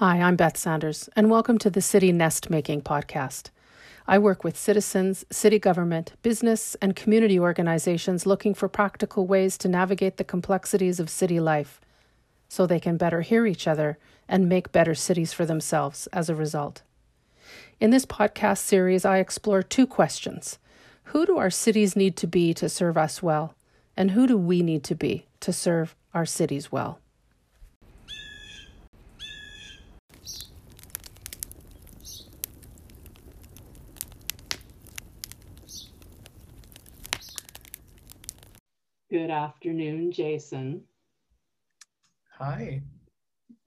Hi, 0.00 0.18
I'm 0.18 0.34
Beth 0.34 0.56
Sanders, 0.56 1.10
and 1.14 1.28
welcome 1.28 1.58
to 1.58 1.68
the 1.68 1.82
City 1.82 2.10
Nest 2.10 2.48
Making 2.48 2.80
podcast. 2.80 3.50
I 4.08 4.18
work 4.18 4.42
with 4.42 4.56
citizens, 4.56 5.26
city 5.30 5.58
government, 5.58 6.14
business, 6.22 6.74
and 6.80 6.96
community 6.96 7.38
organizations 7.38 8.24
looking 8.24 8.54
for 8.54 8.66
practical 8.66 9.26
ways 9.26 9.58
to 9.58 9.68
navigate 9.68 10.16
the 10.16 10.24
complexities 10.24 11.00
of 11.00 11.10
city 11.10 11.38
life 11.38 11.82
so 12.48 12.64
they 12.64 12.80
can 12.80 12.96
better 12.96 13.20
hear 13.20 13.44
each 13.44 13.68
other 13.68 13.98
and 14.26 14.48
make 14.48 14.72
better 14.72 14.94
cities 14.94 15.34
for 15.34 15.44
themselves 15.44 16.06
as 16.14 16.30
a 16.30 16.34
result. 16.34 16.80
In 17.78 17.90
this 17.90 18.06
podcast 18.06 18.60
series, 18.60 19.04
I 19.04 19.18
explore 19.18 19.62
two 19.62 19.86
questions 19.86 20.58
Who 21.12 21.26
do 21.26 21.36
our 21.36 21.50
cities 21.50 21.94
need 21.94 22.16
to 22.16 22.26
be 22.26 22.54
to 22.54 22.70
serve 22.70 22.96
us 22.96 23.22
well? 23.22 23.54
And 23.98 24.12
who 24.12 24.26
do 24.26 24.38
we 24.38 24.62
need 24.62 24.82
to 24.84 24.94
be 24.94 25.26
to 25.40 25.52
serve 25.52 25.94
our 26.14 26.24
cities 26.24 26.72
well? 26.72 27.00
Good 39.10 39.30
afternoon, 39.30 40.12
Jason. 40.12 40.84
Hi. 42.38 42.80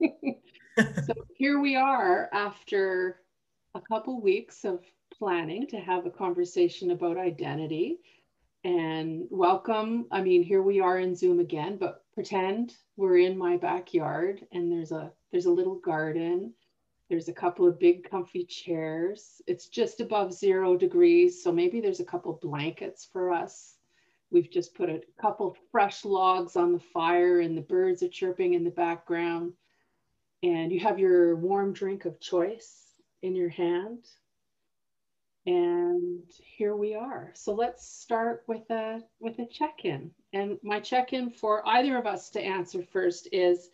so 0.00 1.14
here 1.36 1.60
we 1.60 1.76
are 1.76 2.30
after 2.32 3.20
a 3.74 3.80
couple 3.82 4.22
weeks 4.22 4.64
of 4.64 4.82
planning 5.12 5.66
to 5.66 5.76
have 5.76 6.06
a 6.06 6.10
conversation 6.10 6.92
about 6.92 7.18
identity. 7.18 7.98
And 8.64 9.26
welcome. 9.28 10.06
I 10.10 10.22
mean, 10.22 10.42
here 10.42 10.62
we 10.62 10.80
are 10.80 10.98
in 10.98 11.14
Zoom 11.14 11.40
again, 11.40 11.76
but 11.76 12.06
pretend 12.14 12.76
we're 12.96 13.18
in 13.18 13.36
my 13.36 13.58
backyard 13.58 14.46
and 14.52 14.72
there's 14.72 14.92
a 14.92 15.12
there's 15.30 15.44
a 15.44 15.52
little 15.52 15.78
garden. 15.78 16.54
There's 17.10 17.28
a 17.28 17.34
couple 17.34 17.68
of 17.68 17.78
big 17.78 18.08
comfy 18.08 18.46
chairs. 18.46 19.42
It's 19.46 19.68
just 19.68 20.00
above 20.00 20.32
zero 20.32 20.74
degrees, 20.74 21.42
so 21.42 21.52
maybe 21.52 21.82
there's 21.82 22.00
a 22.00 22.04
couple 22.04 22.38
blankets 22.40 23.06
for 23.12 23.30
us 23.30 23.73
We've 24.34 24.50
just 24.50 24.74
put 24.74 24.90
a 24.90 25.00
couple 25.16 25.56
fresh 25.70 26.04
logs 26.04 26.56
on 26.56 26.72
the 26.72 26.80
fire 26.80 27.38
and 27.38 27.56
the 27.56 27.62
birds 27.62 28.02
are 28.02 28.08
chirping 28.08 28.54
in 28.54 28.64
the 28.64 28.70
background. 28.70 29.52
And 30.42 30.72
you 30.72 30.80
have 30.80 30.98
your 30.98 31.36
warm 31.36 31.72
drink 31.72 32.04
of 32.04 32.18
choice 32.18 32.82
in 33.22 33.36
your 33.36 33.48
hand. 33.48 34.00
And 35.46 36.24
here 36.56 36.74
we 36.74 36.96
are. 36.96 37.30
So 37.34 37.54
let's 37.54 37.86
start 37.86 38.42
with 38.48 38.68
a 38.70 39.02
with 39.20 39.38
a 39.38 39.46
check-in. 39.46 40.10
And 40.32 40.58
my 40.64 40.80
check-in 40.80 41.30
for 41.30 41.66
either 41.68 41.96
of 41.96 42.06
us 42.06 42.28
to 42.30 42.40
answer 42.42 42.82
first 42.82 43.28
is 43.30 43.70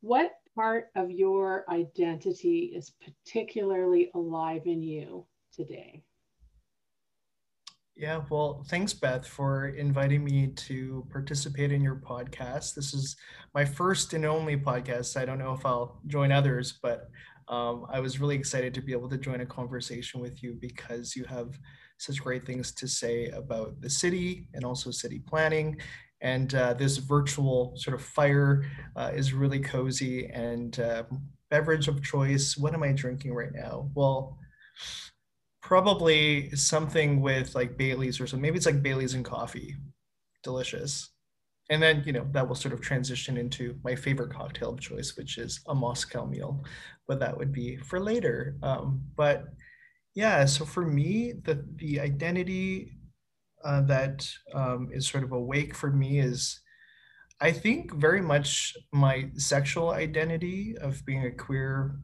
what 0.00 0.38
part 0.54 0.90
of 0.94 1.10
your 1.10 1.64
identity 1.68 2.70
is 2.72 2.92
particularly 3.04 4.12
alive 4.14 4.62
in 4.66 4.80
you 4.80 5.26
today? 5.52 6.04
Yeah, 7.98 8.20
well, 8.30 8.64
thanks, 8.68 8.92
Beth, 8.94 9.26
for 9.26 9.70
inviting 9.70 10.22
me 10.22 10.52
to 10.54 11.04
participate 11.10 11.72
in 11.72 11.82
your 11.82 11.96
podcast. 11.96 12.74
This 12.74 12.94
is 12.94 13.16
my 13.54 13.64
first 13.64 14.12
and 14.12 14.24
only 14.24 14.56
podcast. 14.56 15.16
I 15.20 15.24
don't 15.24 15.38
know 15.40 15.52
if 15.52 15.66
I'll 15.66 16.00
join 16.06 16.30
others, 16.30 16.78
but 16.80 17.10
um, 17.48 17.86
I 17.92 17.98
was 17.98 18.20
really 18.20 18.36
excited 18.36 18.72
to 18.74 18.82
be 18.82 18.92
able 18.92 19.08
to 19.08 19.18
join 19.18 19.40
a 19.40 19.46
conversation 19.46 20.20
with 20.20 20.44
you 20.44 20.56
because 20.60 21.16
you 21.16 21.24
have 21.24 21.58
such 21.98 22.22
great 22.22 22.46
things 22.46 22.70
to 22.74 22.86
say 22.86 23.30
about 23.30 23.80
the 23.80 23.90
city 23.90 24.46
and 24.54 24.64
also 24.64 24.92
city 24.92 25.20
planning. 25.26 25.76
And 26.20 26.54
uh, 26.54 26.74
this 26.74 26.98
virtual 26.98 27.72
sort 27.76 27.96
of 27.96 28.02
fire 28.02 28.64
uh, 28.94 29.10
is 29.12 29.32
really 29.32 29.58
cozy 29.58 30.26
and 30.28 30.78
uh, 30.78 31.02
beverage 31.50 31.88
of 31.88 32.00
choice. 32.04 32.56
What 32.56 32.74
am 32.74 32.84
I 32.84 32.92
drinking 32.92 33.34
right 33.34 33.52
now? 33.52 33.90
Well, 33.96 34.38
probably 35.60 36.50
something 36.54 37.20
with 37.20 37.54
like 37.54 37.76
Bailey's 37.76 38.20
or 38.20 38.26
something. 38.26 38.42
Maybe 38.42 38.56
it's 38.56 38.66
like 38.66 38.82
Bailey's 38.82 39.14
and 39.14 39.24
coffee. 39.24 39.76
Delicious. 40.42 41.10
And 41.70 41.82
then, 41.82 42.02
you 42.06 42.12
know, 42.12 42.26
that 42.32 42.48
will 42.48 42.54
sort 42.54 42.72
of 42.72 42.80
transition 42.80 43.36
into 43.36 43.76
my 43.84 43.94
favorite 43.94 44.32
cocktail 44.32 44.70
of 44.70 44.80
choice, 44.80 45.16
which 45.16 45.36
is 45.36 45.60
a 45.68 45.74
Moscow 45.74 46.24
mule, 46.24 46.64
but 47.06 47.20
that 47.20 47.36
would 47.36 47.52
be 47.52 47.76
for 47.76 48.00
later. 48.00 48.56
Um, 48.62 49.02
but 49.16 49.44
yeah, 50.14 50.46
so 50.46 50.64
for 50.64 50.86
me, 50.86 51.34
the, 51.44 51.64
the 51.76 52.00
identity 52.00 52.92
uh, 53.64 53.82
that 53.82 54.26
um, 54.54 54.88
is 54.92 55.06
sort 55.06 55.24
of 55.24 55.32
awake 55.32 55.74
for 55.74 55.90
me 55.90 56.20
is, 56.20 56.60
I 57.40 57.52
think, 57.52 57.92
very 57.94 58.22
much 58.22 58.74
my 58.92 59.30
sexual 59.36 59.90
identity 59.90 60.74
of 60.80 61.04
being 61.04 61.26
a 61.26 61.30
queer 61.30 61.98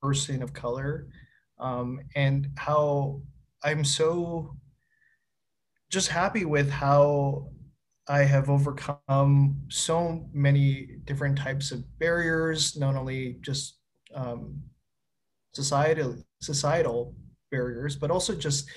person 0.00 0.42
of 0.42 0.54
color 0.54 1.08
um, 1.58 2.00
and 2.14 2.48
how 2.56 3.20
I'm 3.62 3.84
so 3.84 4.56
just 5.90 6.08
happy 6.08 6.44
with 6.44 6.70
how 6.70 7.48
I 8.08 8.24
have 8.24 8.50
overcome 8.50 9.62
so 9.68 10.28
many 10.32 10.98
different 11.04 11.38
types 11.38 11.70
of 11.70 11.84
barriers, 11.98 12.76
not 12.76 12.96
only 12.96 13.38
just 13.40 13.78
um, 14.14 14.62
societal 15.54 16.16
societal 16.40 17.14
barriers, 17.50 17.96
but 17.96 18.10
also 18.10 18.34
just 18.34 18.68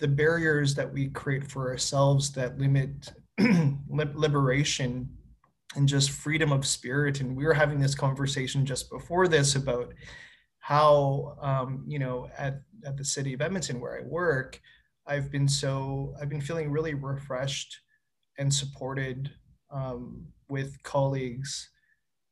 the 0.00 0.08
barriers 0.08 0.74
that 0.74 0.92
we 0.92 1.08
create 1.08 1.50
for 1.50 1.70
ourselves 1.70 2.32
that 2.32 2.58
limit 2.58 3.12
liberation 3.88 5.08
and 5.76 5.88
just 5.88 6.10
freedom 6.10 6.52
of 6.52 6.66
spirit. 6.66 7.20
And 7.20 7.36
we 7.36 7.44
were 7.44 7.54
having 7.54 7.80
this 7.80 7.94
conversation 7.94 8.66
just 8.66 8.90
before 8.90 9.28
this 9.28 9.54
about 9.54 9.94
how 10.64 11.36
um, 11.42 11.84
you 11.86 11.98
know 11.98 12.26
at, 12.38 12.62
at 12.86 12.96
the 12.96 13.04
city 13.04 13.34
of 13.34 13.42
edmonton 13.42 13.78
where 13.80 13.98
i 13.98 14.02
work 14.06 14.58
i've 15.06 15.30
been 15.30 15.46
so 15.46 16.14
i've 16.18 16.30
been 16.30 16.40
feeling 16.40 16.70
really 16.70 16.94
refreshed 16.94 17.80
and 18.38 18.52
supported 18.52 19.30
um, 19.70 20.26
with 20.48 20.82
colleagues 20.82 21.68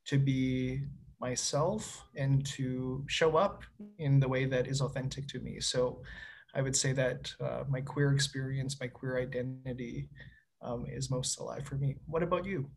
to 0.06 0.18
be 0.18 0.80
myself 1.20 2.04
and 2.16 2.44
to 2.46 3.04
show 3.06 3.36
up 3.36 3.64
in 3.98 4.18
the 4.18 4.28
way 4.28 4.44
that 4.46 4.66
is 4.66 4.80
authentic 4.80 5.28
to 5.28 5.38
me. 5.40 5.60
So 5.60 6.02
i 6.54 6.60
would 6.60 6.76
say 6.76 6.92
that 6.92 7.32
uh, 7.40 7.64
my 7.68 7.80
queer 7.80 8.12
experience 8.12 8.80
my 8.80 8.88
queer 8.88 9.18
identity 9.18 10.08
um, 10.62 10.86
is 10.88 11.10
most 11.10 11.38
alive 11.38 11.66
for 11.66 11.76
me. 11.76 11.96
What 12.06 12.22
about 12.22 12.44
you? 12.46 12.70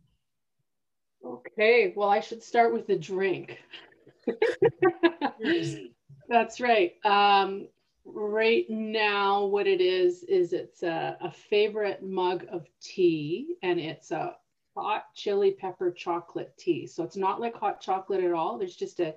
Okay 1.25 1.93
well 1.95 2.09
i 2.09 2.19
should 2.19 2.43
start 2.43 2.73
with 2.73 2.87
the 2.87 2.97
drink 2.97 3.59
That's 6.29 6.59
right. 6.59 6.93
Um, 7.05 7.67
right 8.05 8.65
now, 8.69 9.45
what 9.45 9.67
it 9.67 9.81
is, 9.81 10.23
is 10.23 10.53
it's 10.53 10.83
a, 10.83 11.17
a 11.21 11.31
favorite 11.31 12.03
mug 12.03 12.45
of 12.51 12.67
tea 12.81 13.55
and 13.63 13.79
it's 13.79 14.11
a 14.11 14.35
hot 14.75 15.05
chili 15.15 15.51
pepper 15.51 15.91
chocolate 15.91 16.53
tea. 16.57 16.87
So 16.87 17.03
it's 17.03 17.17
not 17.17 17.39
like 17.39 17.55
hot 17.55 17.81
chocolate 17.81 18.23
at 18.23 18.33
all. 18.33 18.57
There's 18.57 18.75
just 18.75 18.99
a, 18.99 19.15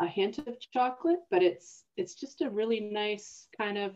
a 0.00 0.06
hint 0.06 0.38
of 0.38 0.58
chocolate, 0.72 1.20
but 1.30 1.42
it's 1.42 1.84
it's 1.96 2.14
just 2.14 2.42
a 2.42 2.50
really 2.50 2.80
nice 2.80 3.48
kind 3.56 3.78
of 3.78 3.94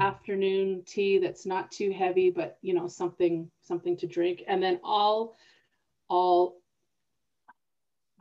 afternoon 0.00 0.82
tea 0.86 1.18
that's 1.18 1.46
not 1.46 1.70
too 1.70 1.92
heavy, 1.92 2.30
but 2.30 2.58
you 2.62 2.74
know, 2.74 2.88
something 2.88 3.50
something 3.62 3.96
to 3.98 4.06
drink. 4.06 4.42
And 4.46 4.62
then 4.62 4.80
all 4.82 5.36
all 6.08 6.60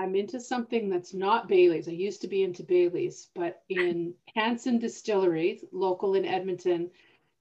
I'm 0.04 0.16
into 0.16 0.38
something 0.38 0.90
that's 0.90 1.14
not 1.14 1.48
Bailey's. 1.48 1.88
I 1.88 1.92
used 1.92 2.20
to 2.22 2.28
be 2.28 2.44
into 2.44 2.62
Bailey's, 2.62 3.30
but 3.34 3.64
in 3.70 4.14
Hansen 4.36 4.78
Distillery, 4.78 5.62
local 5.72 6.16
in 6.16 6.26
Edmonton, 6.26 6.92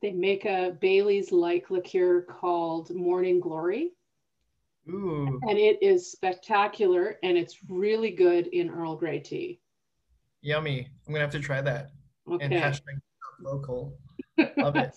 they 0.00 0.12
make 0.12 0.44
a 0.44 0.76
Bailey's 0.80 1.32
like 1.32 1.70
liqueur 1.70 2.22
called 2.22 2.94
Morning 2.94 3.40
Glory. 3.40 3.94
Ooh. 4.88 5.40
And 5.48 5.58
it 5.58 5.82
is 5.82 6.12
spectacular 6.12 7.18
and 7.24 7.36
it's 7.36 7.58
really 7.68 8.12
good 8.12 8.46
in 8.46 8.70
Earl 8.70 8.94
Grey 8.94 9.18
tea. 9.18 9.58
Yummy. 10.40 10.88
I'm 11.06 11.12
gonna 11.12 11.24
have 11.24 11.32
to 11.32 11.40
try 11.40 11.60
that. 11.62 11.90
Okay. 12.30 12.44
And 12.44 12.54
hashtag 12.54 13.00
local. 13.40 13.98
Love 14.56 14.76
it. 14.76 14.94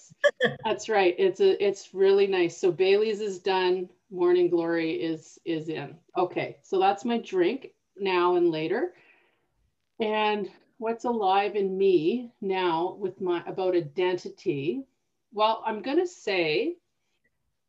That's 0.64 0.88
right. 0.88 1.16
It's 1.18 1.40
a 1.40 1.64
it's 1.64 1.96
really 1.96 2.28
nice. 2.28 2.60
So 2.60 2.72
Bailey's 2.72 3.22
is 3.22 3.40
done 3.40 3.90
morning 4.12 4.50
glory 4.50 4.92
is 4.92 5.40
is 5.46 5.70
in. 5.70 5.96
Okay 6.18 6.58
so 6.62 6.80
that's 6.80 7.06
my 7.06 7.18
drink 7.20 7.70
now 7.98 8.36
and 8.36 8.52
later. 8.52 8.94
And 10.00 10.50
what's 10.78 11.06
alive 11.06 11.56
in 11.56 11.78
me 11.78 12.32
now 12.42 12.98
with 13.00 13.22
my 13.22 13.44
about 13.48 13.76
identity? 13.76 14.86
Well 15.34 15.64
i'm 15.66 15.82
to 15.82 16.08
say 16.08 16.76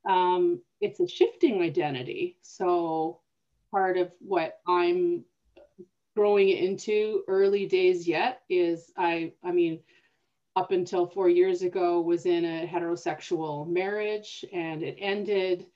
um, 0.09 0.61
it's 0.81 1.00
a 1.00 1.09
shifting 1.09 1.62
identity. 1.62 2.38
So 2.43 3.21
part 3.71 3.97
of 3.97 4.12
what 4.21 4.61
i'm 4.67 5.25
growing 6.17 6.49
into 6.49 7.23
early 7.29 7.67
days 7.67 8.09
yet 8.09 8.41
is 8.49 8.91
i 8.97 9.33
i 9.44 9.53
mean 9.53 9.79
up 10.56 10.71
until 10.71 11.06
four 11.06 11.29
years 11.29 11.61
ago 11.61 12.00
was 12.00 12.25
in 12.25 12.44
a 12.44 12.67
heterosexual 12.67 13.69
marriage 13.69 14.44
and 14.53 14.83
it 14.83 14.97
ended 14.99 15.67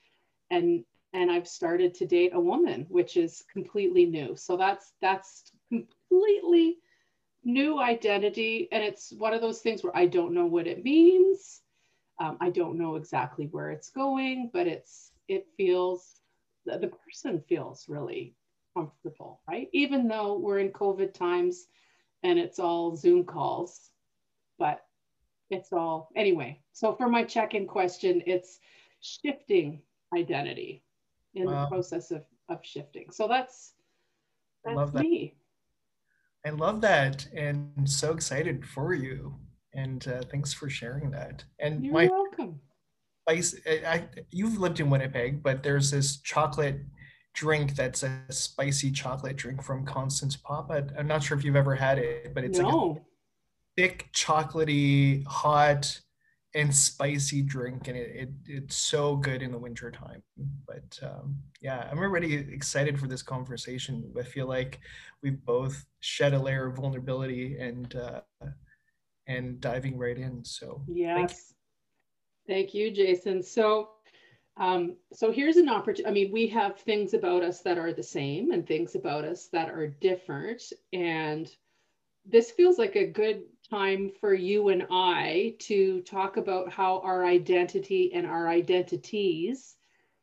and 0.50 0.84
and 1.12 1.30
I've 1.30 1.48
started 1.48 1.94
to 1.94 2.06
date 2.06 2.32
a 2.34 2.40
woman, 2.40 2.86
which 2.88 3.16
is 3.16 3.44
completely 3.52 4.06
new. 4.06 4.36
So 4.36 4.56
that's 4.56 4.92
that's 5.00 5.50
completely 5.68 6.78
new 7.44 7.80
identity. 7.80 8.68
And 8.70 8.82
it's 8.82 9.12
one 9.12 9.34
of 9.34 9.40
those 9.40 9.60
things 9.60 9.82
where 9.82 9.96
I 9.96 10.06
don't 10.06 10.34
know 10.34 10.46
what 10.46 10.66
it 10.66 10.84
means. 10.84 11.62
Um, 12.20 12.36
I 12.40 12.50
don't 12.50 12.78
know 12.78 12.96
exactly 12.96 13.46
where 13.46 13.70
it's 13.70 13.90
going, 13.90 14.50
but 14.52 14.66
it's 14.66 15.12
it 15.28 15.46
feels 15.56 16.20
the 16.66 16.90
person 17.06 17.42
feels 17.48 17.88
really 17.88 18.34
comfortable, 18.76 19.40
right? 19.48 19.68
Even 19.72 20.06
though 20.06 20.38
we're 20.38 20.58
in 20.58 20.70
COVID 20.70 21.14
times 21.14 21.66
and 22.22 22.38
it's 22.38 22.58
all 22.58 22.94
Zoom 22.94 23.24
calls, 23.24 23.90
but 24.58 24.84
it's 25.48 25.72
all 25.72 26.10
anyway. 26.14 26.60
So 26.72 26.94
for 26.94 27.08
my 27.08 27.24
check-in 27.24 27.66
question, 27.66 28.22
it's 28.26 28.60
shifting 29.00 29.80
identity 30.14 30.82
in 31.34 31.46
wow. 31.46 31.62
the 31.62 31.68
process 31.68 32.10
of, 32.10 32.22
of 32.48 32.58
shifting. 32.62 33.10
So 33.10 33.28
that's 33.28 33.74
that's 34.64 34.90
that. 34.92 35.02
me. 35.02 35.34
I 36.44 36.50
love 36.50 36.80
that 36.80 37.26
and 37.34 37.88
so 37.88 38.12
excited 38.12 38.66
for 38.66 38.94
you. 38.94 39.34
And 39.74 40.06
uh, 40.08 40.22
thanks 40.30 40.52
for 40.52 40.68
sharing 40.68 41.10
that. 41.10 41.44
And 41.58 41.84
You're 41.84 41.94
my, 41.94 42.06
welcome. 42.06 42.60
I, 43.28 43.42
I, 43.86 44.04
you've 44.30 44.58
lived 44.58 44.80
in 44.80 44.90
Winnipeg, 44.90 45.42
but 45.42 45.62
there's 45.62 45.90
this 45.90 46.16
chocolate 46.18 46.80
drink 47.34 47.76
that's 47.76 48.02
a 48.02 48.20
spicy 48.30 48.90
chocolate 48.90 49.36
drink 49.36 49.62
from 49.62 49.84
Constance 49.84 50.36
Popp. 50.36 50.70
I, 50.70 50.82
am 50.98 51.06
not 51.06 51.22
sure 51.22 51.38
if 51.38 51.44
you've 51.44 51.56
ever 51.56 51.74
had 51.74 51.98
it, 51.98 52.34
but 52.34 52.42
it's 52.42 52.58
no. 52.58 52.68
like 52.68 52.96
a 52.96 53.00
thick, 53.76 54.08
chocolatey, 54.12 55.24
hot, 55.26 56.00
and 56.54 56.74
spicy 56.74 57.42
drink, 57.42 57.88
and 57.88 57.96
it, 57.96 58.10
it 58.14 58.28
it's 58.46 58.76
so 58.76 59.16
good 59.16 59.42
in 59.42 59.52
the 59.52 59.58
winter 59.58 59.90
time. 59.90 60.22
But 60.66 60.98
um, 61.02 61.36
yeah, 61.60 61.88
I'm 61.90 61.98
already 61.98 62.34
excited 62.34 62.98
for 62.98 63.06
this 63.06 63.22
conversation. 63.22 64.12
I 64.18 64.22
feel 64.22 64.46
like 64.46 64.80
we've 65.22 65.44
both 65.44 65.86
shed 66.00 66.34
a 66.34 66.38
layer 66.38 66.66
of 66.66 66.76
vulnerability 66.76 67.58
and 67.58 67.94
uh, 67.94 68.20
and 69.26 69.60
diving 69.60 69.96
right 69.96 70.18
in. 70.18 70.44
So 70.44 70.82
yes, 70.88 71.16
thank 71.16 71.30
you, 71.30 72.54
thank 72.54 72.74
you 72.74 72.90
Jason. 72.90 73.42
So 73.42 73.90
um, 74.56 74.96
so 75.12 75.32
here's 75.32 75.56
an 75.56 75.68
opportunity. 75.68 76.06
I 76.06 76.12
mean, 76.12 76.32
we 76.32 76.46
have 76.48 76.78
things 76.78 77.14
about 77.14 77.42
us 77.42 77.62
that 77.62 77.78
are 77.78 77.92
the 77.92 78.02
same 78.02 78.50
and 78.52 78.66
things 78.66 78.94
about 78.94 79.24
us 79.24 79.48
that 79.52 79.70
are 79.70 79.86
different. 79.86 80.62
And 80.92 81.50
this 82.26 82.50
feels 82.50 82.78
like 82.78 82.96
a 82.96 83.06
good 83.06 83.42
time 83.70 84.10
for 84.20 84.34
you 84.34 84.68
and 84.68 84.86
I 84.90 85.54
to 85.60 86.00
talk 86.02 86.36
about 86.36 86.72
how 86.72 87.00
our 87.00 87.24
identity 87.24 88.12
and 88.12 88.26
our 88.26 88.48
identities 88.48 89.76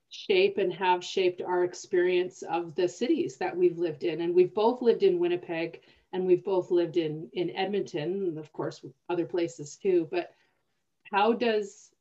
shape 0.09 0.57
and 0.57 0.73
have 0.73 1.03
shaped 1.03 1.41
our 1.41 1.63
experience 1.63 2.43
of 2.43 2.75
the 2.75 2.87
cities 2.87 3.37
that 3.37 3.55
we've 3.55 3.77
lived 3.77 4.03
in. 4.03 4.21
And 4.21 4.35
we've 4.35 4.53
both 4.53 4.81
lived 4.81 5.03
in 5.03 5.19
Winnipeg 5.19 5.81
and 6.13 6.25
we've 6.25 6.43
both 6.43 6.71
lived 6.71 6.97
in, 6.97 7.29
in 7.33 7.49
Edmonton, 7.51 8.27
and 8.27 8.37
of 8.37 8.51
course, 8.53 8.83
other 9.09 9.25
places 9.25 9.75
too. 9.75 10.07
But 10.09 10.33
how 11.11 11.33
does 11.33 11.91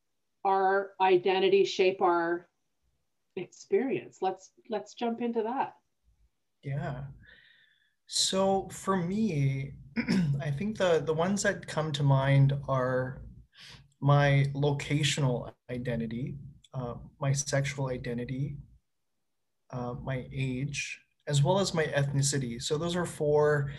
our 0.46 0.92
identity 1.00 1.64
shape 1.64 2.00
our 2.00 2.48
experience 3.34 4.18
let's 4.22 4.52
let's 4.70 4.94
jump 4.94 5.20
into 5.20 5.42
that 5.42 5.74
yeah 6.62 7.02
so 8.06 8.68
for 8.70 8.96
me 8.96 9.74
i 10.42 10.50
think 10.50 10.76
the 10.76 11.02
the 11.04 11.14
ones 11.14 11.42
that 11.42 11.66
come 11.66 11.90
to 11.92 12.02
mind 12.02 12.52
are 12.68 13.22
my 14.00 14.46
locational 14.54 15.52
identity 15.70 16.36
uh, 16.74 16.94
my 17.20 17.32
sexual 17.32 17.88
identity 17.88 18.56
uh, 19.70 19.94
my 20.02 20.26
age 20.32 21.00
as 21.26 21.42
well 21.42 21.58
as 21.58 21.74
my 21.74 21.84
ethnicity. 21.84 22.62
So 22.62 22.78
those 22.78 22.96
are 22.96 23.06
four 23.06 23.72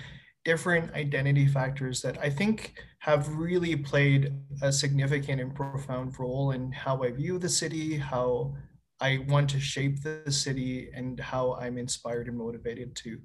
different 0.43 0.93
identity 0.93 1.47
factors 1.47 2.01
that 2.01 2.17
I 2.19 2.29
think 2.29 2.73
have 2.99 3.27
really 3.29 3.75
played 3.75 4.33
a 4.61 4.71
significant 4.71 5.41
and 5.41 5.53
profound 5.53 6.17
role 6.19 6.51
in 6.51 6.71
how 6.71 7.03
I 7.03 7.11
view 7.11 7.37
the 7.37 7.49
city, 7.49 7.97
how 7.97 8.55
I 8.99 9.25
want 9.27 9.49
to 9.51 9.59
shape 9.59 10.01
the 10.01 10.31
city, 10.31 10.89
and 10.93 11.19
how 11.19 11.53
I'm 11.55 11.77
inspired 11.77 12.27
and 12.27 12.37
motivated 12.37 12.95
to 12.97 13.17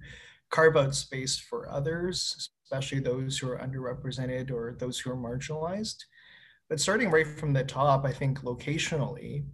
carve 0.52 0.76
out 0.76 0.94
space 0.94 1.38
for 1.38 1.68
others, 1.68 2.48
especially 2.64 3.00
those 3.00 3.38
who 3.38 3.50
are 3.50 3.58
underrepresented 3.58 4.52
or 4.52 4.76
those 4.78 5.00
who 5.00 5.10
are 5.10 5.16
marginalized. 5.16 5.96
But 6.68 6.78
starting 6.78 7.10
right 7.10 7.26
from 7.26 7.52
the 7.52 7.64
top, 7.64 8.04
I 8.04 8.12
think 8.12 8.42
locationally, 8.42 9.44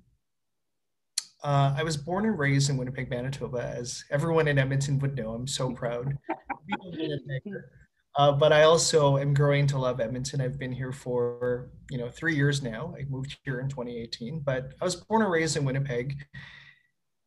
uh, 1.43 1.75
I 1.77 1.83
was 1.85 1.97
born 1.97 2.27
and 2.27 2.39
raised 2.39 2.69
in 2.69 2.77
Winnipeg, 2.77 3.09
Manitoba, 3.09 3.75
as 3.77 4.05
everyone 4.11 4.49
in 4.49 4.59
Edmonton 4.59 4.99
would 4.99 5.17
know. 5.17 5.33
I'm 5.33 5.47
so 5.47 5.73
proud. 5.73 6.19
Uh, 8.17 8.33
but 8.33 8.53
I 8.53 8.65
also 8.65 9.17
am 9.19 9.33
growing 9.33 9.69
to 9.69 9.79
love 9.79 10.01
Edmonton. 10.01 10.41
I've 10.41 10.59
been 10.59 10.73
here 10.73 10.91
for 10.91 11.71
you 11.89 11.99
know 11.99 12.11
three 12.11 12.35
years 12.35 12.63
now. 12.63 12.93
I 12.99 13.05
moved 13.09 13.39
here 13.45 13.61
in 13.61 13.69
2018, 13.69 14.41
but 14.41 14.73
I 14.81 14.85
was 14.85 14.97
born 14.97 15.23
and 15.23 15.31
raised 15.31 15.57
in 15.57 15.65
Winnipeg, 15.65 16.17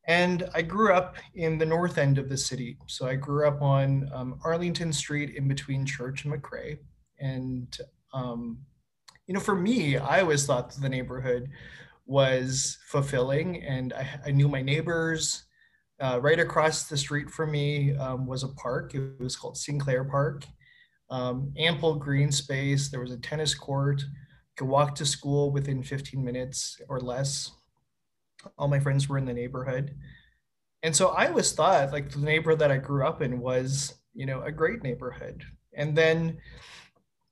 and 0.07 0.49
I 0.53 0.61
grew 0.61 0.93
up 0.93 1.15
in 1.35 1.57
the 1.57 1.65
north 1.65 1.97
end 1.97 2.17
of 2.17 2.29
the 2.29 2.37
city. 2.37 2.77
So 2.87 3.07
I 3.07 3.15
grew 3.15 3.47
up 3.47 3.61
on 3.61 4.09
um, 4.13 4.39
Arlington 4.43 4.91
Street, 4.91 5.35
in 5.35 5.47
between 5.47 5.85
Church 5.85 6.23
and 6.23 6.31
Machray, 6.31 6.79
and 7.19 7.77
um, 8.13 8.59
you 9.27 9.33
know, 9.33 9.39
for 9.39 9.55
me, 9.55 9.97
I 9.97 10.21
always 10.21 10.45
thought 10.45 10.71
the 10.73 10.89
neighborhood 10.89 11.49
was 12.05 12.77
fulfilling, 12.87 13.63
and 13.63 13.93
I, 13.93 14.19
I 14.25 14.31
knew 14.31 14.47
my 14.47 14.61
neighbors. 14.61 15.43
Uh, 16.01 16.19
right 16.19 16.39
across 16.39 16.89
the 16.89 16.97
street 16.97 17.29
from 17.29 17.51
me 17.51 17.95
um, 17.95 18.25
was 18.25 18.41
a 18.41 18.47
park. 18.49 18.95
It 18.95 19.19
was 19.19 19.35
called 19.35 19.55
Sinclair 19.55 20.03
Park. 20.03 20.45
Um, 21.11 21.53
ample 21.57 21.95
green 21.95 22.31
space. 22.31 22.89
There 22.89 23.01
was 23.01 23.11
a 23.11 23.17
tennis 23.17 23.53
court. 23.53 24.01
Could 24.57 24.67
walk 24.67 24.95
to 24.95 25.05
school 25.05 25.51
within 25.51 25.83
15 25.83 26.23
minutes 26.23 26.81
or 26.89 26.99
less. 26.99 27.51
All 28.57 28.67
my 28.67 28.79
friends 28.79 29.07
were 29.07 29.17
in 29.17 29.25
the 29.25 29.33
neighborhood. 29.33 29.95
And 30.83 30.95
so 30.95 31.09
I 31.09 31.27
always 31.27 31.51
thought 31.51 31.91
like 31.91 32.11
the 32.11 32.19
neighborhood 32.19 32.59
that 32.59 32.71
I 32.71 32.77
grew 32.77 33.05
up 33.05 33.21
in 33.21 33.39
was, 33.39 33.95
you 34.13 34.25
know, 34.25 34.41
a 34.41 34.51
great 34.51 34.83
neighborhood. 34.83 35.43
And 35.73 35.95
then 35.95 36.37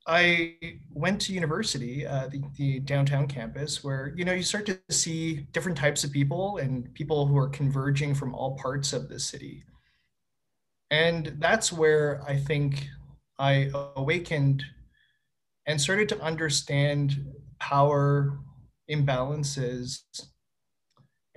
I 0.10 0.56
went 0.92 1.22
to 1.22 1.34
university, 1.34 2.06
uh, 2.06 2.28
the, 2.28 2.42
the 2.58 2.80
downtown 2.80 3.28
campus, 3.28 3.84
where 3.84 4.12
you 4.16 4.26
know 4.26 4.34
you 4.34 4.42
start 4.42 4.66
to 4.66 4.80
see 4.90 5.48
different 5.52 5.78
types 5.78 6.04
of 6.04 6.12
people 6.12 6.58
and 6.58 6.92
people 6.96 7.28
who 7.28 7.38
are 7.38 7.50
converging 7.50 8.16
from 8.16 8.34
all 8.34 8.58
parts 8.58 8.92
of 8.92 9.08
the 9.08 9.20
city, 9.20 9.64
and 10.90 11.36
that's 11.38 11.72
where 11.72 12.24
I 12.28 12.38
think 12.38 12.88
I 13.38 13.70
awakened 13.96 14.64
and 15.68 15.80
started 15.80 16.10
to 16.10 16.22
understand 16.22 17.24
power 17.60 18.40
imbalances 18.90 20.02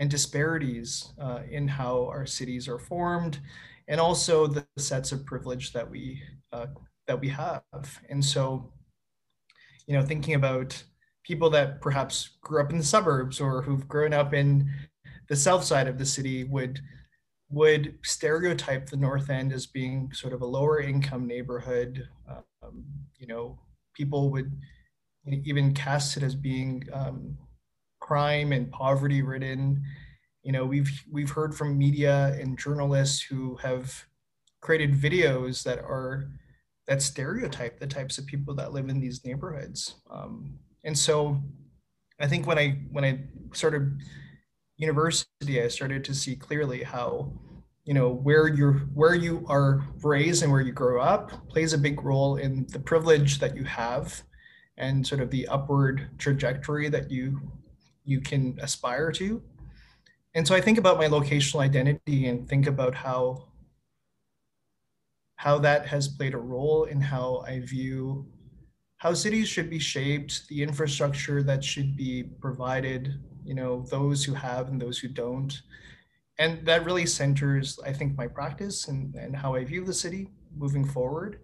and 0.02 0.10
disparities 0.10 1.12
uh, 1.20 1.42
in 1.48 1.68
how 1.68 2.06
our 2.06 2.26
cities 2.26 2.66
are 2.66 2.80
formed, 2.80 3.38
and 3.86 4.00
also 4.00 4.48
the 4.48 4.66
sets 4.76 5.12
of 5.12 5.24
privilege 5.24 5.72
that 5.72 5.88
we 5.88 6.20
uh, 6.52 6.66
that 7.06 7.20
we 7.20 7.28
have. 7.28 7.62
And 8.10 8.24
so, 8.24 8.72
you 9.86 9.94
know, 9.94 10.04
thinking 10.04 10.34
about 10.34 10.82
people 11.22 11.48
that 11.50 11.80
perhaps 11.80 12.30
grew 12.40 12.60
up 12.60 12.70
in 12.70 12.78
the 12.78 12.84
suburbs 12.84 13.40
or 13.40 13.62
who've 13.62 13.86
grown 13.86 14.12
up 14.12 14.34
in 14.34 14.68
the 15.28 15.36
south 15.36 15.62
side 15.62 15.86
of 15.86 15.98
the 15.98 16.06
city 16.06 16.42
would 16.42 16.80
would 17.48 17.96
stereotype 18.02 18.88
the 18.88 18.96
north 18.96 19.30
end 19.30 19.52
as 19.52 19.66
being 19.66 20.10
sort 20.12 20.32
of 20.32 20.42
a 20.42 20.46
lower 20.46 20.80
income 20.80 21.28
neighborhood 21.28 22.08
um, 22.28 22.82
you 23.18 23.26
know 23.28 23.56
people 23.94 24.30
would 24.30 24.50
even 25.26 25.72
cast 25.74 26.16
it 26.16 26.22
as 26.24 26.34
being 26.34 26.82
um, 26.92 27.36
crime 28.12 28.52
and 28.52 28.70
poverty 28.70 29.22
ridden 29.22 29.82
you 30.42 30.52
know 30.52 30.64
we've 30.66 31.04
we've 31.10 31.30
heard 31.30 31.54
from 31.54 31.78
media 31.78 32.36
and 32.38 32.58
journalists 32.58 33.22
who 33.22 33.56
have 33.56 34.04
created 34.60 34.92
videos 34.92 35.62
that 35.62 35.78
are 35.78 36.28
that 36.86 37.02
stereotype 37.02 37.78
the 37.78 37.86
types 37.86 38.18
of 38.18 38.26
people 38.26 38.54
that 38.54 38.72
live 38.72 38.88
in 38.88 39.00
these 39.00 39.24
neighborhoods. 39.24 39.96
Um, 40.10 40.58
and 40.84 40.98
so 40.98 41.40
I 42.20 42.26
think 42.26 42.46
when 42.46 42.58
I 42.58 42.82
when 42.90 43.04
I 43.04 43.20
started 43.52 44.00
university, 44.76 45.62
I 45.62 45.68
started 45.68 46.04
to 46.04 46.14
see 46.14 46.36
clearly 46.36 46.82
how 46.82 47.32
you 47.84 47.94
know 47.94 48.10
where 48.10 48.48
you're 48.48 48.80
where 48.94 49.14
you 49.14 49.44
are 49.48 49.84
raised 50.02 50.42
and 50.42 50.52
where 50.52 50.60
you 50.60 50.72
grow 50.72 51.00
up 51.00 51.48
plays 51.48 51.72
a 51.72 51.78
big 51.78 52.02
role 52.02 52.36
in 52.36 52.66
the 52.68 52.80
privilege 52.80 53.38
that 53.38 53.56
you 53.56 53.64
have 53.64 54.22
and 54.76 55.06
sort 55.06 55.20
of 55.20 55.30
the 55.30 55.46
upward 55.48 56.10
trajectory 56.18 56.88
that 56.88 57.10
you 57.10 57.40
you 58.04 58.20
can 58.20 58.58
aspire 58.60 59.10
to 59.12 59.42
and 60.34 60.46
so 60.46 60.54
i 60.54 60.60
think 60.60 60.78
about 60.78 60.98
my 60.98 61.06
locational 61.06 61.60
identity 61.60 62.28
and 62.28 62.48
think 62.48 62.66
about 62.66 62.94
how 62.94 63.48
how 65.36 65.58
that 65.58 65.84
has 65.86 66.06
played 66.06 66.34
a 66.34 66.38
role 66.38 66.84
in 66.84 67.00
how 67.00 67.42
I 67.48 67.58
view 67.58 68.24
how 69.02 69.12
cities 69.12 69.48
should 69.48 69.68
be 69.68 69.80
shaped, 69.80 70.46
the 70.46 70.62
infrastructure 70.62 71.42
that 71.42 71.64
should 71.64 71.96
be 71.96 72.22
provided, 72.40 73.18
you 73.44 73.52
know, 73.52 73.84
those 73.90 74.22
who 74.24 74.32
have 74.32 74.68
and 74.68 74.80
those 74.80 75.00
who 75.00 75.08
don't. 75.08 75.62
And 76.38 76.64
that 76.66 76.84
really 76.84 77.06
centers, 77.06 77.80
I 77.84 77.92
think, 77.92 78.16
my 78.16 78.28
practice 78.28 78.86
and, 78.86 79.16
and 79.16 79.34
how 79.34 79.56
I 79.56 79.64
view 79.64 79.84
the 79.84 79.92
city. 79.92 80.28
moving 80.56 80.84
forward. 80.84 81.40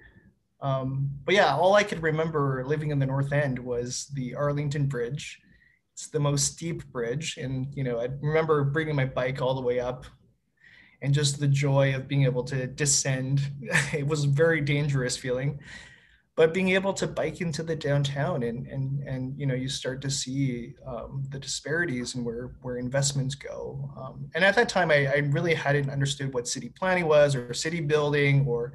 Um, 0.61 1.11
but 1.25 1.35
yeah, 1.35 1.57
all 1.57 1.75
I 1.75 1.83
could 1.83 2.01
remember 2.01 2.65
living 2.65 2.93
in 2.93 3.01
the 3.01 3.07
North 3.07 3.33
End 3.33 3.59
was 3.59 4.07
the 4.15 4.37
Arlington 4.37 4.87
Bridge. 4.87 5.41
It's 5.99 6.07
the 6.07 6.21
most 6.21 6.53
steep 6.53 6.85
bridge, 6.93 7.39
and 7.39 7.67
you 7.75 7.83
know, 7.83 7.99
I 7.99 8.07
remember 8.21 8.63
bringing 8.63 8.95
my 8.95 9.05
bike 9.05 9.43
all 9.43 9.57
the 9.57 9.61
way 9.61 9.81
up, 9.81 10.07
and 11.03 11.13
just 11.13 11.41
the 11.41 11.49
joy 11.49 11.93
of 11.93 12.07
being 12.07 12.23
able 12.23 12.45
to 12.45 12.69
descend. 12.69 13.41
it 13.93 14.07
was 14.07 14.23
a 14.23 14.29
very 14.29 14.61
dangerous 14.61 15.17
feeling, 15.17 15.59
but 16.37 16.55
being 16.55 16.69
able 16.69 16.93
to 16.93 17.09
bike 17.09 17.41
into 17.41 17.65
the 17.65 17.75
downtown 17.75 18.45
and 18.45 18.69
and 18.69 19.03
and 19.09 19.37
you 19.37 19.45
know, 19.45 19.57
you 19.57 19.69
start 19.69 20.01
to 20.03 20.09
see 20.09 20.75
um, 20.87 21.25
the 21.31 21.39
disparities 21.41 22.15
and 22.15 22.25
where 22.25 22.53
where 22.63 22.77
investments 22.77 23.35
go. 23.35 23.91
Um, 24.01 24.31
and 24.37 24.45
at 24.45 24.55
that 24.55 24.69
time, 24.69 24.93
I, 24.93 25.09
I 25.09 25.17
really 25.33 25.55
hadn't 25.55 25.91
understood 25.91 26.33
what 26.33 26.47
city 26.47 26.69
planning 26.69 27.09
was 27.09 27.35
or 27.35 27.53
city 27.53 27.81
building 27.81 28.47
or 28.47 28.73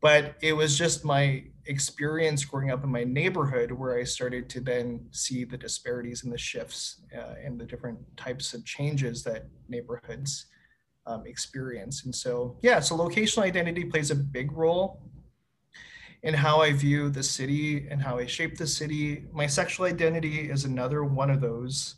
but 0.00 0.36
it 0.42 0.52
was 0.52 0.76
just 0.76 1.04
my 1.04 1.44
experience 1.66 2.44
growing 2.44 2.70
up 2.70 2.84
in 2.84 2.90
my 2.90 3.04
neighborhood 3.04 3.72
where 3.72 3.98
I 3.98 4.04
started 4.04 4.48
to 4.50 4.60
then 4.60 5.06
see 5.10 5.44
the 5.44 5.56
disparities 5.56 6.24
and 6.24 6.32
the 6.32 6.38
shifts 6.38 7.00
uh, 7.16 7.34
and 7.42 7.58
the 7.58 7.64
different 7.64 7.98
types 8.16 8.54
of 8.54 8.64
changes 8.64 9.24
that 9.24 9.46
neighborhoods 9.68 10.46
um, 11.06 11.26
experience. 11.26 12.04
And 12.04 12.14
so, 12.14 12.56
yeah, 12.62 12.80
so 12.80 12.96
locational 12.96 13.42
identity 13.42 13.84
plays 13.84 14.10
a 14.10 14.14
big 14.14 14.52
role 14.52 15.00
in 16.22 16.34
how 16.34 16.60
I 16.60 16.72
view 16.72 17.10
the 17.10 17.22
city 17.22 17.86
and 17.88 18.02
how 18.02 18.18
I 18.18 18.26
shape 18.26 18.56
the 18.56 18.66
city. 18.66 19.24
My 19.32 19.46
sexual 19.46 19.86
identity 19.86 20.50
is 20.50 20.64
another 20.64 21.04
one 21.04 21.30
of 21.30 21.40
those. 21.40 21.96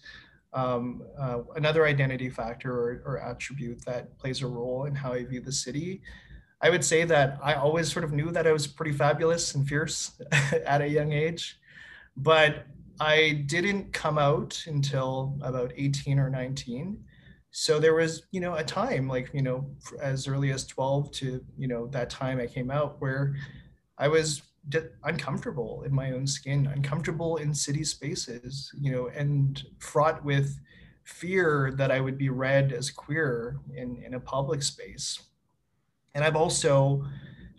Um, 0.53 1.03
uh, 1.19 1.41
another 1.57 1.87
identity 1.87 2.31
factor 2.31 2.73
or, 2.73 3.03
or 3.05 3.19
attribute 3.19 3.85
that 3.85 4.19
plays 4.19 4.43
a 4.43 4.47
role 4.47 4.85
in 4.87 4.95
how 4.95 5.13
I 5.13 5.25
view 5.25 5.41
the 5.41 5.53
city. 5.53 6.01
I 6.61 6.71
would 6.71 6.85
say 6.85 7.05
that 7.05 7.39
I 7.43 7.55
always 7.55 7.91
sort 7.91 8.05
of 8.05 8.13
knew 8.13 8.31
that 8.33 8.47
I 8.47 8.53
was 8.53 8.67
pretty 8.67 8.93
fabulous 8.93 9.55
and 9.55 9.67
fierce 9.67 10.21
at 10.67 10.83
a 10.83 10.89
young 10.89 11.13
age, 11.13 11.59
but 12.17 12.67
I 13.01 13.45
didn't 13.47 13.93
come 13.93 14.19
out 14.19 14.65
until 14.67 15.39
about 15.43 15.73
18 15.77 16.19
or 16.19 16.29
19. 16.29 16.99
So 17.51 17.79
there 17.79 17.95
was, 17.95 18.23
you 18.33 18.41
know, 18.41 18.55
a 18.55 18.65
time 18.65 19.09
like, 19.09 19.31
you 19.33 19.43
know, 19.43 19.71
as 20.03 20.27
early 20.27 20.51
as 20.51 20.67
12 20.67 21.13
to, 21.13 21.45
you 21.57 21.69
know, 21.69 21.87
that 21.89 22.11
time 22.11 22.41
I 22.41 22.47
came 22.47 22.71
out 22.71 23.01
where 23.01 23.37
I 23.97 24.09
was 24.09 24.43
uncomfortable 25.05 25.83
in 25.85 25.95
my 25.95 26.11
own 26.11 26.27
skin, 26.27 26.67
uncomfortable 26.67 27.37
in 27.37 27.55
city 27.55 27.85
spaces, 27.85 28.71
you 28.79 28.93
know, 28.93 29.09
and 29.09 29.63
fraught 29.79 30.25
with 30.25 30.59
fear 31.05 31.73
that 31.77 31.91
I 31.91 32.01
would 32.01 32.19
be 32.19 32.29
read 32.29 32.73
as 32.73 32.91
queer 32.91 33.59
in, 33.75 34.03
in 34.05 34.15
a 34.15 34.21
public 34.21 34.63
space 34.63 35.23
and 36.19 36.25
I've 36.25 36.35
also 36.35 37.05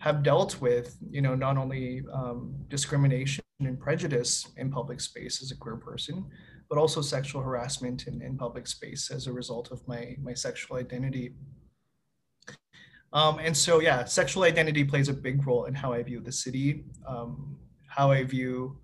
have 0.00 0.22
dealt 0.22 0.60
with, 0.60 0.98
you 1.10 1.22
know, 1.22 1.34
not 1.34 1.56
only 1.56 2.02
um, 2.12 2.54
discrimination 2.68 3.42
and 3.60 3.80
prejudice 3.80 4.46
in 4.58 4.70
public 4.70 5.00
space 5.00 5.40
as 5.40 5.50
a 5.50 5.56
queer 5.56 5.76
person, 5.76 6.26
but 6.68 6.76
also 6.76 7.00
sexual 7.00 7.40
harassment 7.40 8.06
in, 8.06 8.20
in 8.20 8.36
public 8.36 8.66
space 8.66 9.10
as 9.10 9.26
a 9.26 9.32
result 9.32 9.70
of 9.70 9.80
my, 9.88 10.14
my 10.22 10.34
sexual 10.34 10.76
identity. 10.76 11.32
Um, 13.14 13.38
and 13.38 13.56
so, 13.56 13.80
yeah, 13.80 14.04
sexual 14.04 14.42
identity 14.42 14.84
plays 14.84 15.08
a 15.08 15.14
big 15.14 15.46
role 15.46 15.64
in 15.64 15.72
how 15.72 15.94
I 15.94 16.02
view 16.02 16.20
the 16.20 16.30
city, 16.30 16.84
um, 17.08 17.56
how 17.88 18.10
I 18.10 18.24
view, 18.24 18.76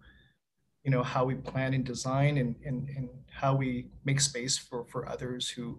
you 0.84 0.90
know, 0.90 1.02
how 1.02 1.26
we 1.26 1.34
plan 1.34 1.74
and 1.74 1.84
design 1.84 2.38
and, 2.38 2.54
and, 2.64 2.88
and 2.96 3.10
how 3.30 3.54
we 3.54 3.88
make 4.06 4.22
space 4.22 4.56
for, 4.56 4.86
for 4.86 5.06
others 5.06 5.50
who 5.50 5.78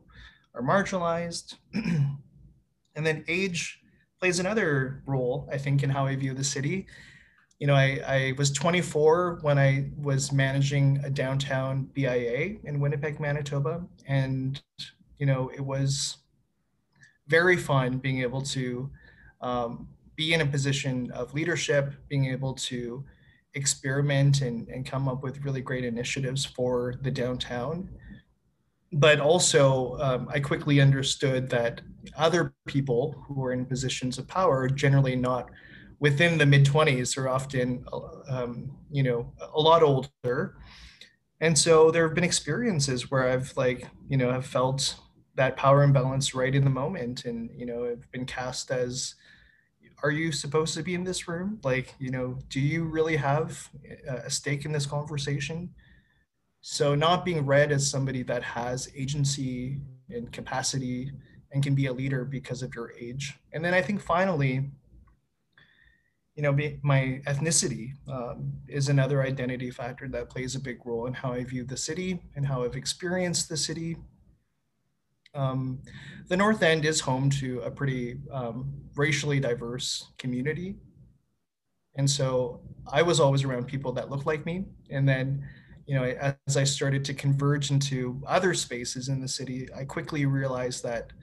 are 0.54 0.62
marginalized. 0.62 1.56
And 2.98 3.06
then 3.06 3.24
age 3.28 3.80
plays 4.20 4.40
another 4.40 5.04
role, 5.06 5.48
I 5.52 5.58
think, 5.58 5.84
in 5.84 5.90
how 5.90 6.06
I 6.06 6.16
view 6.16 6.34
the 6.34 6.44
city. 6.44 6.88
You 7.60 7.68
know, 7.68 7.76
I, 7.76 8.02
I 8.08 8.34
was 8.38 8.52
24 8.52 9.40
when 9.42 9.58
I 9.58 9.90
was 9.98 10.32
managing 10.32 11.00
a 11.04 11.10
downtown 11.10 11.90
BIA 11.94 12.58
in 12.64 12.80
Winnipeg, 12.80 13.20
Manitoba. 13.20 13.86
And, 14.08 14.62
you 15.18 15.26
know, 15.26 15.50
it 15.50 15.62
was 15.62 16.18
very 17.28 17.58
fun 17.58 17.98
being 17.98 18.22
able 18.22 18.42
to 18.42 18.90
um, 19.42 19.88
be 20.16 20.34
in 20.34 20.42
a 20.42 20.46
position 20.46 21.12
of 21.12 21.34
leadership, 21.34 21.94
being 22.10 22.26
able 22.26 22.54
to 22.54 23.04
experiment 23.54 24.42
and, 24.42 24.68
and 24.70 24.86
come 24.86 25.08
up 25.08 25.24
with 25.24 25.44
really 25.44 25.62
great 25.62 25.84
initiatives 25.84 26.46
for 26.46 26.96
the 27.02 27.12
downtown 27.12 27.90
but 28.94 29.20
also 29.20 29.98
um, 30.00 30.30
I 30.34 30.40
quickly 30.40 30.80
understood 30.80 31.50
that 31.50 31.82
other 32.16 32.54
people 32.66 33.24
who 33.28 33.44
are 33.44 33.52
in 33.52 33.66
positions 33.66 34.18
of 34.18 34.28
power 34.28 34.62
are 34.62 34.70
generally 34.70 35.16
not 35.16 35.50
within 36.00 36.38
the 36.38 36.46
mid 36.46 36.66
20s 36.66 37.18
are 37.18 37.28
often 37.28 37.84
um, 38.30 38.72
you 38.92 39.04
know 39.04 39.34
a 39.54 39.60
lot 39.60 39.84
older. 39.84 40.58
And 41.42 41.58
so 41.58 41.92
there 41.92 42.08
have 42.08 42.16
been 42.16 42.24
experiences 42.24 43.12
where 43.12 43.30
i've 43.30 43.56
like 43.58 43.88
you 44.10 44.18
know 44.18 44.32
have 44.32 44.46
felt 44.46 44.96
that 45.36 45.56
power 45.56 45.84
imbalance 45.84 46.34
right 46.34 46.56
in 46.56 46.64
the 46.64 46.70
moment 46.70 47.26
and 47.26 47.50
you 47.56 47.66
know 47.66 47.84
have 47.84 48.10
been 48.12 48.26
cast 48.26 48.72
as 48.72 49.16
are 50.04 50.12
you 50.12 50.32
supposed 50.32 50.76
to 50.76 50.84
be 50.84 50.94
in 50.94 51.04
this 51.04 51.28
room? 51.28 51.60
Like 51.64 51.94
you 52.00 52.12
know 52.12 52.38
do 52.50 52.60
you 52.60 52.86
really 52.86 53.18
have 53.18 53.70
a 54.08 54.30
stake 54.30 54.66
in 54.66 54.72
this 54.72 54.86
conversation 54.86 55.70
so 56.62 56.96
not 56.96 57.26
being 57.26 57.46
read 57.46 57.72
as 57.72 57.90
somebody 57.90 58.24
that 58.24 58.44
has 58.44 58.90
agency 58.96 59.80
and 60.10 60.32
capacity 60.32 61.12
and 61.52 61.64
can 61.64 61.76
be 61.76 61.88
a 61.88 61.94
leader 61.94 62.26
because 62.26 62.62
of 62.62 62.76
your 62.76 62.94
age. 63.00 63.36
And 63.54 63.64
then 63.64 63.74
I 63.74 63.82
think 63.82 64.02
finally, 64.02 64.70
you 66.36 66.44
know, 66.44 66.56
my 66.84 67.22
ethnicity 67.26 67.94
um, 68.08 68.54
is 68.68 68.90
another 68.90 69.24
identity 69.24 69.72
factor 69.72 70.08
that 70.10 70.30
plays 70.30 70.56
a 70.56 70.60
big 70.60 70.86
role 70.86 71.08
in 71.08 71.14
how 71.14 71.34
I 71.34 71.44
view 71.44 71.64
the 71.64 71.78
city 71.78 72.22
and 72.36 72.46
how 72.46 72.64
I've 72.64 72.76
experienced 72.76 73.50
the 73.50 73.58
city. 73.58 73.98
Um, 75.34 75.80
the 76.28 76.38
North 76.38 76.62
End 76.62 76.86
is 76.86 77.00
home 77.00 77.30
to 77.42 77.62
a 77.62 77.72
pretty 77.72 78.20
um, 78.32 78.72
racially 78.96 79.40
diverse 79.40 80.12
community. 80.20 80.76
And 81.96 82.10
so 82.10 82.62
I 82.92 83.02
was 83.02 83.20
always 83.20 83.44
around 83.44 83.66
people 83.66 83.92
that 83.94 84.12
looked 84.12 84.28
like 84.28 84.46
me. 84.46 84.66
And 84.92 85.10
then 85.10 85.44
you 85.88 85.96
know, 85.96 86.04
as 86.46 86.58
I 86.58 86.66
started 86.66 87.06
to 87.06 87.14
converge 87.14 87.72
into 87.72 88.22
other 88.28 88.54
spaces 88.54 89.08
in 89.08 89.22
the 89.22 89.28
city, 89.28 89.70
I 89.74 89.86
quickly 89.86 90.26
realized 90.26 90.84
that 90.84 91.14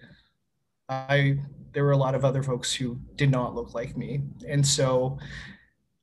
I 0.88 1.38
there 1.72 1.84
were 1.84 1.92
a 1.92 1.96
lot 1.96 2.14
of 2.14 2.24
other 2.24 2.42
folks 2.42 2.72
who 2.72 2.98
did 3.16 3.30
not 3.30 3.54
look 3.54 3.74
like 3.74 3.96
me, 3.96 4.22
and 4.48 4.66
so 4.66 5.18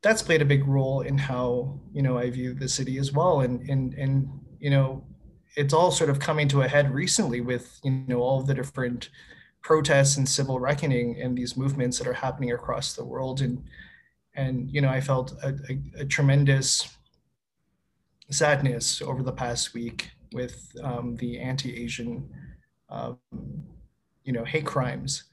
that's 0.03 0.21
played 0.21 0.41
a 0.41 0.45
big 0.45 0.67
role 0.67 1.01
in 1.01 1.17
how 1.17 1.79
you 1.91 2.03
know 2.03 2.19
I 2.19 2.29
view 2.29 2.53
the 2.53 2.69
city 2.69 2.99
as 2.99 3.11
well. 3.11 3.41
And 3.41 3.67
and 3.67 3.95
and 3.95 4.29
you 4.59 4.69
know, 4.69 5.03
it's 5.55 5.73
all 5.73 5.89
sort 5.89 6.11
of 6.11 6.19
coming 6.19 6.47
to 6.49 6.61
a 6.61 6.67
head 6.67 6.93
recently 6.93 7.41
with 7.41 7.79
you 7.83 8.03
know 8.07 8.21
all 8.21 8.43
the 8.43 8.53
different 8.53 9.09
protests 9.63 10.17
and 10.17 10.29
civil 10.29 10.59
reckoning 10.59 11.19
and 11.19 11.35
these 11.35 11.57
movements 11.57 11.97
that 11.97 12.07
are 12.07 12.13
happening 12.13 12.51
across 12.51 12.93
the 12.93 13.03
world 13.03 13.41
and 13.41 13.63
and 14.33 14.71
you 14.71 14.81
know 14.81 14.89
i 14.89 14.99
felt 14.99 15.33
a, 15.43 15.49
a, 15.69 16.01
a 16.01 16.05
tremendous 16.05 16.97
sadness 18.31 19.01
over 19.01 19.23
the 19.23 19.31
past 19.31 19.73
week 19.73 20.09
with 20.33 20.71
um, 20.83 21.15
the 21.17 21.39
anti-Asian, 21.39 22.29
um, 22.89 23.17
you 24.23 24.33
know, 24.33 24.45
hate 24.45 24.65
crimes, 24.65 25.25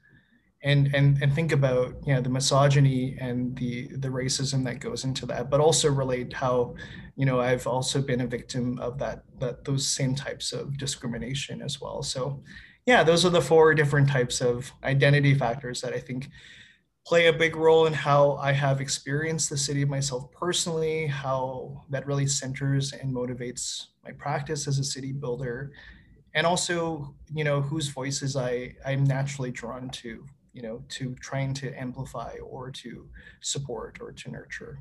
and 0.63 0.93
and 0.93 1.21
and 1.21 1.33
think 1.33 1.51
about 1.51 1.95
you 2.05 2.13
know 2.13 2.21
the 2.21 2.29
misogyny 2.29 3.17
and 3.19 3.55
the 3.55 3.87
the 3.97 4.09
racism 4.09 4.63
that 4.65 4.79
goes 4.79 5.05
into 5.05 5.25
that, 5.25 5.49
but 5.49 5.61
also 5.61 5.89
relate 5.89 6.33
how, 6.33 6.75
you 7.15 7.25
know, 7.25 7.39
I've 7.39 7.65
also 7.65 8.01
been 8.01 8.21
a 8.21 8.27
victim 8.27 8.77
of 8.79 8.97
that 8.99 9.23
that 9.39 9.63
those 9.63 9.87
same 9.87 10.15
types 10.15 10.51
of 10.51 10.77
discrimination 10.77 11.61
as 11.61 11.79
well. 11.79 12.03
So, 12.03 12.43
yeah, 12.85 13.03
those 13.03 13.25
are 13.25 13.29
the 13.29 13.41
four 13.41 13.73
different 13.73 14.09
types 14.09 14.41
of 14.41 14.71
identity 14.83 15.33
factors 15.33 15.81
that 15.81 15.93
I 15.93 15.99
think 15.99 16.29
play 17.09 17.25
a 17.25 17.33
big 17.33 17.55
role 17.55 17.87
in 17.87 17.93
how 17.93 18.33
I 18.33 18.51
have 18.51 18.79
experienced 18.79 19.49
the 19.49 19.57
city 19.57 19.83
myself 19.83 20.31
personally, 20.31 21.07
how 21.07 21.83
that 21.89 22.05
really 22.05 22.27
centers 22.27 22.93
and 22.93 23.11
motivates 23.11 23.87
my 24.03 24.11
practice 24.11 24.67
as 24.67 24.77
a 24.77 24.83
city 24.83 25.11
builder, 25.11 25.71
and 26.35 26.45
also, 26.45 27.15
you 27.33 27.43
know, 27.43 27.61
whose 27.61 27.87
voices 27.87 28.35
I, 28.35 28.75
I'm 28.85 29.05
naturally 29.05 29.49
drawn 29.49 29.89
to, 29.89 30.23
you 30.53 30.61
know, 30.61 30.83
to 30.89 31.15
trying 31.15 31.55
to 31.55 31.73
amplify 31.73 32.35
or 32.43 32.69
to 32.83 33.09
support 33.41 33.97
or 33.99 34.11
to 34.11 34.29
nurture. 34.29 34.77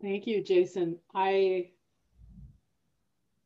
Thank 0.00 0.26
you, 0.26 0.42
Jason. 0.42 0.96
I 1.14 1.72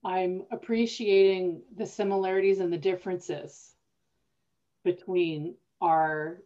I'm 0.04 0.44
appreciating 0.52 1.62
the 1.76 1.86
similarities 1.86 2.60
and 2.60 2.72
the 2.72 2.78
differences 2.78 3.74
between 4.84 5.56
our 5.80 6.42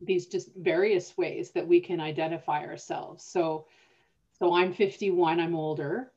these 0.00 0.26
just 0.26 0.54
various 0.56 1.16
ways 1.16 1.52
that 1.52 1.66
we 1.66 1.80
can 1.80 2.00
identify 2.00 2.64
ourselves. 2.64 3.24
So, 3.24 3.66
so 4.38 4.54
I'm 4.54 4.72
51, 4.72 5.40
I'm 5.40 5.54
older. 5.54 6.12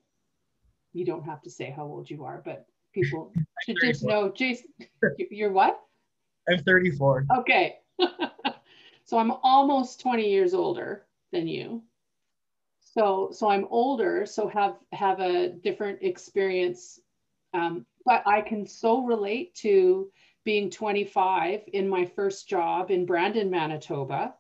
You 0.94 1.06
don't 1.06 1.24
have 1.24 1.42
to 1.44 1.50
say 1.50 1.70
how 1.76 1.84
old 1.84 2.10
you 2.10 2.24
are, 2.24 2.42
but 2.44 2.66
people 2.94 3.34
should 3.66 3.78
just 3.84 4.04
know, 4.04 4.32
Jason, 4.32 4.68
you're 5.30 5.52
what? 5.52 5.80
I'm 6.50 6.64
34. 6.64 7.26
Okay. 7.40 7.78
So 9.08 9.18
I'm 9.18 9.32
almost 9.42 10.02
20 10.02 10.30
years 10.30 10.54
older 10.54 11.06
than 11.32 11.48
you. 11.48 11.82
So 12.82 13.30
so 13.32 13.50
I'm 13.50 13.66
older, 13.70 14.26
so 14.26 14.50
have 14.50 14.76
have 14.92 15.22
a 15.22 15.48
different 15.50 16.00
experience. 16.02 17.00
Um, 17.54 17.86
but 18.06 18.24
I 18.28 18.42
can 18.42 18.68
so 18.68 19.06
relate 19.06 19.56
to 19.56 20.12
being 20.48 20.70
25 20.70 21.64
in 21.74 21.90
my 21.90 22.06
first 22.06 22.48
job 22.48 22.90
in 22.90 23.06
Brandon, 23.06 23.50
Manitoba. 23.50 24.34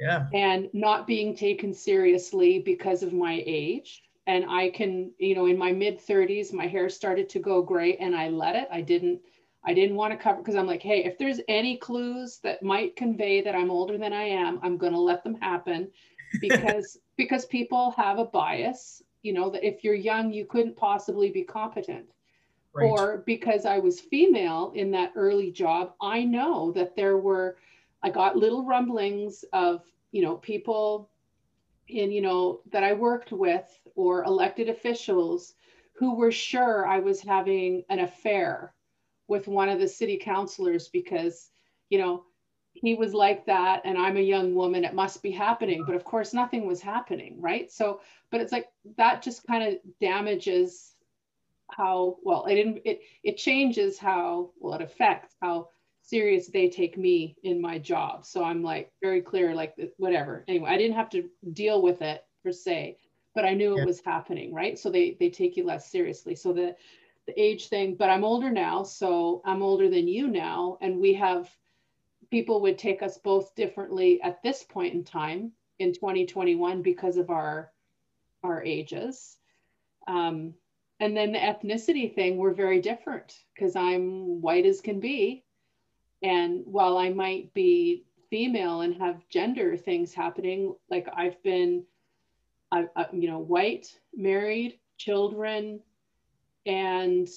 Yeah. 0.00 0.26
And 0.32 0.70
not 0.72 1.06
being 1.06 1.36
taken 1.36 1.74
seriously 1.74 2.60
because 2.60 3.02
of 3.02 3.12
my 3.12 3.42
age. 3.44 4.04
And 4.26 4.46
I 4.48 4.70
can, 4.70 5.12
you 5.18 5.34
know, 5.34 5.44
in 5.44 5.58
my 5.58 5.70
mid 5.70 5.98
30s, 6.00 6.54
my 6.54 6.66
hair 6.66 6.88
started 6.88 7.28
to 7.28 7.40
go 7.40 7.60
gray 7.60 7.98
and 7.98 8.16
I 8.16 8.30
let 8.30 8.56
it. 8.56 8.68
I 8.72 8.80
didn't 8.80 9.20
I 9.66 9.74
didn't 9.74 9.96
want 9.96 10.12
to 10.12 10.16
cover 10.16 10.38
because 10.38 10.56
I'm 10.56 10.66
like, 10.66 10.82
hey, 10.82 11.04
if 11.04 11.18
there's 11.18 11.40
any 11.46 11.76
clues 11.76 12.38
that 12.42 12.62
might 12.62 12.96
convey 12.96 13.42
that 13.42 13.54
I'm 13.54 13.70
older 13.70 13.98
than 13.98 14.14
I 14.14 14.24
am, 14.24 14.60
I'm 14.62 14.78
going 14.78 14.94
to 14.94 14.98
let 14.98 15.22
them 15.24 15.34
happen 15.34 15.90
because 16.40 16.96
because 17.18 17.44
people 17.44 17.90
have 17.98 18.18
a 18.18 18.24
bias, 18.24 19.02
you 19.20 19.34
know, 19.34 19.50
that 19.50 19.62
if 19.62 19.84
you're 19.84 19.94
young, 20.10 20.32
you 20.32 20.46
couldn't 20.46 20.76
possibly 20.76 21.30
be 21.30 21.42
competent. 21.42 22.13
Right. 22.74 22.90
Or 22.90 23.22
because 23.24 23.66
I 23.66 23.78
was 23.78 24.00
female 24.00 24.72
in 24.74 24.90
that 24.92 25.12
early 25.14 25.50
job, 25.52 25.94
I 26.00 26.24
know 26.24 26.72
that 26.72 26.96
there 26.96 27.18
were 27.18 27.56
I 28.02 28.10
got 28.10 28.36
little 28.36 28.64
rumblings 28.64 29.44
of, 29.52 29.82
you 30.12 30.22
know, 30.22 30.36
people 30.36 31.10
in, 31.88 32.10
you 32.10 32.20
know, 32.20 32.60
that 32.70 32.84
I 32.84 32.92
worked 32.92 33.32
with 33.32 33.66
or 33.94 34.24
elected 34.24 34.68
officials 34.68 35.54
who 35.94 36.14
were 36.16 36.32
sure 36.32 36.86
I 36.86 36.98
was 36.98 37.20
having 37.20 37.84
an 37.88 38.00
affair 38.00 38.74
with 39.28 39.46
one 39.48 39.68
of 39.68 39.78
the 39.78 39.88
city 39.88 40.18
councilors 40.18 40.88
because, 40.88 41.50
you 41.88 41.98
know, 41.98 42.24
he 42.72 42.94
was 42.94 43.14
like 43.14 43.46
that 43.46 43.82
and 43.84 43.96
I'm 43.96 44.16
a 44.16 44.20
young 44.20 44.54
woman, 44.54 44.84
it 44.84 44.94
must 44.94 45.22
be 45.22 45.30
happening. 45.30 45.80
Uh-huh. 45.80 45.92
But 45.92 45.96
of 45.96 46.04
course, 46.04 46.34
nothing 46.34 46.66
was 46.66 46.82
happening, 46.82 47.40
right? 47.40 47.70
So, 47.70 48.00
but 48.30 48.40
it's 48.40 48.52
like 48.52 48.66
that 48.96 49.22
just 49.22 49.46
kind 49.46 49.62
of 49.62 49.78
damages 50.00 50.93
how 51.70 52.16
well 52.22 52.44
it 52.46 52.54
didn't 52.54 52.80
it 52.84 53.00
it 53.22 53.36
changes 53.36 53.98
how 53.98 54.50
well 54.58 54.74
it 54.74 54.82
affects 54.82 55.34
how 55.40 55.68
serious 56.02 56.48
they 56.48 56.68
take 56.68 56.98
me 56.98 57.34
in 57.42 57.60
my 57.60 57.78
job 57.78 58.24
so 58.24 58.44
i'm 58.44 58.62
like 58.62 58.92
very 59.02 59.22
clear 59.22 59.54
like 59.54 59.74
whatever 59.96 60.44
anyway 60.46 60.68
i 60.70 60.76
didn't 60.76 60.96
have 60.96 61.08
to 61.08 61.28
deal 61.52 61.80
with 61.80 62.02
it 62.02 62.24
per 62.42 62.52
se 62.52 62.96
but 63.34 63.44
i 63.44 63.54
knew 63.54 63.74
yeah. 63.76 63.82
it 63.82 63.86
was 63.86 64.00
happening 64.00 64.52
right 64.52 64.78
so 64.78 64.90
they 64.90 65.16
they 65.18 65.30
take 65.30 65.56
you 65.56 65.64
less 65.64 65.90
seriously 65.90 66.34
so 66.34 66.52
the 66.52 66.76
the 67.26 67.40
age 67.40 67.68
thing, 67.68 67.94
but 67.94 68.10
I'm 68.10 68.24
older 68.24 68.50
now, 68.50 68.82
so 68.82 69.40
I'm 69.44 69.62
older 69.62 69.88
than 69.88 70.08
you 70.08 70.28
now, 70.28 70.78
and 70.80 71.00
we 71.00 71.14
have 71.14 71.50
people 72.30 72.60
would 72.62 72.78
take 72.78 73.02
us 73.02 73.18
both 73.18 73.54
differently 73.54 74.20
at 74.22 74.42
this 74.42 74.62
point 74.62 74.94
in 74.94 75.04
time 75.04 75.52
in 75.78 75.92
2021 75.92 76.82
because 76.82 77.16
of 77.16 77.30
our 77.30 77.70
our 78.42 78.62
ages. 78.62 79.38
Um, 80.06 80.54
and 81.00 81.16
then 81.16 81.32
the 81.32 81.38
ethnicity 81.38 82.14
thing, 82.14 82.36
we're 82.36 82.54
very 82.54 82.80
different 82.80 83.36
because 83.54 83.76
I'm 83.76 84.40
white 84.40 84.66
as 84.66 84.80
can 84.80 85.00
be, 85.00 85.44
and 86.22 86.62
while 86.64 86.96
I 86.96 87.10
might 87.10 87.52
be 87.52 88.04
female 88.30 88.80
and 88.80 88.94
have 88.96 89.28
gender 89.28 89.76
things 89.76 90.14
happening, 90.14 90.74
like 90.90 91.08
I've 91.14 91.42
been, 91.42 91.84
I, 92.72 92.86
I 92.96 93.06
you 93.12 93.28
know, 93.28 93.38
white, 93.38 93.98
married, 94.14 94.78
children, 94.96 95.80
and 96.66 97.28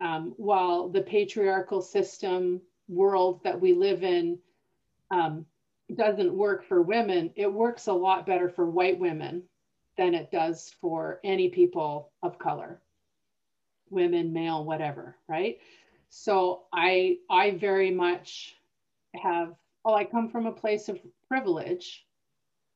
um, 0.00 0.34
while 0.36 0.88
the 0.88 1.02
patriarchal 1.02 1.82
system 1.82 2.60
world 2.88 3.40
that 3.44 3.60
we 3.60 3.72
live 3.72 4.02
in 4.02 4.38
um, 5.10 5.46
doesn't 5.94 6.32
work 6.34 6.64
for 6.64 6.82
women, 6.82 7.32
it 7.36 7.52
works 7.52 7.86
a 7.86 7.92
lot 7.92 8.26
better 8.26 8.48
for 8.48 8.68
white 8.68 8.98
women 8.98 9.42
than 9.96 10.14
it 10.14 10.30
does 10.30 10.74
for 10.80 11.20
any 11.24 11.48
people 11.48 12.12
of 12.22 12.38
color, 12.38 12.80
women, 13.90 14.32
male, 14.32 14.64
whatever, 14.64 15.16
right? 15.28 15.58
So 16.08 16.62
I 16.72 17.18
I 17.30 17.52
very 17.52 17.90
much 17.90 18.56
have 19.14 19.54
oh, 19.84 19.94
I 19.94 20.04
come 20.04 20.28
from 20.28 20.46
a 20.46 20.52
place 20.52 20.88
of 20.88 20.98
privilege, 21.28 22.04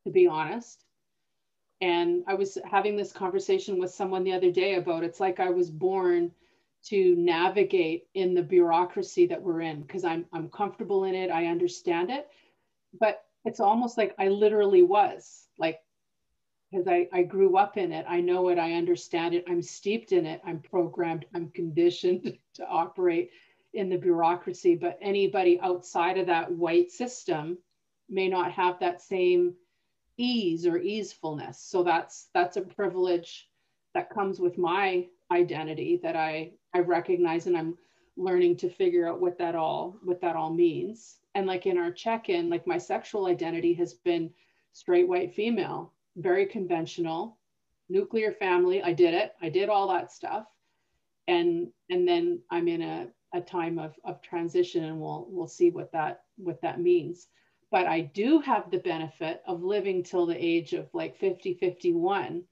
to 0.05 0.11
be 0.11 0.27
honest. 0.27 0.85
And 1.81 2.23
I 2.27 2.35
was 2.35 2.57
having 2.63 2.95
this 2.95 3.11
conversation 3.11 3.79
with 3.79 3.91
someone 3.91 4.23
the 4.23 4.33
other 4.33 4.51
day 4.51 4.75
about 4.75 5.03
it's 5.03 5.19
like 5.19 5.39
I 5.39 5.49
was 5.49 5.69
born 5.69 6.31
to 6.83 7.15
navigate 7.15 8.07
in 8.13 8.33
the 8.33 8.41
bureaucracy 8.41 9.27
that 9.27 9.41
we're 9.41 9.61
in 9.61 9.81
because 9.81 10.03
I'm 10.03 10.25
I'm 10.33 10.49
comfortable 10.49 11.03
in 11.05 11.15
it, 11.15 11.29
I 11.29 11.45
understand 11.47 12.09
it. 12.09 12.27
But 12.99 13.23
it's 13.45 13.59
almost 13.59 13.97
like 13.97 14.13
I 14.19 14.27
literally 14.27 14.83
was 14.83 15.47
because 16.71 16.87
I, 16.87 17.07
I 17.11 17.23
grew 17.23 17.57
up 17.57 17.77
in 17.77 17.91
it. 17.91 18.05
I 18.07 18.21
know 18.21 18.47
it, 18.49 18.57
I 18.57 18.73
understand 18.73 19.35
it, 19.35 19.43
I'm 19.47 19.61
steeped 19.61 20.11
in 20.13 20.25
it, 20.25 20.41
I'm 20.45 20.59
programmed, 20.59 21.25
I'm 21.35 21.49
conditioned 21.49 22.37
to 22.55 22.67
operate 22.67 23.31
in 23.73 23.89
the 23.89 23.97
bureaucracy. 23.97 24.75
But 24.75 24.97
anybody 25.01 25.59
outside 25.61 26.17
of 26.17 26.27
that 26.27 26.51
white 26.51 26.91
system 26.91 27.57
may 28.09 28.27
not 28.27 28.51
have 28.51 28.79
that 28.79 29.01
same 29.01 29.53
ease 30.17 30.65
or 30.65 30.77
easefulness. 30.77 31.59
So 31.59 31.83
that's 31.83 32.29
that's 32.33 32.57
a 32.57 32.61
privilege 32.61 33.49
that 33.93 34.09
comes 34.09 34.39
with 34.39 34.57
my 34.57 35.07
identity 35.31 35.99
that 36.03 36.15
I 36.15 36.51
I 36.73 36.79
recognize 36.79 37.47
and 37.47 37.57
I'm 37.57 37.77
learning 38.17 38.57
to 38.57 38.69
figure 38.69 39.07
out 39.07 39.21
what 39.21 39.37
that 39.37 39.55
all 39.55 39.97
what 40.03 40.21
that 40.21 40.35
all 40.35 40.53
means. 40.53 41.17
And 41.33 41.47
like 41.47 41.65
in 41.65 41.77
our 41.77 41.91
check-in, 41.91 42.49
like 42.49 42.67
my 42.67 42.77
sexual 42.77 43.27
identity 43.27 43.73
has 43.75 43.93
been 43.93 44.29
straight 44.73 45.07
white 45.07 45.33
female, 45.33 45.93
very 46.15 46.45
conventional, 46.45 47.37
nuclear 47.89 48.31
family. 48.31 48.81
I 48.81 48.93
did 48.93 49.13
it. 49.13 49.33
I 49.41 49.49
did 49.49 49.69
all 49.69 49.87
that 49.89 50.11
stuff. 50.11 50.47
And 51.27 51.67
and 51.89 52.07
then 52.07 52.41
I'm 52.49 52.67
in 52.67 52.81
a, 52.81 53.07
a 53.33 53.41
time 53.41 53.79
of, 53.79 53.93
of 54.03 54.21
transition 54.21 54.83
and 54.83 54.99
we'll 54.99 55.27
we'll 55.29 55.47
see 55.47 55.69
what 55.69 55.91
that 55.91 56.23
what 56.37 56.61
that 56.61 56.79
means 56.79 57.27
but 57.71 57.87
I 57.87 58.01
do 58.01 58.41
have 58.41 58.69
the 58.69 58.79
benefit 58.79 59.41
of 59.47 59.63
living 59.63 60.03
till 60.03 60.25
the 60.25 60.35
age 60.37 60.73
of 60.73 60.89
like 60.93 61.17
50, 61.17 61.53
51 61.53 62.43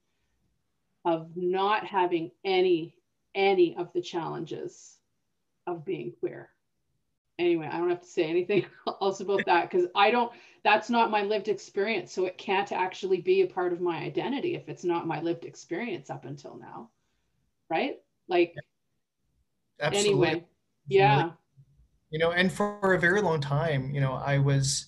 of 1.04 1.36
not 1.36 1.86
having 1.86 2.30
any, 2.42 2.94
any 3.34 3.76
of 3.76 3.92
the 3.92 4.00
challenges 4.00 4.96
of 5.66 5.84
being 5.84 6.14
queer. 6.18 6.48
Anyway, 7.40 7.66
I 7.66 7.78
don't 7.78 7.88
have 7.88 8.02
to 8.02 8.06
say 8.06 8.24
anything 8.24 8.66
else 9.00 9.20
about 9.20 9.46
that 9.46 9.70
because 9.70 9.86
I 9.96 10.10
don't, 10.10 10.30
that's 10.62 10.90
not 10.90 11.10
my 11.10 11.22
lived 11.22 11.48
experience. 11.48 12.12
So 12.12 12.26
it 12.26 12.36
can't 12.36 12.70
actually 12.70 13.22
be 13.22 13.40
a 13.40 13.46
part 13.46 13.72
of 13.72 13.80
my 13.80 13.96
identity 13.96 14.56
if 14.56 14.68
it's 14.68 14.84
not 14.84 15.06
my 15.06 15.22
lived 15.22 15.46
experience 15.46 16.10
up 16.10 16.26
until 16.26 16.58
now. 16.58 16.90
Right? 17.70 17.96
Like, 18.28 18.54
Absolutely. 19.80 20.28
anyway, 20.28 20.44
yeah. 20.90 21.30
You 22.10 22.18
know, 22.18 22.32
and 22.32 22.52
for 22.52 22.92
a 22.92 22.98
very 22.98 23.22
long 23.22 23.40
time, 23.40 23.90
you 23.94 24.02
know, 24.02 24.12
I 24.12 24.36
was, 24.36 24.86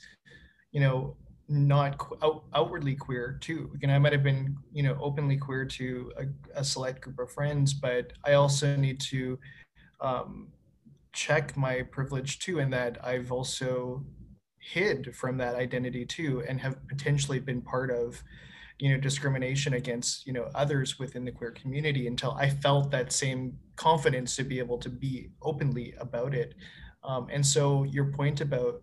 you 0.73 0.81
know, 0.81 1.17
not 1.49 1.99
out, 2.23 2.45
outwardly 2.55 2.97
queer 2.97 3.39
too. 3.41 3.73
You 3.81 3.89
know, 3.89 3.95
I 3.95 3.99
might 3.99 4.13
have 4.13 4.23
been, 4.23 4.59
you 4.75 4.83
know, 4.83 4.99
openly 5.01 5.39
queer 5.39 5.65
to 5.65 6.13
a, 6.19 6.61
a 6.61 6.65
select 6.65 7.01
group 7.01 7.19
of 7.19 7.31
friends, 7.31 7.73
but 7.73 8.13
I 8.27 8.35
also 8.35 8.77
need 8.77 9.01
to 9.03 9.39
um, 10.03 10.49
check 11.13 11.57
my 11.57 11.83
privilege 11.83 12.39
too, 12.39 12.59
in 12.59 12.71
that 12.71 12.99
I've 13.05 13.33
also 13.33 14.05
hid 14.59 15.15
from 15.15 15.39
that 15.39 15.55
identity 15.55 16.07
too, 16.07 16.43
and 16.49 16.61
have 16.61 16.77
potentially 16.89 17.41
been 17.41 17.63
part 17.63 17.91
of, 17.91 18.23
you 18.79 18.91
know, 18.91 18.99
discrimination 18.99 19.75
against, 19.75 20.27
you 20.27 20.33
know, 20.33 20.51
others 20.55 20.99
within 20.99 21.25
the 21.25 21.33
queer 21.33 21.51
community 21.51 22.07
until 22.07 22.33
I 22.33 22.49
felt 22.49 22.91
that 22.91 23.13
same 23.13 23.59
confidence 23.77 24.37
to 24.37 24.45
be 24.45 24.59
able 24.59 24.79
to 24.79 24.89
be 24.89 25.31
openly 25.43 25.95
about 25.99 26.35
it. 26.35 26.55
Um, 27.05 27.29
and 27.31 27.45
so 27.45 27.85
your 27.85 28.13
point 28.13 28.41
about 28.41 28.83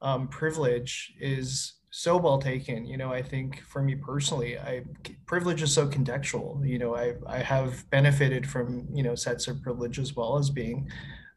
um, 0.00 0.28
privilege 0.28 1.14
is 1.20 1.74
so 1.90 2.16
well 2.16 2.38
taken. 2.38 2.86
You 2.86 2.96
know, 2.96 3.12
I 3.12 3.22
think 3.22 3.60
for 3.62 3.82
me 3.82 3.94
personally, 3.94 4.58
I 4.58 4.82
privilege 5.26 5.62
is 5.62 5.72
so 5.72 5.86
contextual. 5.86 6.66
You 6.66 6.78
know, 6.78 6.96
I 6.96 7.14
I 7.26 7.38
have 7.38 7.88
benefited 7.90 8.48
from 8.48 8.88
you 8.92 9.02
know 9.02 9.14
sets 9.14 9.46
of 9.46 9.62
privilege 9.62 9.98
as 9.98 10.16
well 10.16 10.38
as 10.38 10.50
being 10.50 10.90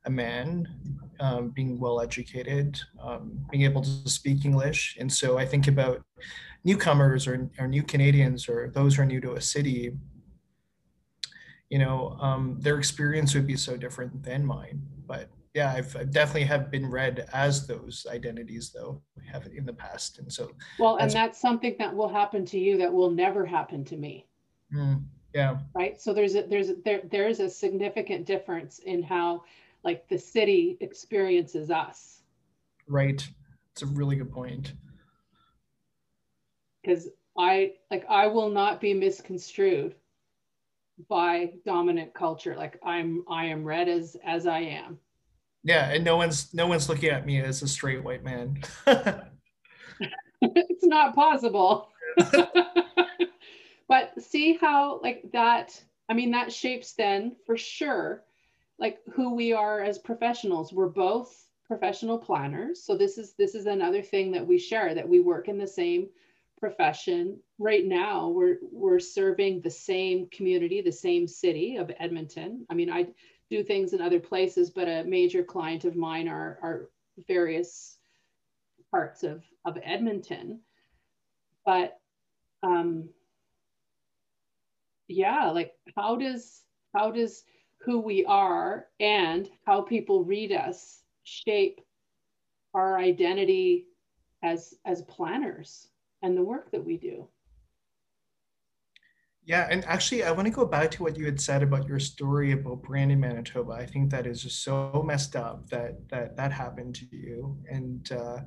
a 0.06 0.10
man, 0.10 0.68
um, 1.20 1.50
being 1.50 1.80
well 1.80 2.02
educated, 2.02 2.80
um, 3.02 3.40
being 3.52 3.64
able 3.64 3.82
to 3.82 4.10
speak 4.10 4.46
English, 4.46 4.98
and 5.00 5.12
so 5.12 5.38
I 5.38 5.46
think 5.46 5.68
about 5.68 6.04
newcomers 6.64 7.28
or, 7.28 7.50
or 7.60 7.68
new 7.68 7.84
Canadians 7.84 8.50
or 8.50 8.72
those 8.74 8.96
who 8.96 9.04
are 9.04 9.06
new 9.06 9.22
to 9.22 9.34
a 9.34 9.42
city. 9.42 9.92
You 11.70 11.80
know, 11.80 12.18
um, 12.22 12.58
their 12.60 12.78
experience 12.78 13.34
would 13.34 13.48
be 13.48 13.56
so 13.56 13.76
different 13.76 14.24
than 14.24 14.46
mine, 14.46 14.82
but 15.08 15.30
yeah, 15.56 15.74
I've, 15.74 15.96
I've, 15.96 16.12
definitely 16.12 16.44
have 16.44 16.70
been 16.70 16.92
read 16.92 17.28
as 17.34 17.66
those 17.66 18.06
identities 18.12 18.72
though 18.72 19.02
have 19.32 19.48
in 19.56 19.66
the 19.66 19.74
past, 19.74 20.20
and 20.20 20.32
so. 20.32 20.52
Well, 20.78 20.98
and 20.98 21.10
that's 21.10 21.40
something 21.40 21.76
that 21.80 21.96
will 21.96 22.10
happen 22.10 22.46
to 22.48 22.60
you 22.60 22.78
that 22.78 22.92
will 22.92 23.10
never 23.10 23.46
happen 23.46 23.86
to 23.86 23.96
me. 23.96 24.28
Mm, 24.74 25.06
yeah. 25.34 25.58
Right. 25.74 26.00
So 26.00 26.14
there's 26.14 26.36
a 26.36 26.44
there's 26.44 26.70
a, 26.70 26.76
there 26.84 27.02
there's 27.10 27.40
a 27.40 27.50
significant 27.50 28.26
difference 28.26 28.80
in 28.80 29.02
how 29.02 29.44
like 29.86 30.10
the 30.10 30.18
city 30.18 30.78
experiences 30.82 31.72
us. 31.72 32.24
Right. 32.88 33.26
It's 33.72 33.84
a 33.84 33.88
really 33.88 34.18
good 34.18 34.32
point. 34.32 34.74
because 36.86 37.10
I 37.38 37.74
like 37.92 38.06
I 38.10 38.28
will 38.28 38.50
not 38.50 38.80
be 38.80 38.94
misconstrued 38.94 39.96
by 41.10 41.54
dominant 41.66 42.14
culture. 42.14 42.56
Like 42.56 42.80
I'm 42.84 43.24
I 43.30 43.46
am 43.46 43.64
read 43.64 43.90
as 43.90 44.16
as 44.24 44.48
I 44.48 44.60
am. 44.60 45.00
Yeah, 45.64 45.90
and 45.92 46.04
no 46.04 46.16
one's 46.18 46.54
no 46.54 46.68
one's 46.68 46.88
looking 46.88 47.10
at 47.10 47.26
me 47.26 47.42
as 47.42 47.62
a 47.62 47.68
straight 47.68 48.04
white 48.04 48.24
man. 48.24 48.62
it's 50.42 50.86
not 50.86 51.16
possible. 51.16 51.90
but 53.88 54.14
see 54.22 54.58
how 54.62 55.00
like 55.02 55.24
that 55.34 55.82
I 56.08 56.14
mean 56.14 56.32
that 56.32 56.54
shapes 56.54 56.94
then 56.94 57.36
for 57.46 57.58
sure 57.58 58.24
like 58.80 59.00
who 59.14 59.36
we 59.36 59.54
are 59.54 59.82
as 59.82 59.98
professionals. 59.98 60.74
We're 60.74 60.90
both 60.90 61.46
professional 61.68 62.18
planners. 62.18 62.84
So 62.84 62.96
this 62.96 63.18
is 63.18 63.34
this 63.34 63.56
is 63.56 63.66
another 63.66 64.02
thing 64.02 64.32
that 64.32 64.46
we 64.46 64.58
share 64.58 64.94
that 64.94 65.08
we 65.08 65.20
work 65.20 65.48
in 65.48 65.58
the 65.58 65.68
same 65.68 66.10
profession. 66.60 67.40
Right 67.58 67.86
now, 67.86 68.30
we're 68.30 68.58
we're 68.72 69.00
serving 69.00 69.62
the 69.62 69.70
same 69.70 70.28
community, 70.30 70.82
the 70.82 70.92
same 70.92 71.28
city 71.28 71.78
of 71.78 71.92
Edmonton. 72.00 72.66
I 72.70 72.74
mean, 72.74 72.92
I 72.92 73.08
do 73.50 73.64
things 73.64 73.94
in 73.94 74.02
other 74.02 74.20
places, 74.20 74.70
but 74.72 74.88
a 74.88 75.04
major 75.04 75.44
client 75.44 75.86
of 75.86 75.96
mine 75.96 76.28
are 76.28 76.60
are 76.62 76.90
various 77.28 77.98
parts 78.92 79.24
of 79.24 79.44
of 79.64 79.78
Edmonton. 79.84 80.62
But 81.66 81.98
um, 82.62 83.10
yeah, 85.08 85.52
like 85.52 85.74
how 85.96 86.16
does 86.16 86.62
how 86.94 87.12
does 87.12 87.44
who 87.86 88.00
we 88.00 88.26
are 88.26 88.88
and 89.00 89.50
how 89.66 89.82
people 89.82 90.24
read 90.24 90.52
us 90.52 91.04
shape 91.24 91.82
our 92.74 92.98
identity 92.98 93.88
as 94.44 94.74
as 94.86 95.04
planners 95.04 95.88
and 96.22 96.36
the 96.36 96.44
work 96.44 96.72
that 96.72 96.84
we 96.84 96.98
do. 96.98 97.28
Yeah 99.44 99.68
and 99.70 99.86
actually 99.86 100.24
i 100.24 100.32
want 100.32 100.48
to 100.48 100.52
go 100.52 100.66
back 100.66 100.90
to 100.92 101.04
what 101.04 101.18
you 101.18 101.26
had 101.26 101.40
said 101.40 101.62
about 101.62 101.88
your 101.88 102.00
story 102.00 102.52
about 102.52 102.82
brandon 102.82 103.20
manitoba. 103.20 103.74
I 103.74 103.86
think 103.86 104.10
that 104.10 104.26
is 104.26 104.42
just 104.42 104.64
so 104.64 105.04
messed 105.06 105.36
up 105.36 105.70
that 105.70 106.10
that 106.10 106.36
that 106.38 106.52
happened 106.52 106.96
to 106.96 107.06
you 107.12 107.58
and 107.70 108.12
uh 108.12 108.40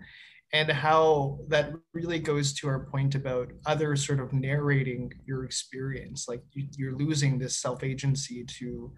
and 0.53 0.71
how 0.71 1.39
that 1.49 1.75
really 1.93 2.19
goes 2.19 2.55
to 2.55 2.69
our 2.69 2.81
point 2.87 3.15
about 3.15 3.53
others 3.67 4.07
sort 4.07 4.19
of 4.19 4.33
narrating 4.33 5.13
your 5.27 5.45
experience 5.45 6.27
like 6.27 6.43
you, 6.53 6.67
you're 6.77 6.97
losing 6.97 7.39
this 7.39 7.57
self-agency 7.59 8.45
to 8.45 8.93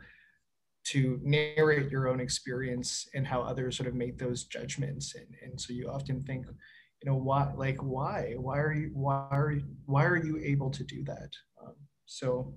to 0.91 1.21
narrate 1.23 1.91
your 1.91 2.09
own 2.09 2.21
experience 2.21 3.09
and 3.15 3.27
how 3.27 3.43
others 3.43 3.77
sort 3.77 3.89
of 3.89 3.95
make 3.95 4.19
those 4.19 4.45
judgments. 4.45 5.15
And, 5.15 5.27
and 5.43 5.61
so 5.61 5.73
you 5.73 5.89
often 5.89 6.23
think 6.23 6.47
you 6.47 7.11
know 7.11 7.17
why 7.17 7.51
like 7.57 7.79
why 7.79 8.35
why 8.37 8.59
are 8.59 8.75
you 8.75 8.91
why 8.93 9.27
are 9.31 9.53
you 9.53 9.63
why 9.87 10.05
are 10.05 10.17
you 10.17 10.39
able 10.43 10.71
to 10.71 10.85
do 10.85 11.03
that? 11.05 11.31
Um, 11.63 11.75
so 12.07 12.55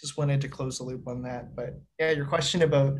just 0.00 0.16
wanted 0.16 0.40
to 0.40 0.48
close 0.48 0.78
the 0.78 0.84
loop 0.84 1.06
on 1.06 1.22
that. 1.22 1.54
But 1.54 1.80
yeah 1.98 2.10
your 2.10 2.26
question 2.26 2.62
about 2.62 2.98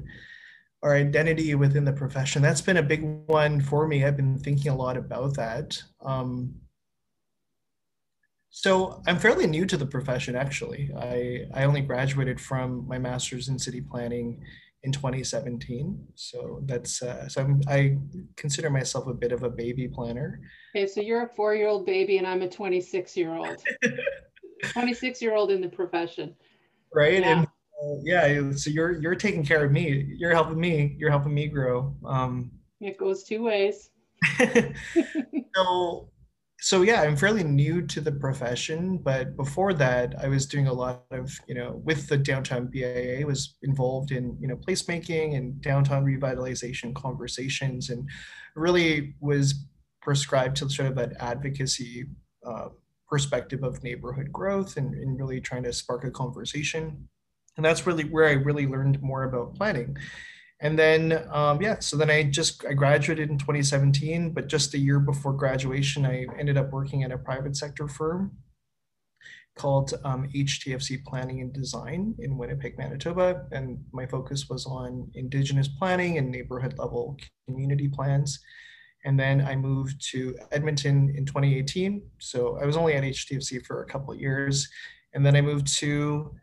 our 0.82 0.94
identity 0.94 1.54
within 1.54 1.84
the 1.84 1.92
profession 1.92 2.42
that's 2.42 2.60
been 2.60 2.76
a 2.76 2.82
big 2.82 3.02
one 3.26 3.60
for 3.60 3.88
me. 3.88 4.04
I've 4.04 4.16
been 4.16 4.38
thinking 4.38 4.70
a 4.70 4.76
lot 4.76 4.96
about 4.96 5.34
that. 5.36 5.82
Um, 6.04 6.54
so 8.56 9.02
I'm 9.08 9.18
fairly 9.18 9.48
new 9.48 9.66
to 9.66 9.76
the 9.76 9.84
profession, 9.84 10.36
actually. 10.36 10.88
I, 10.96 11.46
I 11.52 11.64
only 11.64 11.80
graduated 11.80 12.40
from 12.40 12.86
my 12.86 12.98
master's 12.98 13.48
in 13.48 13.58
city 13.58 13.80
planning 13.80 14.44
in 14.84 14.92
2017. 14.92 15.98
So 16.14 16.60
that's 16.66 17.02
uh, 17.02 17.28
so 17.28 17.40
I'm, 17.40 17.60
I 17.66 17.96
consider 18.36 18.70
myself 18.70 19.06
a 19.06 19.14
bit 19.14 19.32
of 19.32 19.42
a 19.42 19.50
baby 19.50 19.88
planner. 19.88 20.40
Okay, 20.76 20.86
so 20.86 21.00
you're 21.00 21.24
a 21.24 21.28
four-year-old 21.28 21.86
baby, 21.86 22.18
and 22.18 22.26
I'm 22.26 22.42
a 22.42 22.48
26-year-old. 22.48 23.62
26-year-old 24.62 25.50
in 25.54 25.60
the 25.60 25.68
profession. 25.68 26.34
Right, 26.92 27.20
yeah. 27.20 27.38
and 27.38 27.46
uh, 27.46 28.00
yeah, 28.04 28.52
so 28.52 28.70
you're 28.70 29.00
you're 29.00 29.14
taking 29.14 29.44
care 29.44 29.64
of 29.64 29.72
me. 29.72 30.06
You're 30.16 30.32
helping 30.32 30.60
me. 30.60 30.94
You're 30.98 31.10
helping 31.10 31.34
me 31.34 31.48
grow. 31.48 31.94
Um, 32.04 32.52
it 32.80 32.98
goes 32.98 33.24
two 33.24 33.42
ways. 33.42 33.90
so 35.56 36.08
so 36.60 36.82
yeah 36.82 37.02
i'm 37.02 37.16
fairly 37.16 37.44
new 37.44 37.82
to 37.82 38.00
the 38.00 38.12
profession 38.12 38.98
but 38.98 39.36
before 39.36 39.74
that 39.74 40.14
i 40.22 40.28
was 40.28 40.46
doing 40.46 40.68
a 40.68 40.72
lot 40.72 41.04
of 41.10 41.30
you 41.48 41.54
know 41.54 41.80
with 41.84 42.08
the 42.08 42.16
downtown 42.16 42.66
bia 42.66 43.26
was 43.26 43.56
involved 43.62 44.12
in 44.12 44.36
you 44.40 44.46
know 44.46 44.56
placemaking 44.56 45.36
and 45.36 45.60
downtown 45.60 46.04
revitalization 46.04 46.94
conversations 46.94 47.90
and 47.90 48.08
really 48.54 49.14
was 49.20 49.66
prescribed 50.00 50.56
to 50.56 50.68
sort 50.68 50.88
of 50.88 50.98
an 50.98 51.14
advocacy 51.18 52.04
uh, 52.46 52.68
perspective 53.08 53.62
of 53.62 53.82
neighborhood 53.82 54.30
growth 54.30 54.76
and, 54.76 54.94
and 54.94 55.18
really 55.18 55.40
trying 55.40 55.62
to 55.62 55.72
spark 55.72 56.04
a 56.04 56.10
conversation. 56.10 57.08
And 57.56 57.64
that's 57.64 57.86
really 57.86 58.04
where 58.04 58.26
i 58.26 58.32
really 58.32 58.66
learned 58.66 59.00
more 59.02 59.24
about 59.24 59.54
planning 59.54 59.96
and 60.60 60.78
then 60.78 61.26
um, 61.32 61.60
yeah 61.60 61.78
so 61.78 61.96
then 61.96 62.10
i 62.10 62.22
just 62.22 62.64
i 62.66 62.72
graduated 62.72 63.30
in 63.30 63.38
2017 63.38 64.30
but 64.30 64.48
just 64.48 64.74
a 64.74 64.78
year 64.78 65.00
before 65.00 65.32
graduation 65.32 66.06
i 66.06 66.26
ended 66.38 66.56
up 66.56 66.70
working 66.70 67.02
at 67.02 67.12
a 67.12 67.18
private 67.18 67.56
sector 67.56 67.88
firm 67.88 68.32
called 69.56 69.94
um, 70.04 70.28
htfc 70.34 71.04
planning 71.04 71.40
and 71.40 71.52
design 71.52 72.14
in 72.18 72.36
winnipeg 72.36 72.76
manitoba. 72.76 73.46
And 73.52 73.78
my 73.92 74.06
focus 74.06 74.48
was 74.48 74.66
on 74.66 75.10
indigenous 75.14 75.68
planning 75.68 76.18
and 76.18 76.30
neighborhood 76.30 76.76
level 76.78 77.16
community 77.46 77.88
plans. 77.88 78.40
And 79.04 79.18
then 79.18 79.42
i 79.42 79.54
moved 79.54 80.04
to 80.10 80.36
edmonton 80.50 81.14
in 81.16 81.24
2018 81.26 82.02
so 82.18 82.58
i 82.60 82.64
was 82.64 82.76
only 82.76 82.94
at 82.94 83.04
htfc 83.04 83.64
for 83.64 83.82
a 83.82 83.86
couple 83.86 84.12
of 84.12 84.20
years. 84.20 84.68
And 85.12 85.24
then 85.24 85.36
i 85.36 85.40
moved 85.40 85.68
to 85.78 86.34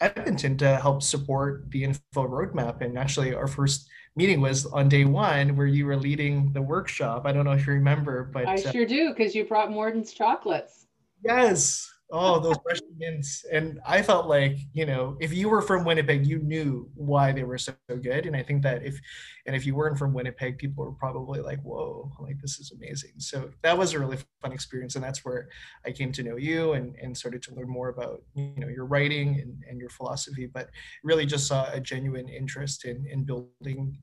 Edmonton 0.00 0.56
to 0.58 0.76
help 0.76 1.02
support 1.02 1.70
the 1.70 1.82
Infill 1.82 2.28
Roadmap. 2.28 2.80
And 2.80 2.98
actually, 2.98 3.34
our 3.34 3.48
first 3.48 3.88
meeting 4.16 4.40
was 4.40 4.66
on 4.66 4.88
day 4.88 5.04
one 5.04 5.56
where 5.56 5.66
you 5.66 5.86
were 5.86 5.96
leading 5.96 6.52
the 6.52 6.62
workshop. 6.62 7.22
I 7.24 7.32
don't 7.32 7.44
know 7.44 7.52
if 7.52 7.66
you 7.66 7.72
remember, 7.72 8.24
but 8.24 8.46
I 8.46 8.54
uh, 8.54 8.72
sure 8.72 8.86
do 8.86 9.10
because 9.10 9.34
you 9.34 9.44
brought 9.44 9.70
Morden's 9.70 10.12
chocolates. 10.12 10.86
Yes, 11.24 11.90
oh 12.10 12.38
those 12.38 12.56
mints. 12.96 13.44
And 13.52 13.80
i 13.86 14.02
felt 14.02 14.26
like 14.26 14.56
you 14.72 14.86
know 14.86 15.16
if 15.20 15.32
you 15.32 15.48
were 15.48 15.62
from 15.62 15.84
winnipeg 15.84 16.26
you 16.26 16.38
knew 16.38 16.88
why 16.94 17.32
they 17.32 17.44
were 17.44 17.58
so 17.58 17.74
good. 17.88 18.26
And 18.26 18.36
i 18.36 18.42
think 18.42 18.62
that 18.62 18.84
if 18.84 18.98
and 19.46 19.54
if 19.54 19.66
you 19.66 19.74
weren't 19.74 19.98
from 19.98 20.12
winnipeg 20.14 20.58
people 20.58 20.84
were 20.84 20.92
probably 20.92 21.40
like 21.40 21.60
whoa 21.62 22.10
like 22.20 22.40
this 22.40 22.58
is 22.58 22.72
amazing. 22.72 23.12
So 23.18 23.50
that 23.62 23.76
was 23.76 23.92
a 23.92 23.98
really 23.98 24.18
fun 24.40 24.52
experience. 24.52 24.94
And 24.94 25.04
that's 25.04 25.24
where 25.24 25.48
i 25.84 25.92
came 25.92 26.12
to 26.12 26.22
know 26.22 26.36
you 26.36 26.72
and 26.72 26.94
and 26.96 27.16
started 27.16 27.42
to 27.42 27.54
learn 27.54 27.68
more 27.68 27.88
about 27.88 28.22
you 28.34 28.54
know 28.56 28.68
your 28.68 28.86
writing 28.86 29.40
and, 29.40 29.62
and 29.68 29.78
your 29.78 29.90
philosophy. 29.90 30.46
But 30.46 30.70
really 31.04 31.26
just 31.26 31.46
saw 31.46 31.70
a 31.72 31.80
genuine 31.80 32.28
interest 32.28 32.84
in 32.84 33.06
in 33.06 33.24
building 33.24 33.98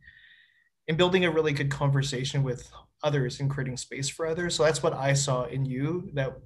in 0.88 0.96
building 0.96 1.26
a 1.26 1.32
really 1.32 1.52
good 1.52 1.72
conversation 1.72 2.44
with 2.44 2.72
others 3.04 3.39
and 3.39 3.50
creating 3.50 3.78
space 3.78 4.08
for 4.08 4.28
others. 4.28 4.56
So 4.56 4.63
that's 4.63 4.84
what 4.84 4.94
i 4.94 5.13
saw 5.13 5.46
in 5.46 5.65
you 5.65 6.10
that 6.13 6.38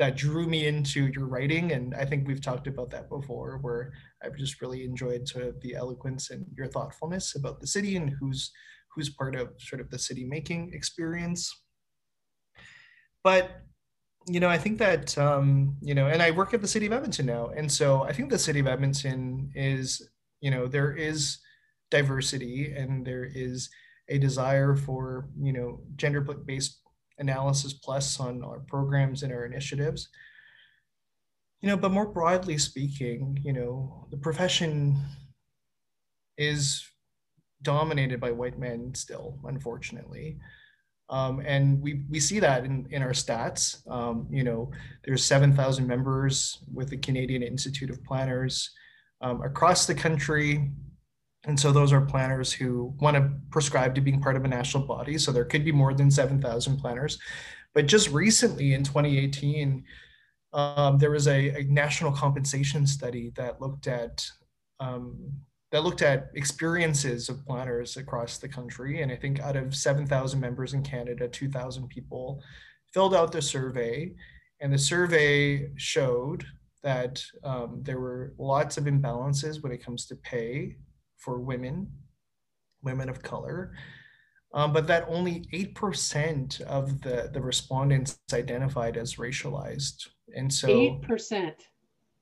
that 0.00 0.16
drew 0.16 0.48
me 0.48 0.66
into 0.66 1.06
your 1.08 1.26
writing 1.26 1.70
and 1.70 1.94
i 1.94 2.04
think 2.04 2.26
we've 2.26 2.40
talked 2.40 2.66
about 2.66 2.90
that 2.90 3.08
before 3.08 3.58
where 3.60 3.92
i've 4.24 4.36
just 4.36 4.60
really 4.60 4.82
enjoyed 4.84 5.28
sort 5.28 5.44
of 5.44 5.60
the 5.60 5.76
eloquence 5.76 6.30
and 6.30 6.44
your 6.56 6.66
thoughtfulness 6.66 7.36
about 7.36 7.60
the 7.60 7.66
city 7.66 7.94
and 7.94 8.10
who's 8.18 8.50
who's 8.94 9.10
part 9.10 9.36
of 9.36 9.50
sort 9.58 9.80
of 9.80 9.90
the 9.90 9.98
city 9.98 10.24
making 10.24 10.72
experience. 10.72 11.62
But 13.22 13.50
you 14.28 14.38
know 14.38 14.50
i 14.50 14.58
think 14.58 14.78
that 14.78 15.16
um, 15.16 15.76
you 15.80 15.94
know 15.94 16.06
and 16.08 16.22
i 16.22 16.30
work 16.30 16.52
at 16.52 16.60
the 16.60 16.68
city 16.68 16.84
of 16.84 16.92
edmonton 16.92 17.24
now 17.24 17.48
and 17.56 17.72
so 17.72 18.02
i 18.02 18.12
think 18.12 18.28
the 18.28 18.38
city 18.38 18.60
of 18.60 18.66
edmonton 18.66 19.50
is 19.54 20.10
you 20.42 20.50
know 20.50 20.66
there 20.66 20.92
is 20.92 21.38
diversity 21.90 22.74
and 22.76 23.06
there 23.06 23.24
is 23.24 23.70
a 24.10 24.18
desire 24.18 24.76
for 24.76 25.26
you 25.40 25.54
know 25.54 25.80
gender 25.96 26.20
based 26.20 26.80
analysis 27.20 27.72
plus 27.72 28.18
on 28.18 28.42
our 28.42 28.60
programs 28.60 29.22
and 29.22 29.32
our 29.32 29.44
initiatives. 29.44 30.08
You 31.60 31.68
know, 31.68 31.76
but 31.76 31.92
more 31.92 32.06
broadly 32.06 32.58
speaking, 32.58 33.38
you 33.44 33.52
know, 33.52 34.06
the 34.10 34.16
profession 34.16 34.96
is 36.38 36.84
dominated 37.62 38.18
by 38.18 38.32
white 38.32 38.58
men 38.58 38.94
still, 38.94 39.38
unfortunately. 39.44 40.38
Um, 41.10 41.42
and 41.44 41.82
we, 41.82 42.04
we 42.08 42.20
see 42.20 42.38
that 42.40 42.64
in, 42.64 42.86
in 42.90 43.02
our 43.02 43.10
stats. 43.10 43.86
Um, 43.90 44.26
you 44.30 44.44
know, 44.44 44.70
there's 45.04 45.24
7,000 45.24 45.86
members 45.86 46.62
with 46.72 46.88
the 46.88 46.96
Canadian 46.96 47.42
Institute 47.42 47.90
of 47.90 48.02
Planners 48.04 48.70
um, 49.20 49.42
across 49.42 49.86
the 49.86 49.94
country. 49.94 50.70
And 51.44 51.58
so 51.58 51.72
those 51.72 51.92
are 51.92 52.02
planners 52.02 52.52
who 52.52 52.94
want 53.00 53.16
to 53.16 53.30
prescribe 53.50 53.94
to 53.94 54.00
being 54.00 54.20
part 54.20 54.36
of 54.36 54.44
a 54.44 54.48
national 54.48 54.86
body. 54.86 55.16
So 55.16 55.32
there 55.32 55.44
could 55.44 55.64
be 55.64 55.72
more 55.72 55.94
than 55.94 56.10
7,000 56.10 56.76
planners. 56.76 57.18
But 57.74 57.86
just 57.86 58.10
recently 58.10 58.74
in 58.74 58.84
2018, 58.84 59.84
um, 60.52 60.98
there 60.98 61.10
was 61.10 61.28
a, 61.28 61.60
a, 61.60 61.64
national 61.64 62.12
compensation 62.12 62.86
study 62.86 63.32
that 63.36 63.60
looked 63.60 63.86
at 63.86 64.28
um, 64.80 65.16
that 65.70 65.84
looked 65.84 66.02
at 66.02 66.30
experiences 66.34 67.28
of 67.28 67.46
planners 67.46 67.96
across 67.96 68.38
the 68.38 68.48
country. 68.48 69.02
And 69.02 69.12
I 69.12 69.16
think 69.16 69.38
out 69.38 69.54
of 69.54 69.72
7,000 69.72 70.40
members 70.40 70.74
in 70.74 70.82
Canada, 70.82 71.28
2,000 71.28 71.86
people 71.88 72.42
filled 72.92 73.14
out 73.14 73.30
the 73.30 73.40
survey 73.40 74.12
And 74.58 74.72
the 74.72 74.78
survey 74.78 75.70
showed 75.76 76.44
that 76.82 77.22
um, 77.44 77.82
there 77.82 78.00
were 78.00 78.34
lots 78.36 78.78
of 78.78 78.84
imbalances 78.84 79.62
when 79.62 79.70
it 79.70 79.84
comes 79.84 80.06
to 80.06 80.16
pay 80.16 80.76
for 81.20 81.38
women, 81.38 81.90
women 82.82 83.08
of 83.08 83.22
color, 83.22 83.72
um, 84.52 84.72
but 84.72 84.86
that 84.88 85.04
only 85.08 85.46
8% 85.52 86.60
of 86.62 87.00
the, 87.02 87.30
the 87.32 87.40
respondents 87.40 88.18
identified 88.32 88.96
as 88.96 89.16
racialized. 89.16 90.08
And 90.34 90.52
so 90.52 90.68
8%. 90.68 91.52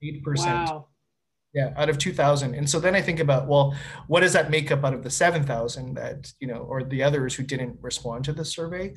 8%. 0.03 0.23
Wow. 0.37 0.87
Yeah, 1.51 1.73
out 1.77 1.89
of 1.89 1.97
2000. 1.97 2.53
And 2.53 2.69
so 2.69 2.79
then 2.79 2.93
I 2.93 3.01
think 3.01 3.19
about, 3.19 3.47
well, 3.47 3.75
what 4.05 4.19
does 4.19 4.33
that 4.33 4.51
make 4.51 4.71
up 4.71 4.85
out 4.85 4.93
of 4.93 5.03
the 5.03 5.09
7,000 5.09 5.95
that, 5.95 6.31
you 6.39 6.47
know, 6.47 6.59
or 6.59 6.83
the 6.83 7.01
others 7.01 7.33
who 7.33 7.41
didn't 7.41 7.79
respond 7.81 8.23
to 8.25 8.33
the 8.33 8.45
survey? 8.45 8.93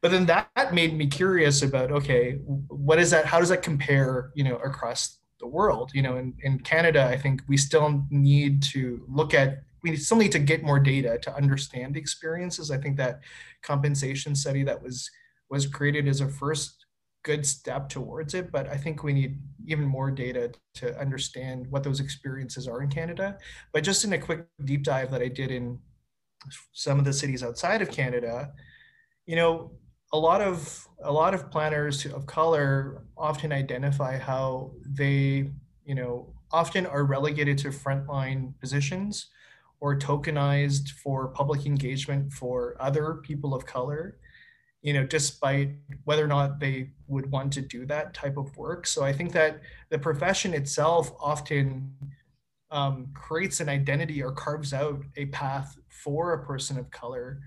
But 0.00 0.12
then 0.12 0.24
that, 0.26 0.48
that 0.54 0.72
made 0.72 0.96
me 0.96 1.08
curious 1.08 1.62
about, 1.62 1.90
okay, 1.90 2.34
what 2.68 3.00
is 3.00 3.10
that? 3.10 3.26
How 3.26 3.40
does 3.40 3.48
that 3.48 3.62
compare, 3.62 4.30
you 4.36 4.44
know, 4.44 4.56
across 4.58 5.18
the 5.40 5.46
world? 5.46 5.90
You 5.94 6.02
know, 6.02 6.16
in, 6.16 6.34
in 6.42 6.58
Canada, 6.60 7.06
I 7.06 7.16
think 7.16 7.42
we 7.48 7.56
still 7.56 8.04
need 8.10 8.62
to 8.64 9.04
look 9.08 9.34
at, 9.34 9.62
we 9.82 9.96
still 9.96 10.16
need 10.16 10.32
to 10.32 10.38
get 10.38 10.62
more 10.62 10.80
data 10.80 11.18
to 11.22 11.34
understand 11.34 11.94
the 11.94 12.00
experiences. 12.00 12.70
I 12.70 12.78
think 12.78 12.96
that 12.96 13.20
compensation 13.62 14.34
study 14.34 14.62
that 14.64 14.82
was 14.82 15.10
was 15.48 15.66
created 15.66 16.08
as 16.08 16.20
a 16.20 16.28
first 16.28 16.86
good 17.26 17.44
step 17.44 17.88
towards 17.88 18.34
it, 18.34 18.52
but 18.52 18.68
I 18.68 18.76
think 18.76 19.02
we 19.02 19.12
need 19.12 19.40
even 19.66 19.84
more 19.84 20.10
data 20.10 20.52
to 20.74 20.98
understand 20.98 21.66
what 21.68 21.82
those 21.82 21.98
experiences 21.98 22.68
are 22.68 22.82
in 22.82 22.88
Canada. 22.88 23.36
But 23.72 23.82
just 23.82 24.04
in 24.04 24.12
a 24.12 24.18
quick 24.18 24.46
deep 24.64 24.84
dive 24.84 25.10
that 25.10 25.22
I 25.22 25.28
did 25.28 25.50
in 25.50 25.78
some 26.72 27.00
of 27.00 27.04
the 27.04 27.12
cities 27.12 27.42
outside 27.42 27.82
of 27.82 27.90
Canada, 27.90 28.52
you 29.26 29.34
know, 29.34 29.72
a 30.12 30.18
lot 30.18 30.40
of 30.40 30.86
a 31.02 31.12
lot 31.12 31.34
of 31.34 31.50
planners 31.50 32.06
of 32.06 32.26
color 32.26 33.02
often 33.16 33.52
identify 33.52 34.18
how 34.18 34.72
they, 34.86 35.50
you 35.84 35.94
know, 35.94 36.32
often 36.52 36.86
are 36.86 37.04
relegated 37.04 37.58
to 37.58 37.68
frontline 37.68 38.58
positions 38.60 39.28
or 39.80 39.98
tokenized 39.98 40.90
for 40.90 41.28
public 41.28 41.66
engagement 41.66 42.32
for 42.32 42.76
other 42.80 43.20
people 43.22 43.54
of 43.54 43.66
color 43.66 44.18
you 44.86 44.92
know, 44.92 45.04
despite 45.04 45.70
whether 46.04 46.24
or 46.24 46.28
not 46.28 46.60
they 46.60 46.90
would 47.08 47.28
want 47.32 47.52
to 47.52 47.60
do 47.60 47.84
that 47.86 48.14
type 48.14 48.36
of 48.36 48.56
work. 48.56 48.86
So 48.86 49.02
I 49.02 49.12
think 49.12 49.32
that 49.32 49.60
the 49.90 49.98
profession 49.98 50.54
itself 50.54 51.10
often 51.18 51.92
um, 52.70 53.08
creates 53.12 53.58
an 53.58 53.68
identity 53.68 54.22
or 54.22 54.30
carves 54.30 54.72
out 54.72 55.02
a 55.16 55.26
path 55.26 55.76
for 55.88 56.34
a 56.34 56.46
person 56.46 56.78
of 56.78 56.88
color 56.92 57.40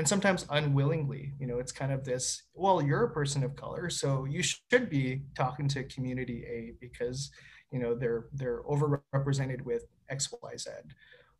and 0.00 0.08
sometimes 0.08 0.46
unwillingly 0.48 1.34
you 1.38 1.46
know 1.46 1.58
it's 1.58 1.72
kind 1.72 1.92
of 1.92 2.06
this 2.06 2.44
well 2.54 2.80
you're 2.80 3.04
a 3.04 3.10
person 3.10 3.44
of 3.44 3.54
color 3.54 3.90
so 3.90 4.24
you 4.24 4.42
should 4.42 4.88
be 4.88 5.20
talking 5.36 5.68
to 5.68 5.84
community 5.84 6.42
a 6.48 6.72
because 6.80 7.30
you 7.70 7.78
know 7.78 7.94
they're 7.94 8.24
they're 8.32 8.62
overrepresented 8.62 9.60
with 9.60 9.84
xyz 10.10 10.66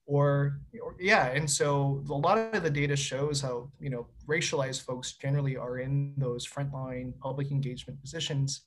or, 0.04 0.60
or 0.82 0.94
yeah 1.00 1.28
and 1.28 1.48
so 1.48 2.04
a 2.10 2.12
lot 2.12 2.36
of 2.36 2.62
the 2.62 2.68
data 2.68 2.94
shows 2.94 3.40
how 3.40 3.70
you 3.80 3.88
know 3.88 4.06
racialized 4.28 4.82
folks 4.82 5.12
generally 5.12 5.56
are 5.56 5.78
in 5.78 6.12
those 6.18 6.46
frontline 6.46 7.18
public 7.18 7.50
engagement 7.50 7.98
positions 8.02 8.66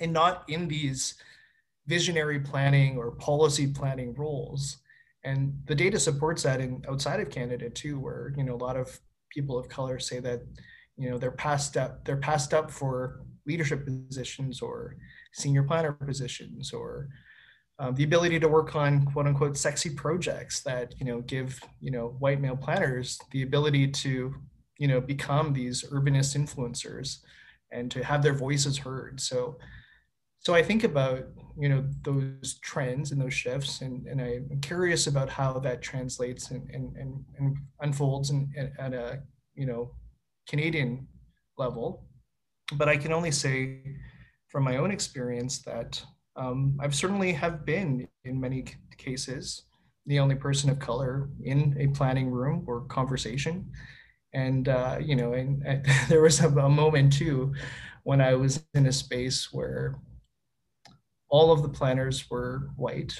and 0.00 0.12
not 0.12 0.42
in 0.48 0.66
these 0.66 1.14
visionary 1.86 2.40
planning 2.40 2.98
or 2.98 3.12
policy 3.12 3.68
planning 3.68 4.12
roles 4.14 4.78
and 5.26 5.52
the 5.66 5.74
data 5.74 5.98
supports 5.98 6.42
that 6.44 6.60
in 6.60 6.82
outside 6.88 7.20
of 7.20 7.30
canada 7.30 7.68
too 7.68 7.98
where 7.98 8.32
you 8.36 8.44
know 8.44 8.54
a 8.54 8.64
lot 8.68 8.76
of 8.76 8.98
people 9.30 9.58
of 9.58 9.68
color 9.68 9.98
say 9.98 10.20
that 10.20 10.40
you 10.96 11.10
know 11.10 11.18
they're 11.18 11.30
passed 11.46 11.76
up 11.76 12.04
they're 12.04 12.16
passed 12.30 12.54
up 12.54 12.70
for 12.70 13.20
leadership 13.46 13.84
positions 13.84 14.62
or 14.62 14.96
senior 15.32 15.62
planner 15.62 15.92
positions 15.92 16.72
or 16.72 17.08
um, 17.78 17.94
the 17.94 18.04
ability 18.04 18.40
to 18.40 18.48
work 18.48 18.74
on 18.74 19.04
quote 19.04 19.26
unquote 19.26 19.56
sexy 19.56 19.90
projects 19.90 20.60
that 20.62 20.94
you 20.98 21.04
know 21.04 21.20
give 21.22 21.60
you 21.80 21.90
know 21.90 22.16
white 22.20 22.40
male 22.40 22.56
planners 22.56 23.18
the 23.32 23.42
ability 23.42 23.86
to 23.86 24.34
you 24.78 24.88
know 24.88 25.00
become 25.00 25.52
these 25.52 25.84
urbanist 25.92 26.36
influencers 26.36 27.18
and 27.72 27.90
to 27.90 28.04
have 28.04 28.22
their 28.22 28.34
voices 28.34 28.78
heard. 28.78 29.20
So 29.20 29.58
so 30.46 30.54
i 30.54 30.62
think 30.62 30.84
about 30.84 31.24
you 31.58 31.68
know 31.68 31.84
those 32.02 32.60
trends 32.62 33.10
and 33.10 33.20
those 33.20 33.34
shifts 33.34 33.80
and, 33.80 34.06
and 34.06 34.20
i'm 34.20 34.60
curious 34.60 35.08
about 35.08 35.28
how 35.28 35.58
that 35.58 35.82
translates 35.82 36.52
and, 36.52 36.70
and, 36.70 36.96
and, 36.96 37.24
and 37.38 37.56
unfolds 37.80 38.30
in, 38.30 38.48
at 38.78 38.94
a 38.94 39.18
you 39.56 39.66
know 39.66 39.90
canadian 40.48 41.04
level 41.58 42.04
but 42.74 42.88
i 42.88 42.96
can 42.96 43.12
only 43.12 43.32
say 43.32 43.82
from 44.46 44.62
my 44.62 44.76
own 44.76 44.92
experience 44.92 45.58
that 45.62 46.00
um, 46.36 46.78
I've 46.80 46.94
certainly 46.94 47.32
have 47.32 47.64
been 47.64 48.06
in 48.24 48.40
many 48.40 48.66
cases 48.98 49.62
the 50.06 50.20
only 50.20 50.34
person 50.34 50.70
of 50.70 50.78
color 50.78 51.28
in 51.42 51.76
a 51.80 51.88
planning 51.88 52.30
room 52.30 52.64
or 52.66 52.82
conversation. 52.82 53.70
And, 54.34 54.68
uh, 54.68 54.98
you 55.00 55.16
know, 55.16 55.32
and, 55.32 55.62
and 55.66 55.84
there 56.08 56.22
was 56.22 56.40
a, 56.40 56.48
a 56.48 56.68
moment 56.68 57.12
too 57.12 57.54
when 58.04 58.20
I 58.20 58.34
was 58.34 58.62
in 58.74 58.86
a 58.86 58.92
space 58.92 59.48
where 59.52 59.96
all 61.36 61.52
of 61.52 61.62
the 61.62 61.68
planners 61.78 62.30
were 62.30 62.70
white 62.76 63.14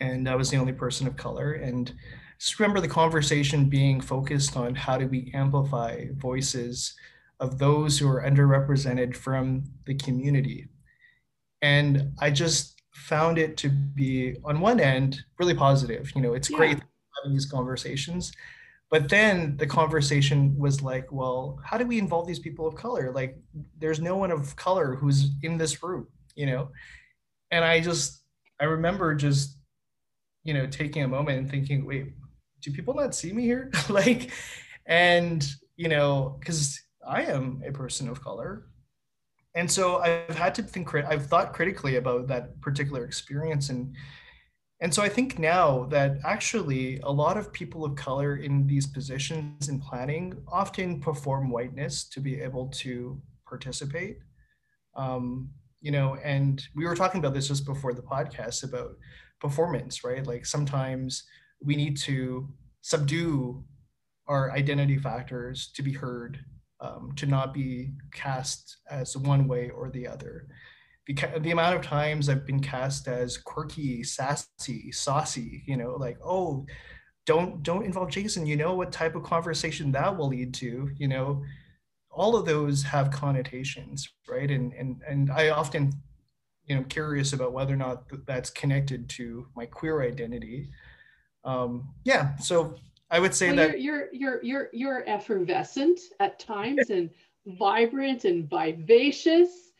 and 0.00 0.28
I 0.28 0.34
was 0.34 0.50
the 0.50 0.56
only 0.56 0.72
person 0.72 1.06
of 1.06 1.16
color. 1.16 1.52
And 1.52 1.92
just 2.38 2.58
remember 2.58 2.80
the 2.80 2.88
conversation 2.88 3.68
being 3.68 4.00
focused 4.00 4.56
on 4.56 4.74
how 4.74 4.98
do 4.98 5.06
we 5.06 5.30
amplify 5.34 6.06
voices 6.16 6.94
of 7.40 7.58
those 7.58 7.98
who 7.98 8.08
are 8.08 8.22
underrepresented 8.22 9.16
from 9.16 9.64
the 9.86 9.94
community 9.94 10.68
and 11.64 12.12
I 12.20 12.30
just 12.30 12.82
found 12.92 13.38
it 13.38 13.56
to 13.56 13.70
be 13.70 14.36
on 14.44 14.60
one 14.60 14.80
end 14.80 15.22
really 15.38 15.54
positive. 15.54 16.12
You 16.14 16.20
know, 16.20 16.34
it's 16.34 16.50
yeah. 16.50 16.58
great 16.58 16.78
having 17.16 17.32
these 17.32 17.46
conversations. 17.46 18.32
But 18.90 19.08
then 19.08 19.56
the 19.56 19.66
conversation 19.66 20.54
was 20.58 20.82
like, 20.82 21.10
well, 21.10 21.58
how 21.64 21.78
do 21.78 21.86
we 21.86 21.98
involve 21.98 22.26
these 22.26 22.38
people 22.38 22.66
of 22.66 22.74
color? 22.74 23.10
Like, 23.12 23.38
there's 23.78 23.98
no 23.98 24.14
one 24.16 24.30
of 24.30 24.54
color 24.56 24.94
who's 24.94 25.30
in 25.42 25.56
this 25.56 25.82
room, 25.82 26.06
you 26.34 26.46
know? 26.46 26.70
And 27.50 27.64
I 27.64 27.80
just, 27.80 28.22
I 28.60 28.64
remember 28.64 29.14
just, 29.14 29.58
you 30.42 30.54
know, 30.54 30.66
taking 30.66 31.02
a 31.02 31.08
moment 31.08 31.38
and 31.38 31.50
thinking, 31.50 31.86
wait, 31.86 32.12
do 32.62 32.72
people 32.72 32.94
not 32.94 33.14
see 33.14 33.32
me 33.32 33.42
here? 33.42 33.70
like, 33.88 34.30
and, 34.86 35.46
you 35.76 35.88
know, 35.88 36.36
because 36.40 36.80
I 37.06 37.22
am 37.22 37.62
a 37.66 37.72
person 37.72 38.08
of 38.08 38.22
color 38.22 38.66
and 39.54 39.70
so 39.70 39.98
I've 39.98 40.36
had 40.36 40.54
to 40.56 40.62
think. 40.62 40.94
I've 40.94 41.26
thought 41.26 41.52
critically 41.52 41.96
about 41.96 42.26
that 42.28 42.60
particular 42.60 43.04
experience, 43.04 43.70
and 43.70 43.94
and 44.80 44.92
so 44.92 45.02
I 45.02 45.08
think 45.08 45.38
now 45.38 45.84
that 45.86 46.18
actually 46.24 46.98
a 47.00 47.10
lot 47.10 47.36
of 47.36 47.52
people 47.52 47.84
of 47.84 47.94
color 47.94 48.36
in 48.36 48.66
these 48.66 48.86
positions 48.86 49.68
in 49.68 49.80
planning 49.80 50.42
often 50.48 51.00
perform 51.00 51.50
whiteness 51.50 52.04
to 52.08 52.20
be 52.20 52.40
able 52.40 52.66
to 52.82 53.20
participate. 53.46 54.18
Um, 54.96 55.50
you 55.84 55.90
know, 55.90 56.16
and 56.24 56.66
we 56.74 56.86
were 56.86 56.96
talking 56.96 57.18
about 57.18 57.34
this 57.34 57.48
just 57.48 57.66
before 57.66 57.92
the 57.92 58.00
podcast 58.00 58.64
about 58.64 58.96
performance, 59.38 60.02
right? 60.02 60.26
Like 60.26 60.46
sometimes 60.46 61.24
we 61.62 61.76
need 61.76 61.98
to 61.98 62.48
subdue 62.80 63.62
our 64.26 64.50
identity 64.52 64.96
factors 64.96 65.70
to 65.74 65.82
be 65.82 65.92
heard 65.92 66.38
um, 66.80 67.12
to 67.16 67.26
not 67.26 67.52
be 67.52 67.92
cast 68.14 68.78
as 68.90 69.14
one 69.14 69.46
way 69.46 69.68
or 69.68 69.90
the 69.90 70.08
other. 70.08 70.48
The, 71.06 71.18
the 71.40 71.50
amount 71.50 71.76
of 71.76 71.82
times 71.82 72.30
I've 72.30 72.46
been 72.46 72.60
cast 72.60 73.06
as 73.06 73.36
quirky, 73.36 74.02
sassy, 74.04 74.90
saucy, 74.90 75.64
you 75.66 75.76
know, 75.76 75.96
like, 75.96 76.16
oh, 76.24 76.64
don't 77.26 77.62
don't 77.62 77.84
involve 77.84 78.08
Jason. 78.08 78.46
You 78.46 78.56
know 78.56 78.74
what 78.74 78.90
type 78.90 79.14
of 79.16 79.22
conversation 79.22 79.92
that 79.92 80.16
will 80.16 80.28
lead 80.28 80.54
to. 80.54 80.90
You 80.96 81.08
know, 81.08 81.42
all 82.14 82.36
of 82.36 82.46
those 82.46 82.82
have 82.82 83.10
connotations, 83.10 84.08
right? 84.28 84.50
And 84.50 84.72
and 84.72 85.02
and 85.06 85.30
I 85.30 85.50
often, 85.50 85.92
you 86.66 86.76
know, 86.76 86.84
curious 86.84 87.32
about 87.32 87.52
whether 87.52 87.74
or 87.74 87.76
not 87.76 88.04
that's 88.26 88.50
connected 88.50 89.08
to 89.10 89.46
my 89.56 89.66
queer 89.66 90.02
identity. 90.02 90.70
Um, 91.44 91.94
yeah, 92.04 92.36
so 92.36 92.76
I 93.10 93.20
would 93.20 93.34
say 93.34 93.48
well, 93.48 93.56
that 93.56 93.80
you're, 93.80 94.08
you're 94.12 94.42
you're 94.42 94.68
you're 94.72 95.08
effervescent 95.08 96.00
at 96.20 96.38
times 96.38 96.90
and 96.90 97.10
vibrant 97.46 98.24
and 98.24 98.48
vivacious, 98.48 99.72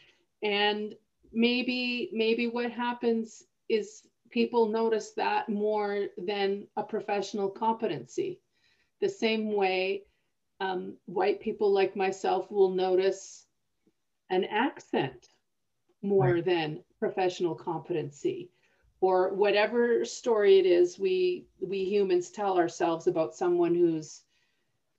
and 0.42 0.94
maybe 1.33 2.11
maybe 2.12 2.49
what 2.49 2.70
happens 2.70 3.44
is 3.68 4.03
people 4.31 4.68
notice 4.68 5.12
that 5.12 5.49
more 5.49 6.07
than 6.18 6.66
a 6.77 6.83
professional 6.83 7.49
competency. 7.49 8.40
The 9.01 9.09
same 9.09 9.55
way 9.55 10.03
um, 10.64 10.96
white 11.07 11.40
people 11.40 11.70
like 11.72 11.96
myself 11.96 12.50
will 12.50 12.70
notice 12.70 13.46
an 14.31 14.44
accent 14.44 15.29
more 16.03 16.35
right. 16.35 16.44
than 16.44 16.81
professional 16.98 17.55
competency 17.55 18.50
or 19.00 19.35
whatever 19.35 20.05
story 20.05 20.59
it 20.59 20.66
is 20.66 20.98
we 20.98 21.46
we 21.61 21.85
humans 21.85 22.31
tell 22.31 22.57
ourselves 22.59 23.07
about 23.07 23.35
someone 23.35 23.74
who's 23.74 24.22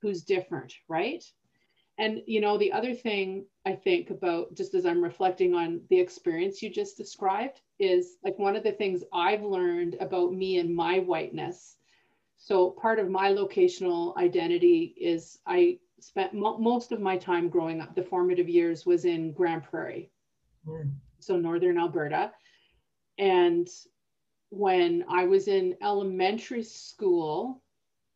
who's 0.00 0.22
different 0.22 0.74
right 0.88 1.24
and 1.98 2.22
you 2.26 2.40
know 2.40 2.56
the 2.58 2.72
other 2.72 2.94
thing 2.94 3.44
i 3.64 3.72
think 3.72 4.10
about 4.10 4.54
just 4.54 4.74
as 4.74 4.86
i'm 4.86 5.02
reflecting 5.02 5.54
on 5.54 5.80
the 5.90 5.98
experience 5.98 6.62
you 6.62 6.70
just 6.70 6.96
described 6.96 7.60
is 7.78 8.16
like 8.24 8.38
one 8.38 8.54
of 8.56 8.62
the 8.62 8.72
things 8.72 9.02
i've 9.12 9.42
learned 9.42 9.96
about 10.00 10.32
me 10.32 10.58
and 10.58 10.74
my 10.74 10.98
whiteness 11.00 11.76
so 12.36 12.70
part 12.70 12.98
of 12.98 13.08
my 13.08 13.32
locational 13.32 14.16
identity 14.16 14.94
is 15.00 15.38
i 15.46 15.78
spent 16.00 16.34
mo- 16.34 16.58
most 16.58 16.92
of 16.92 17.00
my 17.00 17.16
time 17.16 17.48
growing 17.48 17.80
up 17.80 17.94
the 17.94 18.02
formative 18.02 18.48
years 18.48 18.84
was 18.84 19.04
in 19.04 19.32
Grande 19.32 19.64
Prairie 19.64 20.10
mm. 20.66 20.92
so 21.18 21.36
northern 21.36 21.78
alberta 21.78 22.32
and 23.18 23.68
when 24.50 25.04
i 25.08 25.24
was 25.24 25.48
in 25.48 25.76
elementary 25.82 26.62
school 26.62 27.62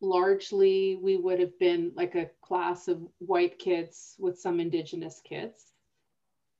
largely 0.01 0.97
we 1.01 1.15
would 1.15 1.39
have 1.39 1.57
been 1.59 1.91
like 1.95 2.15
a 2.15 2.29
class 2.41 2.87
of 2.87 3.07
white 3.19 3.57
kids 3.59 4.15
with 4.19 4.39
some 4.39 4.59
indigenous 4.59 5.21
kids. 5.23 5.71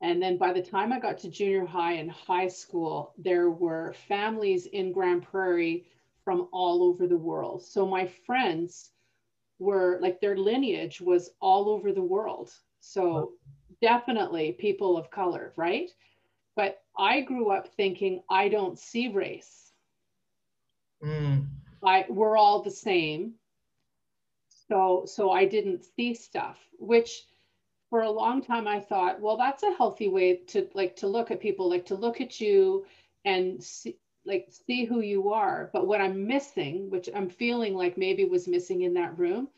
And 0.01 0.21
then 0.21 0.37
by 0.37 0.53
the 0.53 0.61
time 0.61 0.93
I 0.93 0.99
got 0.99 1.17
to 1.19 1.29
junior 1.29 1.65
high 1.65 1.93
and 1.93 2.09
high 2.09 2.47
school, 2.47 3.13
there 3.17 3.51
were 3.51 3.93
families 4.07 4.67
in 4.67 4.91
Grande 4.91 5.23
Prairie 5.23 5.85
from 6.23 6.47
all 6.51 6.83
over 6.83 7.07
the 7.07 7.17
world. 7.17 7.63
So 7.63 7.87
my 7.87 8.07
friends 8.25 8.91
were 9.59 9.99
like 10.01 10.19
their 10.19 10.37
lineage 10.37 11.01
was 11.01 11.31
all 11.39 11.69
over 11.69 11.91
the 11.91 12.01
world. 12.01 12.51
So 12.79 13.33
definitely 13.81 14.53
people 14.53 14.97
of 14.97 15.11
color, 15.11 15.53
right? 15.55 15.89
But 16.55 16.81
I 16.97 17.21
grew 17.21 17.51
up 17.51 17.67
thinking 17.75 18.21
I 18.29 18.49
don't 18.49 18.77
see 18.77 19.09
race. 19.09 19.71
Mm. 21.03 21.47
I 21.83 22.05
we're 22.09 22.37
all 22.37 22.61
the 22.61 22.71
same. 22.71 23.33
So 24.67 25.03
so 25.05 25.31
I 25.31 25.45
didn't 25.45 25.85
see 25.95 26.13
stuff, 26.13 26.57
which 26.79 27.23
for 27.89 28.01
a 28.01 28.11
long 28.11 28.41
time 28.41 28.67
I 28.67 28.79
thought, 28.79 29.19
well, 29.19 29.37
that's 29.37 29.63
a 29.63 29.75
healthy 29.75 30.07
way 30.07 30.37
to 30.47 30.67
like 30.73 30.95
to 30.97 31.07
look 31.07 31.29
at 31.29 31.39
people, 31.39 31.69
like 31.69 31.87
to 31.87 31.95
look 31.95 32.21
at 32.21 32.39
you 32.39 32.85
and 33.25 33.63
see 33.63 33.97
like 34.25 34.47
see 34.49 34.85
who 34.85 35.01
you 35.01 35.31
are. 35.31 35.69
But 35.73 35.87
what 35.87 36.01
I'm 36.01 36.27
missing, 36.27 36.89
which 36.89 37.09
I'm 37.15 37.29
feeling 37.29 37.73
like 37.75 37.97
maybe 37.97 38.25
was 38.25 38.47
missing 38.47 38.81
in 38.81 38.93
that 38.95 39.17
room, 39.17 39.49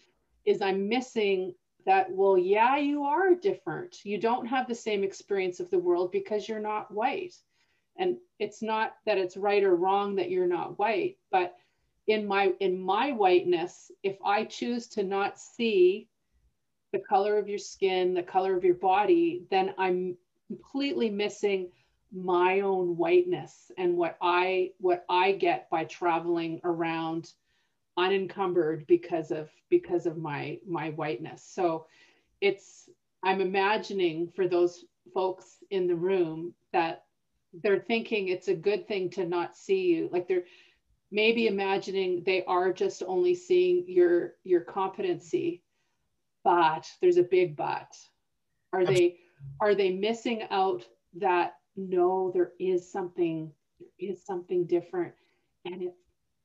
is 0.45 0.61
I'm 0.61 0.87
missing 0.87 1.53
that, 1.85 2.11
well, 2.11 2.37
yeah, 2.37 2.77
you 2.77 3.03
are 3.03 3.35
different. 3.35 4.05
You 4.05 4.17
don't 4.17 4.45
have 4.45 4.67
the 4.67 4.75
same 4.75 5.03
experience 5.03 5.59
of 5.59 5.69
the 5.69 5.79
world 5.79 6.11
because 6.11 6.47
you're 6.47 6.59
not 6.59 6.91
white. 6.91 7.35
And 7.97 8.17
it's 8.39 8.61
not 8.61 8.95
that 9.05 9.17
it's 9.17 9.37
right 9.37 9.63
or 9.63 9.75
wrong 9.75 10.15
that 10.15 10.31
you're 10.31 10.47
not 10.47 10.79
white, 10.79 11.17
but 11.31 11.55
in 12.07 12.27
my 12.27 12.53
in 12.59 12.79
my 12.79 13.11
whiteness 13.11 13.91
if 14.03 14.17
i 14.25 14.43
choose 14.43 14.87
to 14.87 15.03
not 15.03 15.39
see 15.39 16.07
the 16.91 16.99
color 16.99 17.37
of 17.37 17.47
your 17.47 17.57
skin 17.57 18.13
the 18.13 18.23
color 18.23 18.55
of 18.57 18.63
your 18.63 18.75
body 18.75 19.43
then 19.49 19.73
i'm 19.77 20.15
completely 20.47 21.09
missing 21.09 21.69
my 22.13 22.61
own 22.61 22.95
whiteness 22.95 23.71
and 23.77 23.97
what 23.97 24.17
i 24.21 24.69
what 24.79 25.03
i 25.09 25.31
get 25.31 25.69
by 25.69 25.83
traveling 25.85 26.61
around 26.63 27.31
unencumbered 27.97 28.85
because 28.87 29.31
of 29.31 29.49
because 29.69 30.05
of 30.05 30.17
my 30.17 30.59
my 30.67 30.89
whiteness. 30.91 31.43
So 31.43 31.85
it's 32.41 32.89
i'm 33.23 33.41
imagining 33.41 34.29
for 34.35 34.47
those 34.47 34.85
folks 35.13 35.57
in 35.69 35.87
the 35.87 35.95
room 35.95 36.53
that 36.71 37.03
they're 37.61 37.79
thinking 37.79 38.27
it's 38.27 38.47
a 38.47 38.55
good 38.55 38.87
thing 38.87 39.09
to 39.11 39.25
not 39.25 39.55
see 39.55 39.87
you. 39.87 40.09
Like 40.11 40.27
they're 40.27 40.45
maybe 41.11 41.47
imagining 41.47 42.23
they 42.25 42.43
are 42.45 42.73
just 42.73 43.03
only 43.05 43.35
seeing 43.35 43.85
your 43.87 44.33
your 44.43 44.61
competency 44.61 45.63
but 46.43 46.85
there's 46.99 47.17
a 47.17 47.23
big 47.23 47.55
but. 47.55 47.87
Are 48.73 48.85
they 48.85 49.19
are 49.61 49.75
they 49.75 49.91
missing 49.91 50.43
out 50.49 50.83
that 51.15 51.53
no 51.75 52.31
there 52.33 52.51
is 52.59 52.91
something 52.91 53.51
there 53.79 53.89
is 54.11 54.25
something 54.25 54.65
different 54.65 55.13
and 55.65 55.81
it 55.81 55.95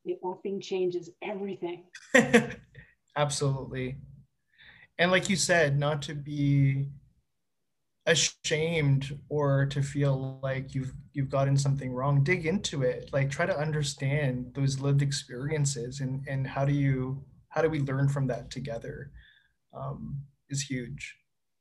it 0.04 0.22
effing 0.22 0.62
changes 0.62 1.10
everything. 1.22 1.84
Absolutely. 3.16 3.96
And 4.98 5.10
like 5.10 5.28
you 5.28 5.36
said 5.36 5.78
not 5.78 6.02
to 6.02 6.14
be 6.14 6.88
ashamed 8.06 9.18
or 9.28 9.66
to 9.66 9.82
feel 9.82 10.40
like 10.42 10.74
you've 10.74 10.94
you've 11.12 11.28
gotten 11.28 11.56
something 11.56 11.92
wrong 11.92 12.24
dig 12.24 12.46
into 12.46 12.82
it. 12.82 13.10
Like 13.12 13.30
try 13.30 13.44
to 13.46 13.56
understand 13.56 14.52
those 14.54 14.80
lived 14.80 15.02
experiences 15.02 16.00
and 16.00 16.24
and 16.26 16.46
how 16.46 16.64
do 16.64 16.72
you 16.72 17.22
how 17.50 17.62
do 17.62 17.68
we 17.68 17.80
learn 17.80 18.08
from 18.08 18.26
that 18.28 18.50
together 18.50 19.10
um, 19.74 20.22
is 20.48 20.62
huge. 20.62 21.16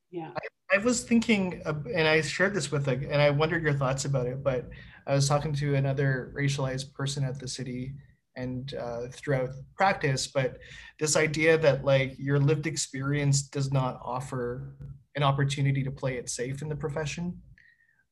Yeah. 0.10 0.32
I, 0.36 0.48
I 0.74 0.78
was 0.80 1.04
thinking 1.04 1.62
and 1.66 2.08
i 2.08 2.22
shared 2.22 2.54
this 2.54 2.72
with 2.72 2.88
and 2.88 3.22
i 3.22 3.30
wondered 3.30 3.64
your 3.64 3.74
thoughts 3.74 4.06
about 4.06 4.28
it 4.28 4.44
but 4.44 4.70
i 5.06 5.14
was 5.14 5.28
talking 5.28 5.54
to 5.54 5.76
another 5.76 6.34
racialized 6.36 6.94
person 6.94 7.24
at 7.24 7.40
the 7.40 7.48
city 7.48 7.94
and 8.36 8.76
uh, 8.76 9.08
throughout 9.12 9.50
practice 9.76 10.28
but 10.28 10.58
this 11.00 11.16
idea 11.16 11.58
that 11.58 11.86
like 11.86 12.16
your 12.20 12.38
lived 12.38 12.68
experience 12.68 13.44
does 13.44 13.72
not 13.72 14.00
offer 14.04 14.76
an 15.18 15.24
opportunity 15.24 15.84
to 15.84 15.92
play 15.92 16.16
it 16.16 16.30
safe 16.30 16.62
in 16.62 16.70
the 16.70 16.76
profession. 16.76 17.42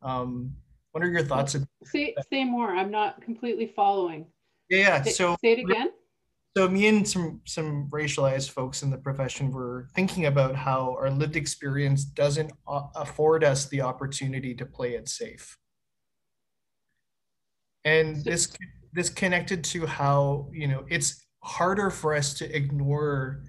Um, 0.02 0.56
what 0.91 1.04
are 1.04 1.10
your 1.10 1.24
thoughts? 1.24 1.56
Say, 1.86 2.15
say 2.32 2.44
more. 2.44 2.76
I'm 2.76 2.91
not 2.91 3.22
completely 3.22 3.72
following. 3.76 4.26
Yeah. 4.70 5.04
Say, 5.04 5.12
so 5.12 5.38
say 5.39 5.52
it 5.54 5.60
again. 5.60 5.91
So 6.58 6.70
me 6.70 6.88
and 6.88 7.06
some 7.06 7.41
some 7.46 7.89
racialized 7.89 8.52
folks 8.52 8.82
in 8.82 8.89
the 8.89 8.98
profession 8.98 9.52
were 9.52 9.89
thinking 9.94 10.28
about 10.28 10.56
how 10.56 10.96
our 10.98 11.10
lived 11.10 11.36
experience 11.36 12.06
doesn't 12.06 12.52
afford 12.96 13.44
us 13.44 13.68
the 13.68 13.82
opportunity 13.82 14.56
to 14.56 14.65
play 14.65 14.94
it 14.94 15.10
safe. 15.10 15.58
And 17.84 18.24
this 18.24 18.54
this 18.94 19.10
connected 19.10 19.65
to 19.65 19.86
how 19.86 20.50
you 20.54 20.70
know 20.70 20.86
it's 20.89 21.26
harder 21.44 21.89
for 21.89 22.15
us 22.15 22.34
to 22.36 22.56
ignore 22.56 23.44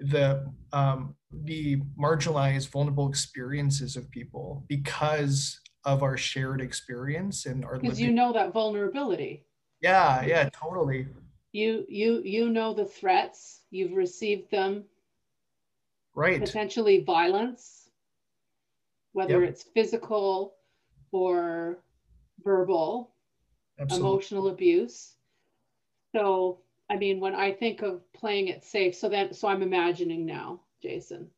the 0.00 0.52
um, 0.72 1.14
the 1.44 1.76
marginalized, 1.96 2.68
vulnerable 2.70 3.08
experiences 3.08 3.96
of 3.96 4.10
people 4.10 4.64
because 4.66 5.60
of 5.84 6.02
our 6.02 6.16
shared 6.16 6.60
experience 6.60 7.46
and 7.46 7.64
our 7.64 7.78
because 7.78 8.00
you 8.00 8.10
know 8.10 8.32
that 8.32 8.52
vulnerability. 8.52 9.46
Yeah, 9.80 10.22
yeah, 10.24 10.48
totally. 10.50 11.06
You 11.52 11.84
you 11.88 12.22
you 12.24 12.48
know 12.48 12.74
the 12.74 12.84
threats, 12.84 13.62
you've 13.70 13.92
received 13.92 14.50
them. 14.50 14.84
Right. 16.14 16.40
Potentially 16.40 17.02
violence, 17.04 17.88
whether 19.12 19.40
yep. 19.40 19.50
it's 19.50 19.62
physical 19.62 20.54
or 21.12 21.78
verbal, 22.42 23.12
Absolutely. 23.78 24.08
emotional 24.08 24.48
abuse. 24.48 25.14
So 26.14 26.60
I 26.88 26.96
mean, 26.96 27.20
when 27.20 27.34
I 27.34 27.52
think 27.52 27.82
of 27.82 28.00
playing 28.12 28.48
it 28.48 28.64
safe, 28.64 28.94
so 28.96 29.08
that 29.08 29.36
so 29.36 29.48
I'm 29.48 29.62
imagining 29.62 30.26
now, 30.26 30.60
Jason, 30.82 31.30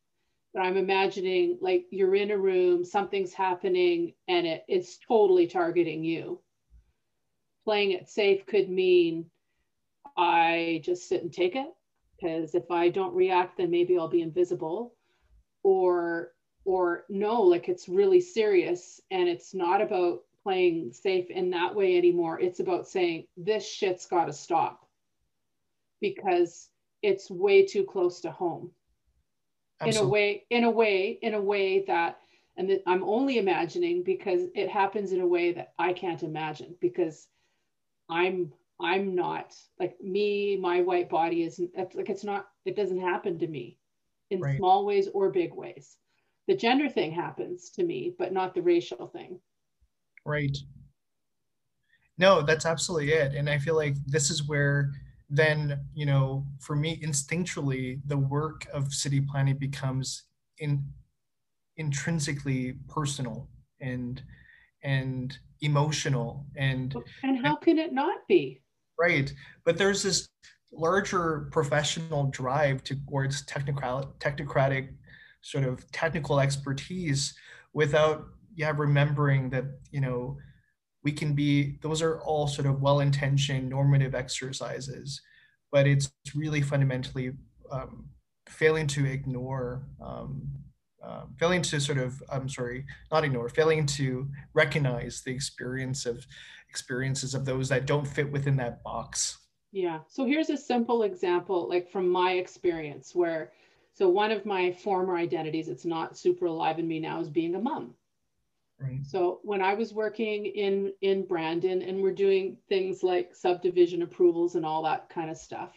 but 0.52 0.60
I'm 0.60 0.76
imagining 0.76 1.58
like 1.60 1.86
you're 1.90 2.14
in 2.14 2.30
a 2.30 2.38
room, 2.38 2.84
something's 2.84 3.34
happening, 3.34 4.14
and 4.28 4.46
it 4.46 4.64
is 4.68 4.98
totally 5.06 5.46
targeting 5.46 6.04
you. 6.04 6.40
Playing 7.64 7.92
it 7.92 8.08
safe 8.08 8.44
could 8.46 8.68
mean 8.68 9.30
I 10.16 10.80
just 10.84 11.08
sit 11.08 11.22
and 11.22 11.32
take 11.32 11.56
it 11.56 11.68
because 12.16 12.54
if 12.54 12.70
I 12.70 12.88
don't 12.88 13.14
react, 13.14 13.56
then 13.58 13.70
maybe 13.70 13.98
I'll 13.98 14.08
be 14.08 14.22
invisible, 14.22 14.94
or 15.62 16.32
or 16.64 17.04
no, 17.08 17.42
like 17.42 17.68
it's 17.68 17.88
really 17.88 18.20
serious 18.20 19.00
and 19.10 19.28
it's 19.28 19.52
not 19.54 19.80
about 19.80 20.20
playing 20.42 20.92
safe 20.92 21.30
in 21.30 21.50
that 21.50 21.74
way 21.74 21.96
anymore. 21.96 22.40
It's 22.40 22.60
about 22.60 22.86
saying 22.86 23.26
this 23.36 23.66
shit's 23.66 24.06
got 24.06 24.26
to 24.26 24.32
stop 24.32 24.86
because 26.00 26.68
it's 27.02 27.30
way 27.30 27.64
too 27.64 27.84
close 27.84 28.20
to 28.20 28.30
home 28.30 28.70
Absolutely. 29.80 30.00
in 30.00 30.06
a 30.06 30.10
way 30.10 30.44
in 30.50 30.64
a 30.64 30.70
way 30.70 31.18
in 31.22 31.34
a 31.34 31.40
way 31.40 31.84
that 31.86 32.18
and 32.56 32.70
that 32.70 32.82
i'm 32.86 33.02
only 33.04 33.38
imagining 33.38 34.02
because 34.02 34.42
it 34.54 34.68
happens 34.68 35.12
in 35.12 35.20
a 35.20 35.26
way 35.26 35.52
that 35.52 35.72
i 35.78 35.92
can't 35.92 36.22
imagine 36.22 36.74
because 36.80 37.28
i'm 38.08 38.52
i'm 38.82 39.14
not 39.14 39.54
like 39.78 39.96
me 40.02 40.56
my 40.56 40.82
white 40.82 41.08
body 41.08 41.44
isn't 41.44 41.70
like 41.94 42.10
it's 42.10 42.24
not 42.24 42.48
it 42.64 42.76
doesn't 42.76 43.00
happen 43.00 43.38
to 43.38 43.46
me 43.46 43.78
in 44.32 44.40
right. 44.40 44.56
small 44.56 44.84
ways 44.84 45.08
or 45.12 45.30
big 45.30 45.54
ways. 45.54 45.98
The 46.48 46.56
gender 46.56 46.88
thing 46.88 47.12
happens 47.12 47.70
to 47.70 47.84
me 47.84 48.14
but 48.18 48.32
not 48.32 48.54
the 48.54 48.62
racial 48.62 49.06
thing. 49.06 49.38
Right. 50.24 50.56
No 52.18 52.42
that's 52.42 52.66
absolutely 52.66 53.12
it 53.12 53.34
and 53.34 53.48
i 53.48 53.58
feel 53.58 53.74
like 53.74 53.94
this 54.06 54.30
is 54.30 54.46
where 54.46 54.92
then 55.30 55.80
you 55.94 56.06
know 56.06 56.44
for 56.60 56.76
me 56.76 57.00
instinctually 57.02 58.00
the 58.06 58.18
work 58.18 58.66
of 58.72 58.92
city 58.92 59.20
planning 59.20 59.56
becomes 59.56 60.24
in 60.58 60.84
intrinsically 61.78 62.74
personal 62.88 63.48
and 63.80 64.22
and 64.84 65.38
emotional 65.62 66.46
and 66.54 66.94
and 67.22 67.44
how 67.44 67.56
can 67.56 67.78
it 67.78 67.92
not 67.92 68.18
be 68.28 68.61
right. 68.98 69.32
But 69.64 69.78
there's 69.78 70.02
this 70.02 70.28
larger 70.72 71.48
professional 71.52 72.24
drive 72.26 72.82
towards 72.82 73.44
technocratic 73.44 74.10
technocratic 74.18 74.88
sort 75.42 75.64
of 75.64 75.90
technical 75.92 76.40
expertise 76.40 77.34
without 77.74 78.24
yeah 78.54 78.72
remembering 78.74 79.50
that 79.50 79.64
you 79.90 80.00
know 80.00 80.38
we 81.04 81.12
can 81.12 81.34
be 81.34 81.78
those 81.82 82.00
are 82.00 82.20
all 82.20 82.46
sort 82.46 82.66
of 82.66 82.80
well-intentioned 82.80 83.68
normative 83.68 84.14
exercises. 84.14 85.20
But 85.70 85.86
it's 85.86 86.12
really 86.34 86.62
fundamentally 86.62 87.32
um, 87.70 88.08
failing 88.48 88.86
to 88.88 89.06
ignore 89.06 89.82
um, 90.00 90.48
uh, 91.02 91.22
failing 91.36 91.60
to 91.60 91.80
sort 91.80 91.98
of 91.98 92.22
i'm 92.30 92.48
sorry 92.48 92.84
not 93.10 93.24
ignore 93.24 93.48
failing 93.48 93.84
to 93.84 94.28
recognize 94.54 95.22
the 95.24 95.32
experience 95.32 96.06
of 96.06 96.24
experiences 96.72 97.34
of 97.34 97.44
those 97.44 97.68
that 97.68 97.84
don't 97.84 98.08
fit 98.08 98.32
within 98.32 98.56
that 98.56 98.82
box 98.82 99.36
yeah 99.72 99.98
so 100.08 100.24
here's 100.24 100.48
a 100.48 100.56
simple 100.56 101.02
example 101.02 101.68
like 101.68 101.86
from 101.92 102.08
my 102.08 102.32
experience 102.32 103.14
where 103.14 103.52
so 103.92 104.08
one 104.08 104.30
of 104.30 104.46
my 104.46 104.72
former 104.72 105.16
identities 105.16 105.68
it's 105.68 105.84
not 105.84 106.16
super 106.16 106.46
alive 106.46 106.78
in 106.78 106.88
me 106.88 106.98
now 106.98 107.20
is 107.20 107.28
being 107.28 107.54
a 107.56 107.60
mom 107.60 107.94
Right. 108.82 109.06
So 109.06 109.38
when 109.44 109.62
I 109.62 109.74
was 109.74 109.94
working 109.94 110.46
in 110.46 110.92
in 111.02 111.24
Brandon 111.24 111.82
and 111.82 112.02
we're 112.02 112.14
doing 112.14 112.56
things 112.68 113.02
like 113.02 113.34
subdivision 113.34 114.02
approvals 114.02 114.56
and 114.56 114.66
all 114.66 114.82
that 114.82 115.08
kind 115.08 115.30
of 115.30 115.36
stuff, 115.36 115.70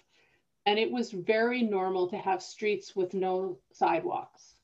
and 0.65 0.79
it 0.79 0.91
was 0.91 1.11
very 1.11 1.61
normal 1.61 2.07
to 2.09 2.17
have 2.17 2.41
streets 2.41 2.95
with 2.95 3.13
no 3.13 3.59
sidewalks. 3.71 4.55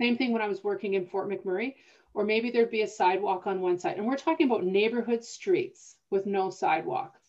Same 0.00 0.16
thing 0.16 0.32
when 0.32 0.42
I 0.42 0.48
was 0.48 0.62
working 0.62 0.94
in 0.94 1.06
Fort 1.06 1.28
McMurray, 1.28 1.74
or 2.14 2.24
maybe 2.24 2.50
there'd 2.50 2.70
be 2.70 2.82
a 2.82 2.88
sidewalk 2.88 3.46
on 3.46 3.60
one 3.60 3.78
side. 3.78 3.96
And 3.96 4.06
we're 4.06 4.16
talking 4.16 4.46
about 4.46 4.64
neighborhood 4.64 5.24
streets 5.24 5.96
with 6.10 6.26
no 6.26 6.50
sidewalks. 6.50 7.20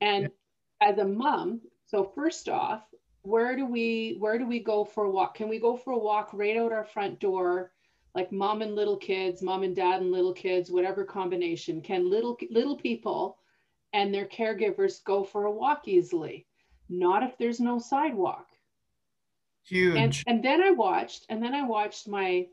And 0.00 0.24
yeah. 0.24 0.88
as 0.88 0.98
a 0.98 1.04
mom, 1.04 1.60
so 1.86 2.04
first 2.04 2.48
off, 2.48 2.82
where 3.22 3.56
do 3.56 3.66
we 3.66 4.16
where 4.18 4.38
do 4.38 4.46
we 4.46 4.60
go 4.60 4.84
for 4.84 5.04
a 5.04 5.10
walk? 5.10 5.34
Can 5.34 5.48
we 5.48 5.58
go 5.58 5.76
for 5.76 5.92
a 5.92 5.98
walk 5.98 6.30
right 6.32 6.56
out 6.56 6.72
our 6.72 6.84
front 6.84 7.18
door? 7.18 7.72
like 8.16 8.32
mom 8.32 8.62
and 8.62 8.74
little 8.74 8.96
kids, 8.96 9.42
mom 9.42 9.62
and 9.62 9.76
dad 9.76 10.00
and 10.00 10.10
little 10.10 10.32
kids, 10.32 10.70
whatever 10.70 11.04
combination, 11.04 11.82
can 11.82 12.10
little 12.10 12.36
little 12.50 12.74
people 12.74 13.36
and 13.92 14.12
their 14.12 14.24
caregivers 14.24 15.04
go 15.04 15.22
for 15.22 15.44
a 15.44 15.52
walk 15.52 15.86
easily? 15.86 16.46
Not 16.88 17.22
if 17.22 17.36
there's 17.36 17.60
no 17.60 17.78
sidewalk. 17.78 18.46
Huge. 19.66 19.96
And, 19.98 20.22
and 20.26 20.42
then 20.42 20.62
I 20.62 20.70
watched, 20.70 21.26
and 21.28 21.42
then 21.42 21.54
I 21.54 21.62
watched 21.62 22.08
my 22.08 22.46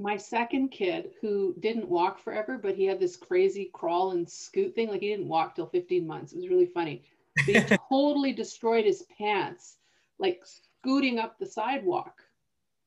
my 0.00 0.16
second 0.16 0.68
kid 0.68 1.10
who 1.20 1.54
didn't 1.60 1.88
walk 1.88 2.18
forever, 2.18 2.58
but 2.58 2.74
he 2.74 2.84
had 2.84 3.00
this 3.00 3.16
crazy 3.16 3.70
crawl 3.72 4.12
and 4.12 4.28
scoot 4.28 4.74
thing. 4.74 4.88
Like 4.88 5.00
he 5.00 5.08
didn't 5.08 5.28
walk 5.28 5.54
till 5.54 5.66
15 5.66 6.06
months. 6.06 6.32
It 6.32 6.36
was 6.36 6.48
really 6.48 6.66
funny. 6.66 7.02
But 7.46 7.68
he 7.68 7.76
totally 7.88 8.32
destroyed 8.32 8.84
his 8.84 9.04
pants, 9.16 9.76
like 10.18 10.42
scooting 10.44 11.18
up 11.18 11.38
the 11.38 11.46
sidewalk. 11.46 12.22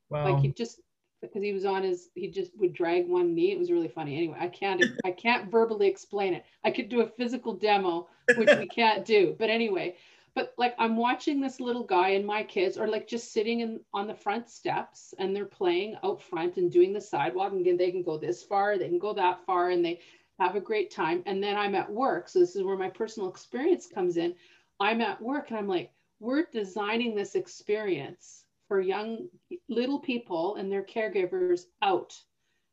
Wow. 0.09 0.34
Like 0.34 0.43
he 0.43 0.49
just 0.49 0.80
because 1.24 1.41
he 1.41 1.53
was 1.53 1.66
on 1.66 1.84
his 1.84 2.09
he 2.16 2.28
just 2.28 2.51
would 2.57 2.74
drag 2.74 3.07
one 3.07 3.34
knee 3.34 3.51
it 3.51 3.57
was 3.57 3.72
really 3.72 3.88
funny 3.88 4.18
anyway 4.18 4.38
i 4.39 4.47
can't 4.47 4.84
i 5.05 5.11
can't 5.11 5.49
verbally 5.49 5.88
explain 5.88 6.34
it 6.34 6.43
i 6.64 6.70
could 6.70 6.89
do 6.89 7.01
a 7.01 7.07
physical 7.07 7.53
demo 7.53 8.07
which 8.36 8.49
we 8.59 8.68
can't 8.68 9.05
do 9.05 9.36
but 9.39 9.49
anyway 9.49 9.95
but 10.36 10.53
like 10.57 10.75
i'm 10.79 10.95
watching 10.95 11.39
this 11.39 11.59
little 11.59 11.84
guy 11.84 12.09
and 12.09 12.25
my 12.25 12.43
kids 12.43 12.77
are 12.77 12.88
like 12.88 13.07
just 13.07 13.31
sitting 13.31 13.61
in 13.61 13.79
on 13.93 14.07
the 14.07 14.15
front 14.15 14.49
steps 14.49 15.13
and 15.19 15.36
they're 15.36 15.45
playing 15.45 15.95
out 16.03 16.21
front 16.21 16.57
and 16.57 16.71
doing 16.71 16.93
the 16.93 17.01
sidewalk 17.01 17.51
and 17.51 17.65
they 17.79 17.91
can 17.91 18.03
go 18.03 18.17
this 18.17 18.43
far 18.43 18.77
they 18.77 18.88
can 18.89 18.99
go 18.99 19.13
that 19.13 19.45
far 19.45 19.69
and 19.69 19.84
they 19.84 19.99
have 20.39 20.55
a 20.55 20.61
great 20.61 20.91
time 20.91 21.23
and 21.25 21.41
then 21.41 21.55
i'm 21.55 21.75
at 21.75 21.91
work 21.91 22.27
so 22.27 22.39
this 22.39 22.55
is 22.55 22.63
where 22.63 22.77
my 22.77 22.89
personal 22.89 23.29
experience 23.29 23.88
comes 23.88 24.17
in 24.17 24.34
i'm 24.79 25.01
at 25.01 25.21
work 25.21 25.49
and 25.49 25.59
i'm 25.59 25.67
like 25.67 25.91
we're 26.19 26.45
designing 26.53 27.15
this 27.15 27.36
experience 27.36 28.45
for 28.67 28.79
young 28.79 29.27
little 29.67 29.99
people 29.99 30.55
and 30.55 30.71
their 30.71 30.84
caregivers 30.84 31.65
out 31.81 32.17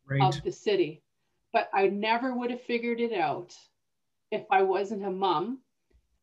right. 0.06 0.22
of 0.22 0.42
the 0.42 0.52
city. 0.52 1.02
But 1.52 1.68
I 1.74 1.88
never 1.88 2.34
would 2.34 2.50
have 2.50 2.62
figured 2.62 3.00
it 3.00 3.12
out 3.12 3.54
if 4.30 4.44
I 4.50 4.62
wasn't 4.62 5.04
a 5.04 5.10
mom 5.10 5.58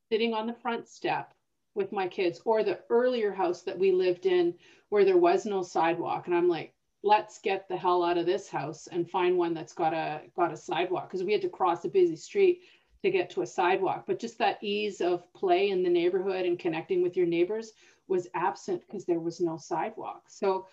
sitting 0.10 0.34
on 0.34 0.48
the 0.48 0.54
front 0.54 0.88
step 0.88 1.34
with 1.76 1.92
my 1.92 2.08
kids 2.08 2.42
or 2.46 2.64
the 2.64 2.80
earlier 2.90 3.32
house 3.32 3.62
that 3.62 3.78
we 3.78 3.92
lived 3.92 4.26
in 4.26 4.54
where 4.90 5.06
there 5.06 5.18
was 5.18 5.46
no 5.46 5.62
sidewalk. 5.62 6.28
And 6.28 6.36
I'm 6.36 6.48
like, 6.48 6.74
let's 7.04 7.40
get 7.40 7.68
the 7.68 7.78
hell 7.78 8.04
out 8.04 8.18
of 8.18 8.26
this 8.26 8.50
house 8.50 8.88
and 8.88 9.10
find 9.10 9.38
one 9.38 9.54
that's 9.54 9.74
got 9.74 9.94
a 9.94 10.22
got 10.36 10.52
a 10.52 10.58
sidewalk 10.58 11.10
because 11.10 11.24
we 11.24 11.32
had 11.32 11.42
to 11.42 11.50
cross 11.50 11.86
a 11.86 11.90
busy 11.90 12.16
street 12.16 12.62
to 13.04 13.12
get 13.12 13.30
to 13.30 13.42
a 13.42 13.48
sidewalk. 13.48 14.06
But 14.08 14.20
just 14.20 14.38
that 14.40 14.58
ease 14.62 15.02
of 15.02 15.32
play 15.34 15.70
in 15.70 15.84
the 15.84 15.90
neighborhood 15.90 16.46
and 16.46 16.58
connecting 16.58 17.02
with 17.04 17.16
your 17.16 17.28
neighbors 17.28 17.74
was 18.08 18.28
absent 18.34 18.82
because 18.88 19.06
there 19.06 19.20
was 19.20 19.40
no 19.40 19.58
sidewalk. 19.58 20.24
So 20.28 20.68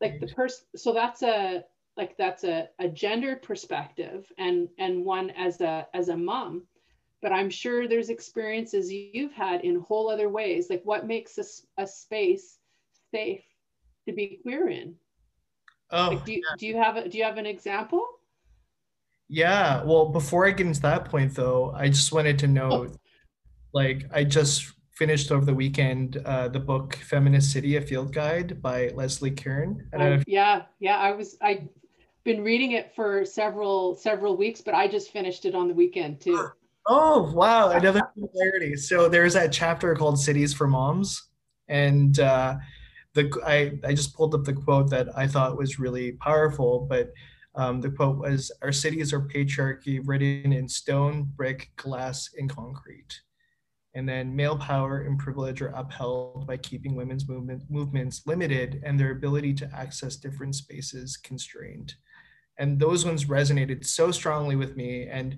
like 0.00 0.20
the 0.20 0.28
person, 0.28 0.64
so 0.76 0.92
that's 0.92 1.22
a, 1.22 1.64
like 1.96 2.16
that's 2.16 2.44
a, 2.44 2.68
a 2.78 2.88
gendered 2.88 3.42
perspective 3.42 4.32
and, 4.38 4.68
and 4.78 5.04
one 5.04 5.30
as 5.30 5.60
a, 5.60 5.86
as 5.94 6.08
a 6.08 6.16
mom, 6.16 6.62
but 7.22 7.32
I'm 7.32 7.50
sure 7.50 7.86
there's 7.86 8.08
experiences 8.08 8.92
you've 8.92 9.32
had 9.32 9.62
in 9.62 9.80
whole 9.80 10.10
other 10.10 10.28
ways. 10.28 10.68
Like 10.70 10.82
what 10.84 11.06
makes 11.06 11.38
a, 11.38 11.82
a 11.82 11.86
space 11.86 12.58
safe 13.12 13.44
to 14.06 14.14
be 14.14 14.38
queer 14.42 14.68
in? 14.68 14.94
Oh, 15.90 16.08
like 16.08 16.24
do, 16.24 16.32
you, 16.32 16.42
yeah. 16.48 16.56
do 16.58 16.66
you 16.66 16.76
have 16.76 16.96
a, 16.96 17.08
do 17.08 17.18
you 17.18 17.24
have 17.24 17.36
an 17.36 17.46
example? 17.46 18.06
Yeah. 19.28 19.82
Well, 19.84 20.06
before 20.08 20.46
I 20.46 20.50
get 20.50 20.66
into 20.66 20.80
that 20.82 21.04
point 21.06 21.34
though, 21.34 21.72
I 21.76 21.88
just 21.88 22.12
wanted 22.12 22.38
to 22.40 22.46
note, 22.46 22.90
oh. 22.92 22.96
like 23.72 24.06
I 24.12 24.24
just 24.24 24.72
finished 24.92 25.32
over 25.32 25.44
the 25.44 25.54
weekend 25.54 26.18
uh, 26.26 26.48
the 26.48 26.60
book 26.60 26.94
Feminist 26.96 27.52
City, 27.52 27.76
a 27.76 27.80
field 27.80 28.12
guide 28.12 28.60
by 28.60 28.88
Leslie 28.88 29.30
Kern. 29.30 29.88
Oh, 29.94 30.18
yeah, 30.26 30.62
yeah, 30.78 30.98
I 30.98 31.12
was 31.12 31.36
I've 31.40 31.66
been 32.24 32.44
reading 32.44 32.72
it 32.72 32.94
for 32.94 33.24
several 33.24 33.96
several 33.96 34.36
weeks, 34.36 34.60
but 34.60 34.74
I 34.74 34.88
just 34.88 35.10
finished 35.10 35.44
it 35.44 35.54
on 35.54 35.68
the 35.68 35.74
weekend 35.74 36.20
too. 36.20 36.50
Oh 36.92 37.30
wow, 37.32 37.70
another 37.70 38.02
similarity. 38.16 38.74
So 38.74 39.08
there's 39.08 39.34
that 39.34 39.52
chapter 39.52 39.94
called 39.94 40.18
Cities 40.18 40.52
for 40.52 40.66
Moms, 40.66 41.22
and 41.68 42.18
uh, 42.18 42.56
the 43.14 43.30
I 43.46 43.78
I 43.88 43.94
just 43.94 44.12
pulled 44.12 44.34
up 44.34 44.42
the 44.42 44.54
quote 44.54 44.90
that 44.90 45.16
I 45.16 45.28
thought 45.28 45.56
was 45.56 45.78
really 45.78 46.12
powerful, 46.12 46.86
but. 46.90 47.12
Um, 47.56 47.80
the 47.80 47.90
quote 47.90 48.18
was, 48.18 48.52
Our 48.62 48.70
cities 48.70 49.12
are 49.12 49.20
patriarchy 49.20 50.00
written 50.04 50.52
in 50.52 50.68
stone, 50.68 51.32
brick, 51.34 51.72
glass, 51.74 52.30
and 52.38 52.48
concrete. 52.48 53.22
And 53.94 54.08
then 54.08 54.36
male 54.36 54.56
power 54.56 55.00
and 55.00 55.18
privilege 55.18 55.60
are 55.60 55.74
upheld 55.74 56.46
by 56.46 56.58
keeping 56.58 56.94
women's 56.94 57.28
movement, 57.28 57.64
movements 57.68 58.22
limited 58.24 58.80
and 58.86 58.98
their 58.98 59.10
ability 59.10 59.54
to 59.54 59.70
access 59.74 60.14
different 60.14 60.54
spaces 60.54 61.16
constrained. 61.16 61.94
And 62.56 62.78
those 62.78 63.04
ones 63.04 63.24
resonated 63.24 63.84
so 63.84 64.12
strongly 64.12 64.54
with 64.54 64.76
me. 64.76 65.08
And 65.08 65.36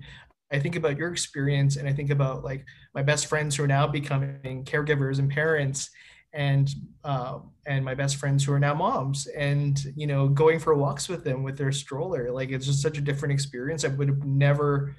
I 0.51 0.59
think 0.59 0.75
about 0.75 0.97
your 0.97 1.11
experience 1.11 1.77
and 1.77 1.87
I 1.87 1.93
think 1.93 2.09
about 2.09 2.43
like 2.43 2.65
my 2.93 3.01
best 3.01 3.27
friends 3.27 3.55
who 3.55 3.63
are 3.63 3.67
now 3.67 3.87
becoming 3.87 4.65
caregivers 4.65 5.19
and 5.19 5.31
parents 5.31 5.89
and 6.33 6.69
uh, 7.03 7.39
and 7.65 7.85
my 7.85 7.93
best 7.93 8.17
friends 8.17 8.43
who 8.43 8.53
are 8.53 8.59
now 8.59 8.73
moms 8.73 9.27
and 9.27 9.79
you 9.95 10.07
know 10.07 10.27
going 10.27 10.59
for 10.59 10.73
walks 10.73 11.07
with 11.07 11.23
them 11.23 11.43
with 11.43 11.57
their 11.57 11.71
stroller. 11.71 12.31
Like 12.31 12.49
it's 12.49 12.65
just 12.65 12.81
such 12.81 12.97
a 12.97 13.01
different 13.01 13.33
experience. 13.33 13.85
I 13.85 13.89
would 13.89 14.09
have 14.09 14.25
never 14.25 14.95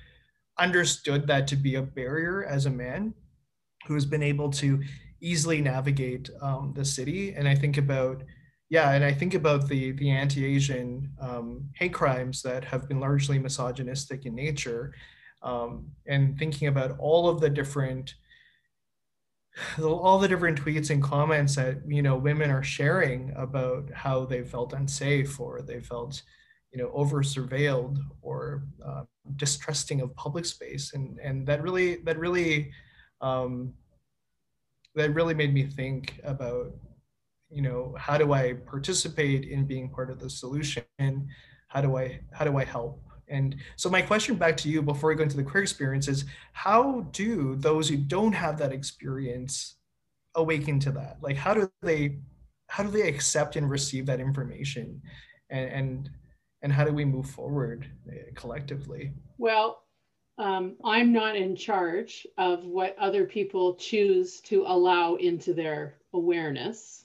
understood 0.58 1.26
that 1.26 1.48
to 1.48 1.56
be 1.56 1.74
a 1.74 1.82
barrier 1.82 2.44
as 2.44 2.66
a 2.66 2.70
man 2.70 3.14
who's 3.86 4.04
been 4.04 4.22
able 4.22 4.50
to 4.50 4.82
easily 5.20 5.60
navigate 5.60 6.30
um, 6.40 6.72
the 6.76 6.84
city. 6.84 7.34
And 7.34 7.48
I 7.48 7.54
think 7.54 7.78
about, 7.78 8.22
yeah, 8.70 8.92
and 8.92 9.04
I 9.04 9.12
think 9.12 9.34
about 9.34 9.68
the 9.68 9.92
the 9.92 10.10
anti-Asian 10.10 11.10
um, 11.20 11.68
hate 11.74 11.92
crimes 11.92 12.42
that 12.42 12.64
have 12.64 12.88
been 12.88 13.00
largely 13.00 13.38
misogynistic 13.38 14.24
in 14.24 14.34
nature, 14.34 14.94
um, 15.44 15.90
and 16.06 16.36
thinking 16.38 16.68
about 16.68 16.98
all 16.98 17.28
of 17.28 17.40
the 17.40 17.50
different 17.50 18.14
all 19.80 20.18
the 20.18 20.26
different 20.26 20.60
tweets 20.60 20.90
and 20.90 21.02
comments 21.02 21.54
that 21.54 21.78
you 21.86 22.02
know 22.02 22.16
women 22.16 22.50
are 22.50 22.62
sharing 22.62 23.32
about 23.36 23.88
how 23.92 24.24
they 24.24 24.42
felt 24.42 24.72
unsafe 24.72 25.38
or 25.38 25.62
they 25.62 25.78
felt 25.80 26.22
you 26.72 26.82
know 26.82 26.90
over 26.92 27.22
surveilled 27.22 27.98
or 28.20 28.64
uh, 28.84 29.04
distrusting 29.36 30.00
of 30.00 30.14
public 30.16 30.44
space. 30.44 30.92
And 30.94 31.18
and 31.20 31.46
that 31.46 31.62
really 31.62 31.96
that 31.96 32.18
really 32.18 32.72
um, 33.20 33.74
that 34.94 35.14
really 35.14 35.34
made 35.34 35.54
me 35.54 35.64
think 35.64 36.20
about 36.24 36.72
you 37.50 37.62
know 37.62 37.94
how 37.98 38.18
do 38.18 38.32
i 38.32 38.54
participate 38.54 39.44
in 39.44 39.66
being 39.66 39.88
part 39.88 40.10
of 40.10 40.18
the 40.18 40.30
solution? 40.30 40.84
How 41.68 41.80
do 41.80 41.96
i 41.96 42.20
how 42.32 42.44
do 42.44 42.56
i 42.56 42.64
help 42.64 43.03
and 43.28 43.56
so 43.76 43.88
my 43.88 44.02
question 44.02 44.34
back 44.34 44.56
to 44.56 44.68
you 44.68 44.82
before 44.82 45.10
we 45.10 45.16
go 45.16 45.22
into 45.22 45.36
the 45.36 45.42
queer 45.42 45.62
experience 45.62 46.08
is 46.08 46.24
how 46.52 47.06
do 47.12 47.54
those 47.56 47.88
who 47.88 47.96
don't 47.96 48.32
have 48.32 48.58
that 48.58 48.72
experience 48.72 49.76
awaken 50.34 50.78
to 50.78 50.90
that 50.90 51.16
like 51.22 51.36
how 51.36 51.54
do 51.54 51.70
they 51.82 52.18
how 52.68 52.82
do 52.82 52.90
they 52.90 53.08
accept 53.08 53.56
and 53.56 53.70
receive 53.70 54.06
that 54.06 54.20
information 54.20 55.00
and 55.50 55.70
and, 55.70 56.10
and 56.62 56.72
how 56.72 56.84
do 56.84 56.92
we 56.92 57.04
move 57.04 57.28
forward 57.28 57.88
eh, 58.10 58.30
collectively 58.34 59.12
well 59.38 59.84
um, 60.36 60.76
I'm 60.84 61.12
not 61.12 61.36
in 61.36 61.54
charge 61.54 62.26
of 62.38 62.64
what 62.64 62.96
other 62.98 63.24
people 63.24 63.76
choose 63.76 64.40
to 64.42 64.64
allow 64.66 65.14
into 65.14 65.54
their 65.54 65.94
awareness. 66.12 67.04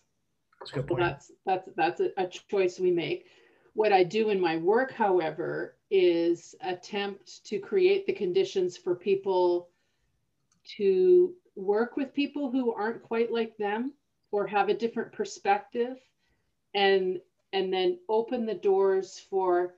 That's 0.60 0.72
a 0.72 0.76
good 0.76 0.88
So 0.90 0.96
that's 0.96 1.32
that's 1.46 1.70
that's 1.76 2.02
a, 2.02 2.10
a 2.18 2.28
choice 2.28 2.80
we 2.80 2.92
make. 2.92 3.26
What 3.74 3.94
I 3.94 4.04
do 4.04 4.30
in 4.30 4.42
my 4.42 4.58
work, 4.58 4.92
however, 4.92 5.76
is 5.92 6.56
attempt 6.62 7.44
to 7.46 7.60
create 7.60 8.06
the 8.06 8.14
conditions 8.14 8.78
for 8.78 8.96
people 8.96 9.70
to 10.78 11.34
work 11.56 11.98
with 11.98 12.14
people 12.14 12.52
who 12.52 12.74
aren't 12.74 13.04
quite 13.04 13.32
like 13.32 13.58
them 13.58 13.94
or 14.32 14.46
have 14.46 14.70
a 14.70 14.74
different 14.74 15.12
perspective 15.12 15.98
and 16.76 17.20
and 17.52 17.74
then 17.74 17.98
open 18.08 18.46
the 18.46 18.54
doors 18.54 19.26
for 19.30 19.76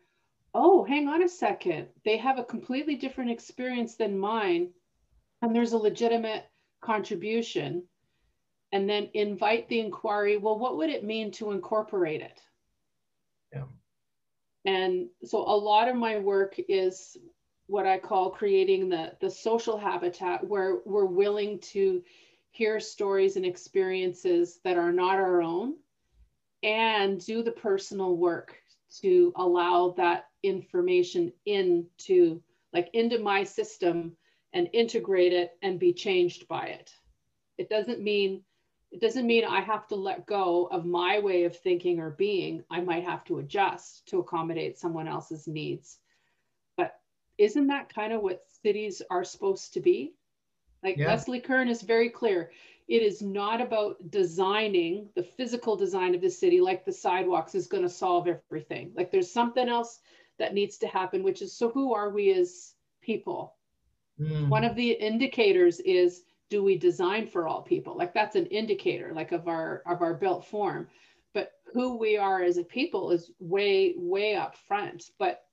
oh 0.53 0.84
hang 0.84 1.07
on 1.07 1.24
a 1.24 1.30
second 1.30 1.88
they 2.03 2.18
have 2.18 2.38
a 2.38 2.43
completely 2.43 2.95
different 2.95 3.32
experience 3.32 3.95
than 3.95 4.18
mine 4.18 4.70
and 5.41 5.55
there's 5.55 5.72
a 5.72 5.78
legitimate 5.78 6.43
contribution 6.82 7.84
and 8.74 8.89
then 8.89 9.09
invite 9.14 9.68
the 9.70 9.80
inquiry 9.80 10.38
well 10.38 10.59
what 10.59 10.78
would 10.78 10.89
it 10.89 11.03
mean 11.03 11.32
to 11.32 11.51
incorporate 11.51 12.22
it. 12.22 12.41
And 14.66 15.07
so 15.24 15.39
a 15.39 15.55
lot 15.55 15.88
of 15.88 15.95
my 15.95 16.20
work 16.20 16.55
is 16.70 17.18
what 17.68 17.86
i 17.86 17.97
call 17.97 18.30
creating 18.30 18.89
the 18.89 19.14
the 19.22 19.30
social 19.30 19.78
habitat 19.78 20.45
where 20.47 20.80
we're 20.86 21.05
willing 21.05 21.59
to 21.59 22.01
hear 22.51 22.80
stories 22.80 23.38
and 23.38 23.45
experiences 23.45 24.59
that 24.64 24.78
are 24.78 24.91
not 24.91 25.16
our 25.16 25.41
own 25.41 25.76
and 26.64 27.26
do 27.26 27.41
the 27.41 27.51
personal 27.51 28.18
work 28.18 28.57
to 29.01 29.32
allow 29.38 29.91
that 29.97 30.26
information 30.43 31.32
into 31.45 32.41
like 32.74 32.89
into 32.93 33.20
my 33.20 33.43
system 33.43 34.16
and 34.53 34.70
integrate 34.74 35.34
it 35.34 35.51
and 35.62 35.80
be 35.80 35.93
changed 35.93 36.47
by 36.47 36.66
it. 36.68 36.91
It 37.57 37.70
doesn't 37.70 38.01
mean 38.01 38.43
it 38.91 38.99
doesn't 39.01 39.27
mean 39.27 39.45
i 39.45 39.61
have 39.61 39.87
to 39.87 39.95
let 39.95 40.25
go 40.27 40.67
of 40.71 40.85
my 40.85 41.19
way 41.19 41.43
of 41.45 41.55
thinking 41.57 41.99
or 41.99 42.11
being. 42.11 42.63
I 42.69 42.81
might 42.81 43.03
have 43.03 43.23
to 43.25 43.39
adjust 43.39 44.07
to 44.07 44.19
accommodate 44.19 44.77
someone 44.77 45.07
else's 45.07 45.47
needs. 45.47 45.99
But 46.77 46.93
isn't 47.37 47.67
that 47.67 47.93
kind 47.93 48.13
of 48.13 48.21
what 48.21 48.43
cities 48.63 49.01
are 49.09 49.23
supposed 49.23 49.73
to 49.73 49.81
be? 49.81 50.13
Like 50.83 50.97
Yeah. 50.97 51.07
leslie 51.07 51.39
kern 51.39 51.69
is 51.69 51.81
very 51.81 52.09
clear. 52.09 52.51
It 52.87 53.01
is 53.01 53.21
not 53.21 53.61
about 53.61 54.11
designing 54.11 55.09
the 55.15 55.23
physical 55.23 55.75
design 55.75 56.13
of 56.15 56.21
the 56.21 56.29
city 56.29 56.59
like 56.61 56.85
the 56.85 56.91
sidewalks 56.91 57.55
is 57.55 57.67
going 57.67 57.83
to 57.83 57.89
solve 57.89 58.27
everything. 58.27 58.91
Like 58.95 59.11
there's 59.11 59.31
something 59.31 59.69
else 59.69 59.99
that 60.37 60.53
needs 60.53 60.77
to 60.79 60.87
happen 60.87 61.23
which 61.23 61.41
is 61.41 61.53
so 61.53 61.69
who 61.69 61.93
are 61.93 62.09
we 62.09 62.31
as 62.33 62.75
people? 63.01 63.55
Mm, 64.19 64.49
one 64.49 64.63
of 64.63 64.75
the 64.75 64.91
indicators 64.91 65.79
is 65.81 66.23
do 66.51 66.61
we 66.63 66.77
design 66.77 67.25
for 67.25 67.47
all 67.47 67.63
people? 67.63 67.97
Like 67.97 68.13
that's 68.13 68.35
an 68.35 68.45
indicator 68.47 69.13
like 69.15 69.31
of 69.31 69.47
our 69.47 69.81
of 69.87 70.03
our 70.03 70.13
built 70.13 70.45
form. 70.45 70.87
But 71.33 71.53
who 71.73 71.97
we 71.97 72.17
are 72.17 72.43
as 72.43 72.57
a 72.57 72.63
people 72.63 73.09
is 73.11 73.31
way 73.39 73.95
way 73.97 74.35
up 74.35 74.55
front. 74.55 75.09
But 75.17 75.45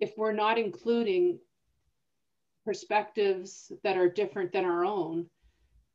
if 0.00 0.16
we're 0.16 0.32
not 0.32 0.58
including 0.58 1.40
perspectives 2.64 3.72
that 3.82 3.98
are 3.98 4.08
different 4.08 4.52
than 4.52 4.64
our 4.64 4.84
own 4.84 5.26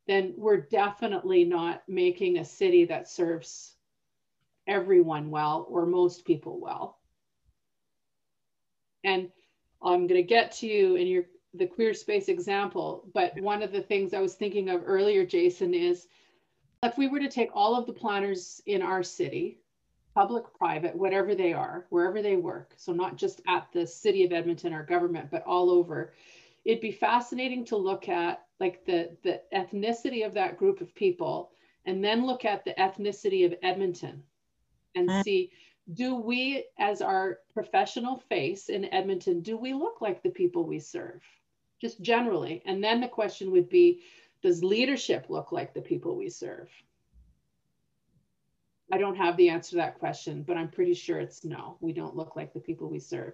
then 0.07 0.34
we're 0.36 0.57
definitely 0.57 1.45
not 1.45 1.84
making 1.88 2.38
a 2.38 2.45
city 2.45 2.86
that 2.86 3.07
serves 3.07 3.76
everyone 4.68 5.30
well 5.30 5.66
or 5.70 5.86
most 5.86 6.26
people 6.26 6.59
well. 6.59 6.97
And 9.03 9.30
i'm 9.84 10.07
going 10.07 10.22
to 10.22 10.28
get 10.28 10.51
to 10.51 10.68
you 10.68 10.95
in 10.95 11.07
your 11.07 11.24
the 11.54 11.68
queer 11.68 11.93
space 11.93 12.30
example 12.30 13.08
but 13.14 13.39
one 13.41 13.62
of 13.62 13.72
the 13.72 13.82
things 13.82 14.14
i 14.14 14.22
was 14.22 14.36
thinking 14.36 14.70
of 14.70 14.84
earlier 14.86 15.26
jason 15.26 15.74
is 15.74 16.08
if 16.84 16.97
we 16.97 17.08
were 17.08 17.20
to 17.20 17.30
take 17.30 17.49
all 17.54 17.76
of 17.76 17.86
the 17.86 17.93
planners 17.93 18.62
in 18.66 18.82
our 18.82 19.04
city 19.04 19.60
public 20.16 20.43
private 20.54 20.95
whatever 20.95 21.36
they 21.36 21.54
are 21.54 21.86
wherever 21.89 22.22
they 22.22 22.36
work 22.36 22.74
so 22.78 22.91
not 22.91 23.16
just 23.18 23.41
at 23.47 23.68
the 23.74 23.86
city 23.86 24.24
of 24.24 24.32
edmonton 24.32 24.74
or 24.74 24.84
government 24.84 25.30
but 25.30 25.43
all 25.45 25.70
over 25.70 26.14
it'd 26.66 26.82
be 26.82 26.91
fascinating 26.91 27.66
to 27.66 27.76
look 27.76 28.08
at 28.08 28.45
like 28.60 28.86
the 28.86 29.16
the 29.24 29.41
ethnicity 29.54 30.26
of 30.26 30.34
that 30.34 30.58
group 30.58 30.80
of 30.82 30.93
people 30.95 31.52
and 31.86 32.04
then 32.04 32.26
look 32.26 32.45
at 32.45 32.64
the 32.64 32.74
ethnicity 32.80 33.45
of 33.45 33.54
edmonton 33.64 34.24
and 34.95 35.10
Mm. 35.10 35.24
see 35.24 35.52
do 35.93 36.16
we 36.16 36.66
as 36.78 37.02
our 37.02 37.39
professional 37.54 38.18
face 38.18 38.70
in 38.70 38.86
edmonton 38.93 39.41
do 39.41 39.58
we 39.58 39.74
look 39.74 40.02
like 40.02 40.22
the 40.24 40.30
people 40.30 40.66
we 40.66 40.80
serve 40.80 41.22
just 41.82 42.00
generally. 42.02 42.62
And 42.66 42.82
then 42.84 43.02
the 43.02 43.08
question 43.08 43.52
would 43.52 43.68
be 43.70 44.02
does 44.44 44.64
leadership 44.64 45.26
look 45.30 45.52
like 45.52 45.74
the 45.74 45.82
people 45.82 46.16
we 46.16 46.30
serve? 46.30 46.70
I 48.94 48.98
don't 48.98 49.16
have 49.16 49.36
the 49.38 49.50
answer 49.50 49.72
to 49.72 49.76
that 49.78 50.00
question 50.00 50.44
but 50.44 50.58
i'm 50.58 50.70
pretty 50.70 50.94
sure 50.94 51.20
it's 51.20 51.44
no. 51.44 51.78
We 51.82 51.94
don't 51.94 52.16
look 52.16 52.36
like 52.36 52.54
the 52.54 52.60
people 52.60 52.90
we 52.90 53.00
serve. 53.00 53.34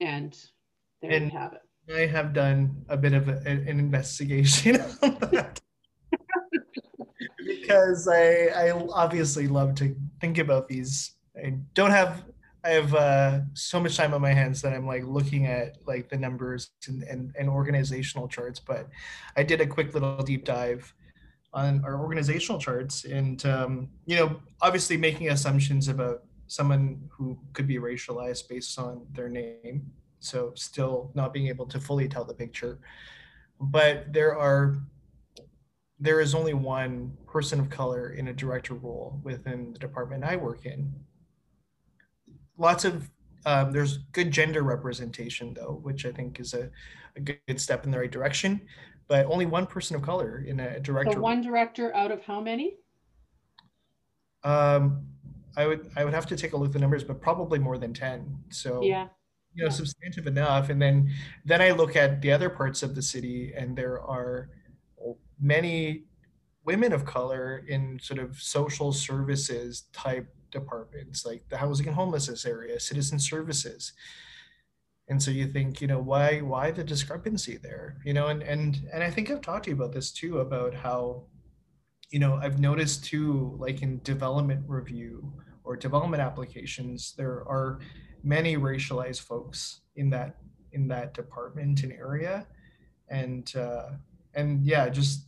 And 0.00 0.36
there 1.02 1.10
And- 1.10 1.32
you 1.32 1.38
have 1.38 1.52
it. 1.54 1.62
I 1.92 2.06
have 2.06 2.32
done 2.32 2.84
a 2.88 2.96
bit 2.96 3.14
of 3.14 3.28
a, 3.28 3.38
an 3.48 3.66
investigation 3.66 4.80
on 5.02 5.18
that. 5.32 5.60
because 7.44 8.06
I, 8.06 8.46
I 8.54 8.70
obviously 8.70 9.48
love 9.48 9.74
to 9.76 9.96
think 10.20 10.38
about 10.38 10.68
these. 10.68 11.14
I 11.36 11.54
don't 11.74 11.90
have 11.90 12.22
I 12.62 12.70
have 12.70 12.94
uh, 12.94 13.40
so 13.54 13.80
much 13.80 13.96
time 13.96 14.12
on 14.12 14.20
my 14.20 14.32
hands 14.32 14.60
that 14.62 14.74
I'm 14.74 14.86
like 14.86 15.04
looking 15.04 15.46
at 15.46 15.76
like 15.86 16.08
the 16.08 16.18
numbers 16.18 16.70
and, 16.86 17.02
and, 17.04 17.34
and 17.38 17.48
organizational 17.48 18.28
charts. 18.28 18.60
But 18.60 18.88
I 19.36 19.42
did 19.42 19.60
a 19.60 19.66
quick 19.66 19.94
little 19.94 20.22
deep 20.22 20.44
dive 20.44 20.92
on 21.52 21.82
our 21.84 22.00
organizational 22.00 22.60
charts, 22.60 23.04
and 23.04 23.44
um, 23.46 23.88
you 24.06 24.16
know, 24.16 24.40
obviously 24.60 24.96
making 24.96 25.30
assumptions 25.30 25.88
about 25.88 26.24
someone 26.46 27.00
who 27.10 27.38
could 27.52 27.66
be 27.66 27.78
racialized 27.78 28.48
based 28.48 28.78
on 28.78 29.06
their 29.12 29.28
name. 29.28 29.90
So 30.20 30.52
still 30.54 31.10
not 31.14 31.32
being 31.32 31.48
able 31.48 31.66
to 31.66 31.80
fully 31.80 32.08
tell 32.08 32.24
the 32.24 32.34
picture, 32.34 32.78
but 33.58 34.12
there 34.12 34.36
are 34.36 34.76
there 35.98 36.20
is 36.20 36.34
only 36.34 36.54
one 36.54 37.12
person 37.26 37.60
of 37.60 37.68
color 37.68 38.10
in 38.10 38.28
a 38.28 38.32
director 38.32 38.74
role 38.74 39.20
within 39.22 39.72
the 39.72 39.78
department 39.78 40.24
I 40.24 40.36
work 40.36 40.64
in. 40.64 40.92
Lots 42.60 42.84
of 42.84 43.10
um, 43.46 43.72
there's 43.72 43.98
good 44.12 44.30
gender 44.30 44.62
representation 44.62 45.54
though, 45.54 45.80
which 45.82 46.04
I 46.04 46.12
think 46.12 46.38
is 46.40 46.52
a, 46.52 46.70
a 47.16 47.20
good 47.20 47.58
step 47.58 47.84
in 47.84 47.90
the 47.90 47.98
right 47.98 48.10
direction. 48.10 48.60
But 49.08 49.24
only 49.26 49.46
one 49.46 49.66
person 49.66 49.96
of 49.96 50.02
color 50.02 50.44
in 50.46 50.60
a 50.60 50.78
director. 50.78 51.14
so 51.14 51.20
one 51.20 51.40
director 51.40 51.92
out 51.96 52.12
of 52.12 52.22
how 52.22 52.40
many 52.40 52.76
um, 54.44 55.06
I 55.56 55.66
would 55.66 55.90
I 55.96 56.04
would 56.04 56.12
have 56.12 56.26
to 56.26 56.36
take 56.36 56.52
a 56.52 56.56
look 56.56 56.68
at 56.68 56.72
the 56.74 56.78
numbers, 56.78 57.02
but 57.02 57.20
probably 57.20 57.58
more 57.58 57.78
than 57.78 57.94
ten. 57.94 58.36
So 58.50 58.82
yeah 58.82 59.08
you 59.54 59.64
know 59.64 59.68
substantive 59.68 60.28
enough 60.28 60.70
and 60.70 60.80
then 60.80 61.10
then 61.44 61.60
i 61.60 61.72
look 61.72 61.96
at 61.96 62.22
the 62.22 62.30
other 62.30 62.48
parts 62.48 62.84
of 62.84 62.94
the 62.94 63.02
city 63.02 63.52
and 63.56 63.76
there 63.76 64.00
are 64.00 64.48
many 65.40 66.04
women 66.70 66.92
of 66.92 67.04
color 67.04 67.64
in 67.74 67.98
sort 68.00 68.20
of 68.20 68.36
social 68.36 68.92
services 68.92 69.84
type 69.92 70.28
departments 70.50 71.24
like 71.24 71.42
the 71.48 71.56
housing 71.56 71.86
and 71.86 71.94
homelessness 71.94 72.44
area 72.44 72.78
citizen 72.78 73.18
services. 73.18 73.92
And 75.08 75.20
so 75.22 75.30
you 75.30 75.46
think 75.46 75.80
you 75.80 75.88
know 75.92 76.00
why 76.00 76.40
why 76.40 76.70
the 76.70 76.84
discrepancy 76.84 77.56
there? 77.56 77.96
You 78.04 78.14
know 78.14 78.28
and 78.28 78.42
and 78.42 78.70
and 78.92 79.02
i 79.02 79.10
think 79.10 79.30
i've 79.30 79.40
talked 79.40 79.64
to 79.64 79.70
you 79.70 79.76
about 79.76 79.92
this 79.92 80.12
too 80.12 80.38
about 80.38 80.72
how 80.74 81.24
you 82.10 82.20
know 82.22 82.32
i've 82.42 82.58
noticed 82.60 83.04
too 83.04 83.56
like 83.64 83.82
in 83.82 84.00
development 84.02 84.62
review 84.66 85.32
or 85.64 85.76
development 85.76 86.22
applications 86.22 87.14
there 87.16 87.38
are 87.56 87.80
many 88.22 88.56
racialized 88.56 89.22
folks 89.22 89.80
in 89.96 90.10
that 90.10 90.36
in 90.72 90.88
that 90.88 91.14
department 91.14 91.82
and 91.82 91.92
area. 91.92 92.46
And 93.08 93.50
uh 93.56 93.90
and 94.34 94.64
yeah 94.64 94.88
just 94.88 95.26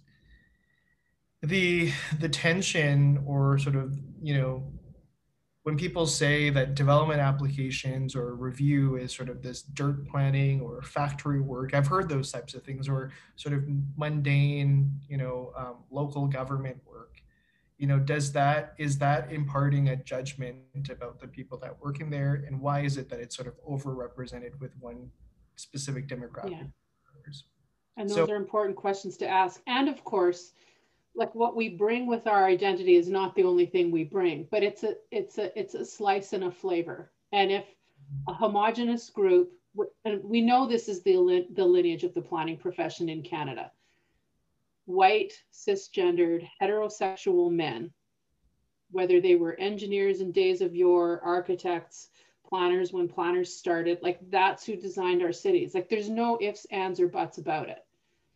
the 1.43 1.93
the 2.21 2.29
tension 2.29 3.23
or 3.27 3.59
sort 3.59 3.75
of 3.75 3.99
you 4.23 4.37
know 4.37 4.63
when 5.65 5.77
people 5.77 6.07
say 6.07 6.51
that 6.51 6.75
development 6.75 7.21
applications 7.21 8.17
or 8.17 8.35
review 8.35 8.97
is 8.97 9.13
sort 9.15 9.29
of 9.29 9.43
this 9.43 9.63
dirt 9.63 10.07
planning 10.09 10.61
or 10.61 10.83
factory 10.83 11.41
work 11.41 11.75
i've 11.75 11.87
heard 11.87 12.09
those 12.09 12.31
types 12.31 12.55
of 12.55 12.63
things 12.63 12.89
or 12.89 13.11
sort 13.37 13.55
of 13.55 13.65
mundane 13.97 14.91
you 15.09 15.17
know 15.17 15.53
um, 15.57 15.77
local 15.91 16.27
government 16.29 16.77
work 16.87 17.21
you 17.77 17.89
know 17.89 17.99
does 17.99 18.31
that 18.31 18.75
is 18.79 18.97
that 18.99 19.33
imparting 19.33 19.89
a 19.89 19.97
judgment 19.97 20.89
about 20.91 21.19
the 21.19 21.27
people 21.27 21.59
that 21.59 21.77
work 21.83 22.01
in 22.01 22.09
there 22.09 22.45
and 22.47 22.61
why 22.61 22.81
is 22.81 22.97
it 22.97 23.09
that 23.09 23.19
it's 23.19 23.35
sort 23.35 23.49
of 23.49 23.55
overrepresented 23.65 24.59
with 24.61 24.73
one 24.79 25.11
specific 25.57 26.07
demographic 26.07 26.51
Yeah. 26.53 26.63
And 27.99 28.09
those 28.09 28.17
So- 28.17 28.31
are 28.33 28.37
important 28.37 28.77
questions 28.77 29.17
to 29.19 29.29
ask. 29.29 29.61
And 29.67 29.89
of 29.89 30.03
course, 30.03 30.55
like 31.15 31.35
what 31.35 31.57
we 31.57 31.69
bring 31.69 32.07
with 32.07 32.27
our 32.27 32.47
identity 32.47 32.97
is 32.97 33.09
not 33.09 33.35
the 33.35 33.45
only 33.45 33.67
thing 33.67 33.91
we 33.91 34.05
bring, 34.05 34.47
but 34.51 34.63
it's 34.63 34.83
a 34.83 34.95
it's 35.11 35.39
a 35.39 35.59
it's 35.59 35.75
a 35.75 35.85
slice 35.85 36.33
and 36.33 36.45
a 36.45 36.51
flavor. 36.51 37.11
And 37.33 37.51
if 37.51 37.65
a 38.29 38.33
homogenous 38.33 39.11
group, 39.11 39.53
and 40.05 40.23
we 40.25 40.41
know 40.41 40.67
this 40.67 40.89
is 40.89 41.03
the 41.03 41.47
the 41.55 41.65
lineage 41.65 42.05
of 42.05 42.15
the 42.15 42.23
planning 42.23 42.57
profession 42.57 43.09
in 43.09 43.23
Canada, 43.23 43.71
white 44.87 45.33
cisgendered 45.53 46.49
heterosexual 46.61 47.51
men 47.51 47.93
whether 48.93 49.21
they 49.21 49.35
were 49.35 49.59
engineers 49.59 50.21
in 50.21 50.31
days 50.31 50.61
of 50.61 50.77
yore, 50.77 51.21
architects, 51.25 52.11
planners 52.49 52.93
when 52.93 53.09
planners 53.09 53.53
started. 53.53 53.99
Like 54.03 54.19
that's 54.31 54.65
who 54.65 54.77
designed 54.77 55.23
our 55.23 55.33
cities. 55.33 55.75
Like 55.75 55.89
there's 55.89 56.11
no 56.11 56.39
ifs, 56.41 56.67
ands, 56.71 57.01
or 57.01 57.09
buts 57.09 57.39
about 57.39 57.69
it. 57.69 57.85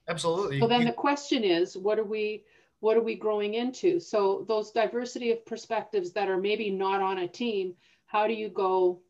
Absolutely. 0.08 0.58
So 0.60 0.66
then 0.66 0.84
the 0.84 0.92
question 0.92 1.44
is, 1.44 1.76
what 1.76 1.98
are 1.98 2.04
we 2.04 2.44
what 2.80 2.96
are 2.96 3.02
we 3.02 3.14
growing 3.14 3.54
into? 3.54 3.98
So 4.00 4.44
those 4.48 4.70
diversity 4.70 5.32
of 5.32 5.44
perspectives 5.46 6.12
that 6.12 6.28
are 6.28 6.38
maybe 6.38 6.70
not 6.70 7.00
on 7.00 7.18
a 7.18 7.28
team, 7.28 7.74
how 8.06 8.26
do 8.26 8.34
you 8.34 8.48
go 8.48 9.00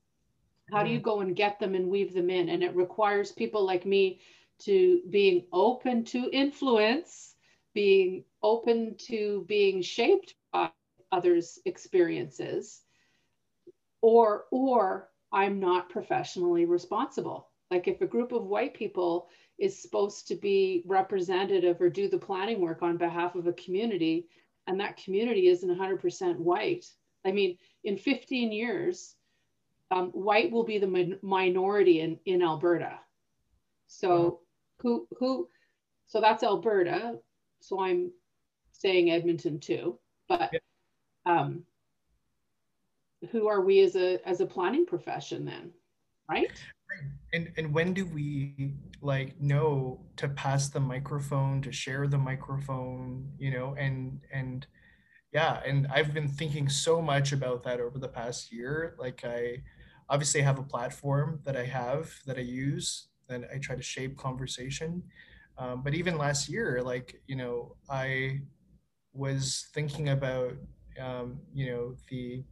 how 0.72 0.82
do 0.82 0.90
you 0.90 0.98
go 0.98 1.20
and 1.20 1.36
get 1.36 1.60
them 1.60 1.76
and 1.76 1.88
weave 1.88 2.12
them 2.12 2.28
in? 2.28 2.48
And 2.48 2.62
it 2.62 2.74
requires 2.74 3.30
people 3.30 3.64
like 3.64 3.86
me 3.86 4.20
to 4.60 5.00
being 5.10 5.44
open 5.52 6.04
to 6.06 6.28
influence, 6.32 7.34
being 7.72 8.24
open 8.42 8.96
to 9.06 9.44
being 9.46 9.80
shaped 9.80 10.34
by 10.52 10.70
others' 11.12 11.60
experiences, 11.66 12.82
or 14.00 14.46
or 14.50 15.08
I'm 15.32 15.60
not 15.60 15.88
professionally 15.88 16.64
responsible. 16.64 17.50
Like 17.70 17.86
if 17.86 18.00
a 18.00 18.06
group 18.06 18.32
of 18.32 18.44
white 18.44 18.74
people 18.74 19.28
is 19.58 19.80
supposed 19.80 20.28
to 20.28 20.34
be 20.34 20.82
representative 20.86 21.80
or 21.80 21.88
do 21.88 22.08
the 22.08 22.18
planning 22.18 22.60
work 22.60 22.82
on 22.82 22.96
behalf 22.96 23.34
of 23.34 23.46
a 23.46 23.52
community, 23.54 24.26
and 24.66 24.80
that 24.80 24.96
community 24.96 25.48
isn't 25.48 25.78
100% 25.78 26.36
white. 26.36 26.84
I 27.24 27.32
mean, 27.32 27.58
in 27.84 27.96
15 27.96 28.52
years, 28.52 29.14
um, 29.90 30.08
white 30.10 30.50
will 30.50 30.64
be 30.64 30.78
the 30.78 30.86
min- 30.86 31.18
minority 31.22 32.00
in, 32.00 32.18
in 32.26 32.42
Alberta. 32.42 32.98
So 33.86 34.40
who 34.80 35.06
who 35.18 35.48
so 36.06 36.20
that's 36.20 36.42
Alberta. 36.42 37.18
So 37.60 37.80
I'm 37.80 38.10
saying 38.72 39.10
Edmonton 39.10 39.58
too. 39.60 39.98
But 40.28 40.52
um, 41.24 41.62
who 43.30 43.48
are 43.48 43.60
we 43.60 43.80
as 43.80 43.96
a 43.96 44.18
as 44.28 44.40
a 44.40 44.46
planning 44.46 44.86
profession 44.86 45.44
then? 45.44 45.72
Right? 46.28 46.50
And 47.32 47.52
and 47.56 47.74
when 47.74 47.92
do 47.92 48.06
we 48.06 48.74
like 49.00 49.40
know 49.40 50.00
to 50.16 50.28
pass 50.28 50.68
the 50.68 50.80
microphone, 50.80 51.60
to 51.62 51.72
share 51.72 52.06
the 52.06 52.18
microphone, 52.18 53.30
you 53.38 53.50
know, 53.50 53.74
and 53.78 54.20
and 54.32 54.66
yeah, 55.32 55.60
and 55.66 55.86
I've 55.88 56.14
been 56.14 56.28
thinking 56.28 56.68
so 56.68 57.02
much 57.02 57.32
about 57.32 57.62
that 57.64 57.80
over 57.80 57.98
the 57.98 58.08
past 58.08 58.52
year. 58.52 58.96
Like 58.98 59.24
I 59.24 59.62
obviously 60.08 60.42
have 60.42 60.58
a 60.58 60.62
platform 60.62 61.40
that 61.44 61.56
I 61.56 61.64
have 61.64 62.12
that 62.26 62.38
I 62.38 62.42
use 62.42 63.08
and 63.28 63.46
I 63.52 63.58
try 63.58 63.76
to 63.76 63.82
shape 63.82 64.16
conversation. 64.16 65.02
Um, 65.58 65.82
but 65.82 65.94
even 65.94 66.16
last 66.18 66.48
year, 66.48 66.82
like, 66.82 67.20
you 67.26 67.36
know, 67.36 67.76
I 67.88 68.40
was 69.12 69.68
thinking 69.74 70.10
about, 70.10 70.52
um, 71.00 71.40
you 71.52 71.70
know, 71.70 71.96
the 72.08 72.44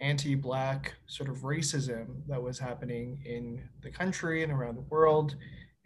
anti-black 0.00 0.94
sort 1.06 1.28
of 1.28 1.38
racism 1.38 2.26
that 2.26 2.42
was 2.42 2.58
happening 2.58 3.22
in 3.24 3.62
the 3.82 3.90
country 3.90 4.42
and 4.42 4.52
around 4.52 4.76
the 4.76 4.82
world 4.82 5.36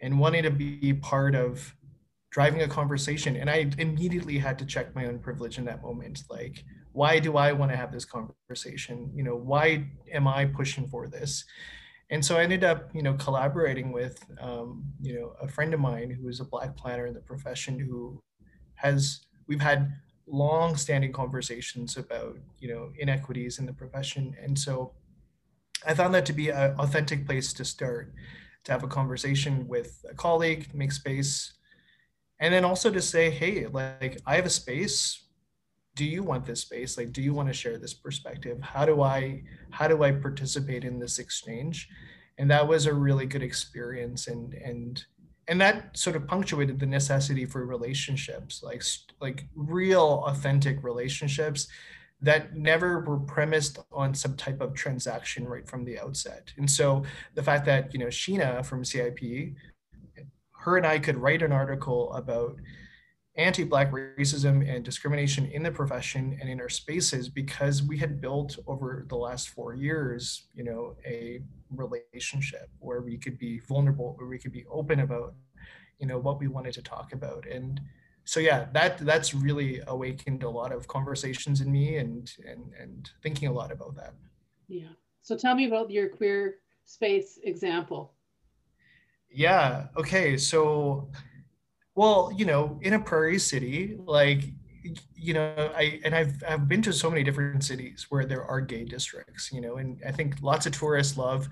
and 0.01 0.19
wanting 0.19 0.43
to 0.43 0.51
be 0.51 0.93
part 0.93 1.35
of 1.35 1.75
driving 2.31 2.61
a 2.61 2.67
conversation. 2.67 3.35
And 3.35 3.49
i 3.49 3.69
immediately 3.77 4.37
had 4.37 4.57
to 4.59 4.65
check 4.65 4.95
my 4.95 5.05
own 5.05 5.19
privilege 5.19 5.57
in 5.57 5.65
that 5.65 5.81
moment. 5.81 6.23
Like 6.29 6.63
why 6.91 7.19
do 7.19 7.37
i 7.37 7.51
want 7.51 7.71
to 7.71 7.77
have 7.77 7.91
this 7.91 8.05
conversation? 8.05 9.11
You 9.15 9.23
know 9.23 9.35
why 9.35 9.87
am 10.11 10.27
i 10.27 10.45
pushing 10.45 10.87
for 10.87 11.07
this? 11.07 11.45
And 12.09 12.25
so 12.25 12.37
i 12.37 12.43
ended 12.43 12.63
up 12.63 12.89
you 12.93 13.03
know 13.03 13.13
collaborating 13.13 13.91
with 13.91 14.23
um, 14.39 14.83
you 15.01 15.13
know 15.15 15.33
a 15.41 15.47
friend 15.47 15.73
of 15.73 15.79
mine 15.79 16.09
who 16.09 16.27
is 16.27 16.39
a 16.39 16.45
black 16.45 16.75
planner 16.75 17.05
in 17.05 17.13
the 17.13 17.21
profession 17.21 17.79
who 17.79 18.21
has 18.75 19.25
we've 19.47 19.61
had 19.61 19.91
long 20.29 20.75
standing 20.75 21.11
conversations 21.11 21.97
about 21.97 22.37
you 22.59 22.73
know 22.73 22.91
inequities 22.99 23.59
in 23.59 23.65
the 23.65 23.73
profession. 23.73 24.35
And 24.41 24.57
so 24.57 24.93
i 25.87 25.93
found 25.93 26.13
that 26.13 26.25
to 26.25 26.33
be 26.33 26.49
an 26.49 26.75
authentic 26.77 27.25
place 27.25 27.53
to 27.53 27.63
start 27.63 28.13
to 28.65 28.71
have 28.71 28.83
a 28.83 28.87
conversation 28.87 29.67
with 29.67 30.03
a 30.09 30.13
colleague 30.13 30.67
make 30.73 30.91
space 30.91 31.53
and 32.41 32.53
then 32.53 32.65
also 32.65 32.91
to 32.91 33.01
say 33.01 33.29
hey 33.29 33.65
like 33.67 34.19
i 34.25 34.35
have 34.35 34.45
a 34.45 34.49
space. 34.49 35.25
Do 35.95 36.05
you 36.05 36.23
want 36.23 36.45
this 36.45 36.61
space? 36.61 36.97
Like 36.97 37.11
do 37.11 37.21
you 37.21 37.33
want 37.33 37.49
to 37.49 37.53
share 37.53 37.77
this 37.77 37.93
perspective? 37.93 38.61
How 38.61 38.85
do 38.85 39.01
i 39.01 39.43
how 39.71 39.87
do 39.87 40.03
i 40.03 40.11
participate 40.11 40.83
in 40.85 40.99
this 40.99 41.19
exchange? 41.19 41.89
And 42.37 42.49
that 42.51 42.67
was 42.67 42.85
a 42.85 42.93
really 42.93 43.25
good 43.25 43.43
experience 43.43 44.27
and 44.27 44.53
and 44.53 45.03
and 45.49 45.59
that 45.59 45.97
sort 45.97 46.15
of 46.15 46.27
punctuated 46.27 46.79
the 46.79 46.85
necessity 46.85 47.43
for 47.43 47.65
relationships 47.65 48.61
like 48.63 48.83
like 49.19 49.45
real 49.55 50.23
authentic 50.27 50.81
relationships 50.83 51.67
that 52.21 52.55
never 52.55 52.99
were 53.01 53.19
premised 53.19 53.79
on 53.91 54.13
some 54.13 54.35
type 54.35 54.61
of 54.61 54.73
transaction 54.73 55.47
right 55.47 55.67
from 55.67 55.85
the 55.85 55.97
outset. 55.99 56.51
And 56.57 56.69
so 56.69 57.03
the 57.35 57.43
fact 57.43 57.65
that 57.65 57.93
you 57.93 57.99
know 57.99 58.07
sheena 58.07 58.65
from 58.65 58.83
cip 58.85 59.19
her 60.51 60.77
and 60.77 60.85
i 60.85 60.99
could 60.99 61.17
write 61.17 61.41
an 61.41 61.51
article 61.51 62.13
about 62.13 62.55
anti-black 63.37 63.91
racism 63.91 64.67
and 64.69 64.83
discrimination 64.83 65.45
in 65.45 65.63
the 65.63 65.71
profession 65.71 66.37
and 66.41 66.49
in 66.49 66.59
our 66.59 66.67
spaces 66.67 67.29
because 67.29 67.81
we 67.81 67.97
had 67.97 68.19
built 68.19 68.59
over 68.67 69.05
the 69.07 69.15
last 69.15 69.49
four 69.49 69.73
years 69.73 70.47
you 70.53 70.63
know 70.63 70.97
a 71.05 71.41
relationship 71.75 72.69
where 72.79 73.01
we 73.01 73.17
could 73.17 73.37
be 73.37 73.59
vulnerable 73.59 74.15
where 74.17 74.27
we 74.27 74.39
could 74.39 74.51
be 74.51 74.65
open 74.69 75.01
about 75.01 75.33
you 75.99 76.07
know 76.07 76.17
what 76.17 76.39
we 76.39 76.47
wanted 76.47 76.73
to 76.73 76.81
talk 76.81 77.13
about. 77.13 77.45
And 77.47 77.79
so 78.23 78.39
yeah 78.39 78.67
that 78.73 78.97
that's 78.99 79.33
really 79.33 79.81
awakened 79.87 80.43
a 80.43 80.49
lot 80.49 80.71
of 80.71 80.87
conversations 80.87 81.61
in 81.61 81.71
me 81.71 81.97
and 81.97 82.31
and 82.45 82.73
and 82.79 83.09
thinking 83.21 83.47
a 83.47 83.53
lot 83.53 83.71
about 83.71 83.95
that. 83.95 84.13
Yeah. 84.67 84.93
So 85.21 85.35
tell 85.35 85.55
me 85.55 85.67
about 85.67 85.91
your 85.91 86.09
queer 86.09 86.55
space 86.85 87.39
example. 87.43 88.13
Yeah. 89.29 89.87
Okay. 89.97 90.37
So 90.37 91.09
well, 91.95 92.31
you 92.33 92.45
know, 92.45 92.79
in 92.81 92.93
a 92.93 92.99
prairie 92.99 93.39
city, 93.39 93.97
like 94.05 94.53
you 95.15 95.33
know, 95.33 95.71
I 95.75 95.99
and 96.03 96.15
I've 96.15 96.41
I've 96.47 96.67
been 96.67 96.81
to 96.83 96.93
so 96.93 97.09
many 97.09 97.23
different 97.23 97.63
cities 97.63 98.07
where 98.09 98.25
there 98.25 98.43
are 98.43 98.61
gay 98.61 98.83
districts, 98.85 99.51
you 99.51 99.61
know, 99.61 99.77
and 99.77 100.01
I 100.05 100.11
think 100.11 100.35
lots 100.41 100.65
of 100.65 100.73
tourists 100.73 101.17
love 101.17 101.47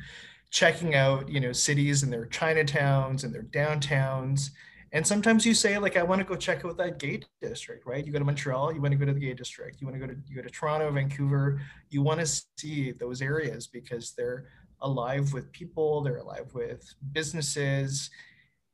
checking 0.50 0.96
out, 0.96 1.30
you 1.30 1.40
know, 1.40 1.52
cities 1.52 2.04
and 2.04 2.12
their 2.12 2.26
Chinatowns 2.26 3.24
and 3.24 3.34
their 3.34 3.44
downtowns. 3.44 4.52
And 4.94 5.06
sometimes 5.06 5.46
you 5.46 5.54
say, 5.54 5.78
like, 5.78 5.98
I 5.98 6.04
want 6.04 6.20
to 6.20 6.26
go 6.26 6.36
check 6.36 6.64
out 6.64 6.78
that 6.78 6.98
gay 6.98 7.22
district, 7.42 7.86
right? 7.86 8.06
You 8.06 8.14
go 8.14 8.20
to 8.20 8.26
Montreal, 8.26 8.74
you 8.74 8.82
want 8.82 8.94
to 8.94 8.98
go 8.98 9.06
to 9.06 9.14
the 9.14 9.20
gay 9.20 9.34
district, 9.34 9.82
you 9.82 9.88
want 9.88 10.00
to 10.00 10.08
go 10.08 10.14
to 10.14 10.20
you 10.28 10.36
go 10.36 10.42
to 10.42 10.50
Toronto, 10.50 10.90
Vancouver, 10.92 11.62
you 11.90 12.02
want 12.02 12.22
to 12.22 12.44
see 12.58 12.92
those 12.94 13.22
areas 13.22 13.68
because 13.68 14.14
they're 14.14 14.46
alive 14.82 15.34
with 15.34 15.52
people, 15.52 16.02
they're 16.02 16.18
alive 16.18 16.50
with 16.54 16.94
businesses, 17.12 18.10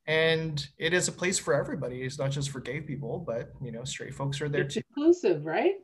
and 0.06 0.68
it 0.78 0.92
is 0.92 1.08
a 1.08 1.12
place 1.12 1.38
for 1.38 1.54
everybody. 1.54 2.02
It's 2.02 2.18
not 2.18 2.30
just 2.30 2.50
for 2.50 2.60
gay 2.60 2.80
people 2.80 3.18
but 3.18 3.52
you 3.62 3.72
know 3.72 3.84
straight 3.84 4.14
folks 4.14 4.40
are 4.40 4.48
there 4.48 4.62
it's 4.62 4.74
too. 4.74 4.82
inclusive 4.96 5.46
right? 5.46 5.74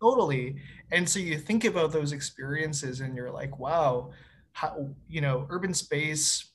Totally. 0.00 0.56
And 0.92 1.08
so 1.08 1.18
you 1.18 1.38
think 1.38 1.64
about 1.64 1.92
those 1.92 2.12
experiences 2.12 3.00
and 3.00 3.14
you're 3.16 3.30
like 3.30 3.58
wow 3.58 4.10
how 4.52 4.88
you 5.08 5.20
know 5.20 5.46
urban 5.50 5.74
space 5.74 6.52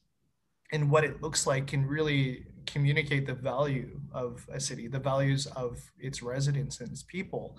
and 0.72 0.90
what 0.90 1.04
it 1.04 1.22
looks 1.22 1.46
like 1.46 1.68
can 1.68 1.86
really 1.86 2.46
communicate 2.66 3.26
the 3.26 3.34
value 3.34 4.00
of 4.14 4.48
a 4.52 4.60
city 4.60 4.88
the 4.88 5.00
values 5.00 5.46
of 5.48 5.80
its 6.00 6.24
residents 6.24 6.80
and 6.82 6.92
its 6.92 7.04
people. 7.04 7.58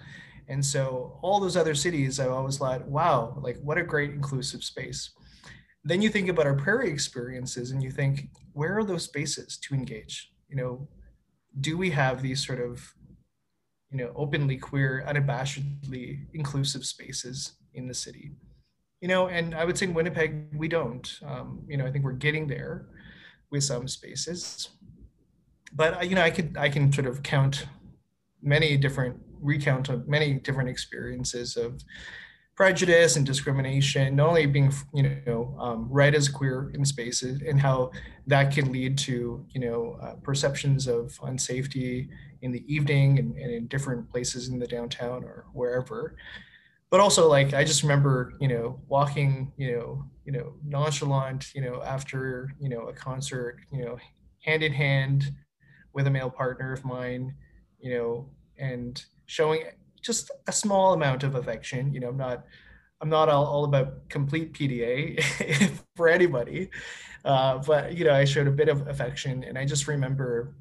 And 0.48 0.64
so 0.64 1.18
all 1.22 1.38
those 1.38 1.56
other 1.56 1.74
cities 1.74 2.18
i 2.18 2.26
always 2.26 2.58
thought 2.58 2.86
wow 2.88 3.38
like 3.40 3.58
what 3.62 3.78
a 3.78 3.82
great 3.82 4.10
inclusive 4.10 4.64
space 4.64 5.10
then 5.84 6.00
you 6.00 6.08
think 6.08 6.28
about 6.28 6.46
our 6.46 6.54
prairie 6.54 6.90
experiences 6.90 7.70
and 7.70 7.82
you 7.82 7.90
think 7.90 8.28
where 8.52 8.78
are 8.78 8.84
those 8.84 9.04
spaces 9.04 9.56
to 9.58 9.74
engage? 9.74 10.32
You 10.48 10.56
know 10.56 10.88
do 11.60 11.76
we 11.76 11.90
have 11.90 12.22
these 12.22 12.44
sort 12.44 12.60
of 12.60 12.94
you 13.90 13.98
know 13.98 14.12
openly 14.16 14.56
queer 14.56 15.04
unabashedly 15.06 16.26
inclusive 16.34 16.84
spaces 16.84 17.52
in 17.74 17.86
the 17.88 17.94
city? 17.94 18.32
You 19.00 19.08
know 19.08 19.28
and 19.28 19.54
i 19.54 19.64
would 19.64 19.76
say 19.76 19.86
in 19.86 19.94
winnipeg 19.94 20.56
we 20.56 20.68
don't. 20.68 21.18
Um, 21.26 21.64
you 21.68 21.76
know 21.76 21.86
i 21.86 21.90
think 21.90 22.04
we're 22.04 22.12
getting 22.12 22.46
there 22.46 22.86
with 23.50 23.64
some 23.64 23.88
spaces. 23.88 24.70
But 25.74 26.08
you 26.08 26.14
know 26.14 26.22
i 26.22 26.30
could 26.30 26.56
i 26.58 26.68
can 26.68 26.92
sort 26.92 27.06
of 27.06 27.22
count 27.22 27.66
many 28.42 28.76
different 28.76 29.20
recount 29.40 29.88
of 29.88 30.08
many 30.08 30.34
different 30.34 30.68
experiences 30.68 31.56
of 31.56 31.82
prejudice 32.54 33.16
and 33.16 33.24
discrimination, 33.24 34.16
not 34.16 34.28
only 34.28 34.46
being 34.46 34.72
you 34.92 35.20
know 35.26 35.56
um, 35.58 35.88
read 35.90 36.14
as 36.14 36.28
queer 36.28 36.70
in 36.74 36.84
spaces 36.84 37.40
and 37.46 37.60
how 37.60 37.90
that 38.26 38.52
can 38.52 38.70
lead 38.70 38.98
to 38.98 39.44
you 39.50 39.60
know 39.60 39.98
uh, 40.02 40.14
perceptions 40.22 40.86
of 40.86 41.08
unsafety 41.20 42.08
in 42.42 42.52
the 42.52 42.64
evening 42.72 43.18
and, 43.18 43.36
and, 43.36 43.52
in 43.52 43.66
different 43.68 44.10
places 44.10 44.48
in 44.48 44.58
the 44.58 44.66
downtown 44.66 45.24
or 45.24 45.46
wherever. 45.52 46.16
But 46.90 47.00
also 47.00 47.28
like 47.28 47.54
I 47.54 47.64
just 47.64 47.82
remember 47.82 48.34
you 48.40 48.48
know 48.48 48.80
walking 48.88 49.52
you 49.56 49.72
know 49.72 50.04
you 50.26 50.32
know 50.32 50.54
nonchalant 50.64 51.54
you 51.54 51.62
know 51.62 51.82
after 51.82 52.52
you 52.60 52.68
know 52.68 52.88
a 52.88 52.92
concert 52.92 53.60
you 53.72 53.84
know 53.84 53.96
hand 54.40 54.62
in 54.62 54.72
hand 54.72 55.32
with 55.94 56.06
a 56.06 56.10
male 56.10 56.30
partner 56.30 56.72
of 56.72 56.84
mine 56.84 57.34
you 57.80 57.94
know 57.94 58.28
and 58.58 59.04
showing 59.26 59.64
just 60.02 60.30
a 60.46 60.52
small 60.52 60.92
amount 60.94 61.22
of 61.24 61.34
affection. 61.34 61.92
You 61.94 62.00
know, 62.00 62.08
I'm 62.08 62.16
not 62.16 62.44
I'm 63.00 63.08
not 63.08 63.28
all, 63.28 63.46
all 63.46 63.64
about 63.64 64.08
complete 64.08 64.52
PDA 64.52 65.20
for 65.96 66.08
anybody, 66.08 66.70
uh, 67.24 67.58
but 67.58 67.96
you 67.96 68.04
know, 68.04 68.14
I 68.14 68.24
showed 68.24 68.46
a 68.46 68.52
bit 68.52 68.68
of 68.68 68.86
affection, 68.88 69.44
and 69.44 69.58
I 69.58 69.64
just 69.64 69.88
remember 69.88 70.54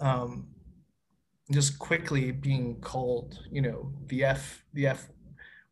um, 0.00 0.46
just 1.52 1.78
quickly 1.78 2.32
being 2.32 2.80
called, 2.80 3.40
you 3.50 3.60
know, 3.62 3.92
the 4.06 4.24
F 4.24 4.64
the 4.72 4.86
F 4.88 5.08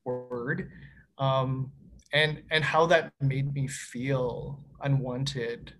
word, 0.04 0.70
um, 1.18 1.72
and 2.12 2.42
and 2.50 2.64
how 2.64 2.86
that 2.86 3.12
made 3.20 3.54
me 3.54 3.66
feel 3.68 4.60
unwanted, 4.82 5.72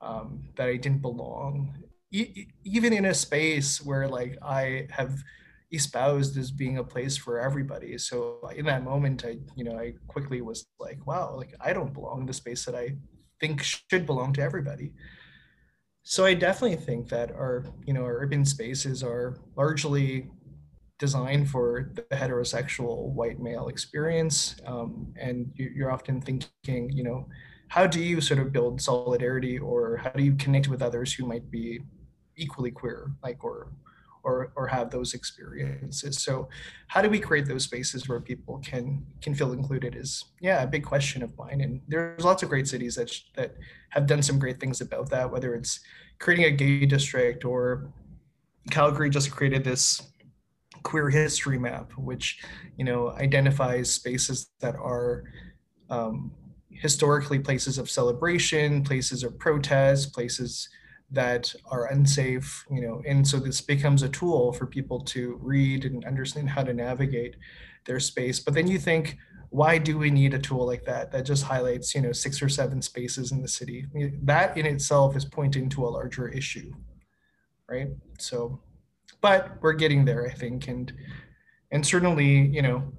um, 0.00 0.48
that 0.56 0.68
I 0.68 0.76
didn't 0.76 1.02
belong, 1.02 1.74
e- 2.10 2.48
even 2.64 2.92
in 2.92 3.06
a 3.06 3.14
space 3.14 3.82
where 3.84 4.08
like 4.08 4.36
I 4.42 4.86
have 4.90 5.22
espoused 5.72 6.36
as 6.36 6.50
being 6.50 6.78
a 6.78 6.84
place 6.84 7.16
for 7.16 7.38
everybody. 7.40 7.96
So 7.98 8.40
in 8.56 8.66
that 8.66 8.84
moment, 8.84 9.24
I, 9.24 9.38
you 9.56 9.64
know, 9.64 9.78
I 9.78 9.94
quickly 10.08 10.40
was 10.42 10.66
like, 10.78 11.06
wow, 11.06 11.34
like 11.36 11.54
I 11.60 11.72
don't 11.72 11.94
belong 11.94 12.20
in 12.20 12.26
the 12.26 12.32
space 12.32 12.64
that 12.64 12.74
I 12.74 12.96
think 13.40 13.62
should 13.62 14.06
belong 14.06 14.32
to 14.34 14.42
everybody. 14.42 14.92
So 16.02 16.24
I 16.24 16.34
definitely 16.34 16.76
think 16.76 17.08
that 17.10 17.30
our, 17.32 17.64
you 17.86 17.92
know, 17.92 18.02
our 18.02 18.22
urban 18.22 18.44
spaces 18.44 19.02
are 19.02 19.38
largely 19.56 20.28
designed 20.98 21.48
for 21.48 21.92
the 21.94 22.02
heterosexual 22.14 23.12
white 23.12 23.40
male 23.40 23.68
experience. 23.68 24.56
Um, 24.66 25.12
and 25.18 25.52
you, 25.54 25.86
are 25.86 25.92
often 25.92 26.20
thinking, 26.20 26.90
you 26.90 27.04
know, 27.04 27.26
how 27.68 27.86
do 27.86 28.02
you 28.02 28.20
sort 28.20 28.40
of 28.40 28.52
build 28.52 28.80
solidarity 28.80 29.58
or 29.58 29.96
how 29.98 30.10
do 30.10 30.22
you 30.22 30.34
connect 30.34 30.68
with 30.68 30.82
others 30.82 31.12
who 31.12 31.26
might 31.26 31.50
be 31.50 31.80
equally 32.36 32.70
queer, 32.70 33.12
like, 33.22 33.44
or 33.44 33.72
or 34.22 34.52
or 34.56 34.66
have 34.66 34.90
those 34.90 35.14
experiences. 35.14 36.22
So 36.22 36.48
how 36.88 37.02
do 37.02 37.08
we 37.08 37.20
create 37.20 37.46
those 37.46 37.64
spaces 37.64 38.08
where 38.08 38.20
people 38.20 38.58
can 38.58 39.06
can 39.20 39.34
feel 39.34 39.52
included 39.52 39.96
is 39.96 40.24
yeah 40.40 40.62
a 40.62 40.66
big 40.66 40.84
question 40.84 41.22
of 41.22 41.36
mine. 41.36 41.60
And 41.60 41.80
there's 41.88 42.24
lots 42.24 42.42
of 42.42 42.48
great 42.48 42.68
cities 42.68 42.94
that 42.96 43.12
that 43.36 43.56
have 43.90 44.06
done 44.06 44.22
some 44.22 44.38
great 44.38 44.60
things 44.60 44.80
about 44.80 45.10
that 45.10 45.30
whether 45.30 45.54
it's 45.54 45.80
creating 46.18 46.46
a 46.46 46.50
gay 46.50 46.86
district 46.86 47.44
or 47.44 47.90
calgary 48.70 49.10
just 49.10 49.30
created 49.30 49.64
this 49.64 50.02
queer 50.82 51.10
history 51.10 51.58
map 51.58 51.92
which 51.92 52.42
you 52.76 52.84
know 52.84 53.10
identifies 53.12 53.90
spaces 53.90 54.50
that 54.60 54.76
are 54.76 55.24
um, 55.90 56.30
historically 56.70 57.38
places 57.38 57.78
of 57.78 57.90
celebration 57.90 58.82
places 58.82 59.24
of 59.24 59.38
protest 59.38 60.14
places 60.14 60.68
that 61.12 61.52
are 61.66 61.86
unsafe, 61.86 62.64
you 62.70 62.80
know, 62.80 63.02
and 63.06 63.26
so 63.26 63.38
this 63.38 63.60
becomes 63.60 64.02
a 64.02 64.08
tool 64.08 64.52
for 64.52 64.66
people 64.66 65.00
to 65.00 65.38
read 65.42 65.84
and 65.84 66.04
understand 66.04 66.48
how 66.48 66.62
to 66.62 66.72
navigate 66.72 67.36
their 67.84 68.00
space. 68.00 68.38
But 68.38 68.54
then 68.54 68.68
you 68.68 68.78
think, 68.78 69.18
why 69.50 69.78
do 69.78 69.98
we 69.98 70.10
need 70.10 70.34
a 70.34 70.38
tool 70.38 70.64
like 70.64 70.84
that 70.84 71.10
that 71.10 71.26
just 71.26 71.42
highlights, 71.42 71.94
you 71.94 72.00
know, 72.00 72.12
six 72.12 72.40
or 72.40 72.48
seven 72.48 72.80
spaces 72.80 73.32
in 73.32 73.42
the 73.42 73.48
city? 73.48 73.86
That 74.22 74.56
in 74.56 74.66
itself 74.66 75.16
is 75.16 75.24
pointing 75.24 75.68
to 75.70 75.86
a 75.86 75.90
larger 75.90 76.28
issue, 76.28 76.72
right? 77.68 77.88
So, 78.18 78.60
but 79.20 79.58
we're 79.60 79.72
getting 79.72 80.04
there, 80.04 80.26
I 80.26 80.32
think, 80.32 80.68
and 80.68 80.92
and 81.72 81.84
certainly, 81.84 82.46
you 82.46 82.62
know, 82.62 82.92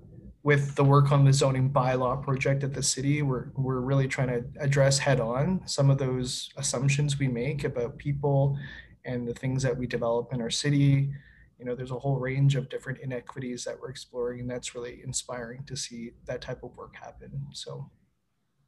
with 0.43 0.75
the 0.75 0.83
work 0.83 1.11
on 1.11 1.23
the 1.23 1.33
zoning 1.33 1.69
bylaw 1.69 2.21
project 2.21 2.63
at 2.63 2.73
the 2.73 2.81
city, 2.81 3.21
we're, 3.21 3.49
we're 3.55 3.79
really 3.79 4.07
trying 4.07 4.27
to 4.27 4.43
address 4.59 4.97
head 4.97 5.19
on 5.19 5.61
some 5.65 5.89
of 5.89 5.97
those 5.97 6.49
assumptions 6.57 7.19
we 7.19 7.27
make 7.27 7.63
about 7.63 7.97
people 7.97 8.57
and 9.05 9.27
the 9.27 9.33
things 9.35 9.61
that 9.61 9.77
we 9.77 9.85
develop 9.85 10.33
in 10.33 10.41
our 10.41 10.49
city. 10.49 11.13
You 11.59 11.65
know, 11.65 11.75
there's 11.75 11.91
a 11.91 11.99
whole 11.99 12.17
range 12.17 12.55
of 12.55 12.69
different 12.69 12.99
inequities 12.99 13.63
that 13.65 13.79
we're 13.79 13.91
exploring, 13.91 14.39
and 14.39 14.49
that's 14.49 14.73
really 14.73 15.01
inspiring 15.03 15.63
to 15.65 15.75
see 15.75 16.11
that 16.25 16.41
type 16.41 16.63
of 16.63 16.75
work 16.75 16.95
happen. 16.95 17.31
So, 17.53 17.89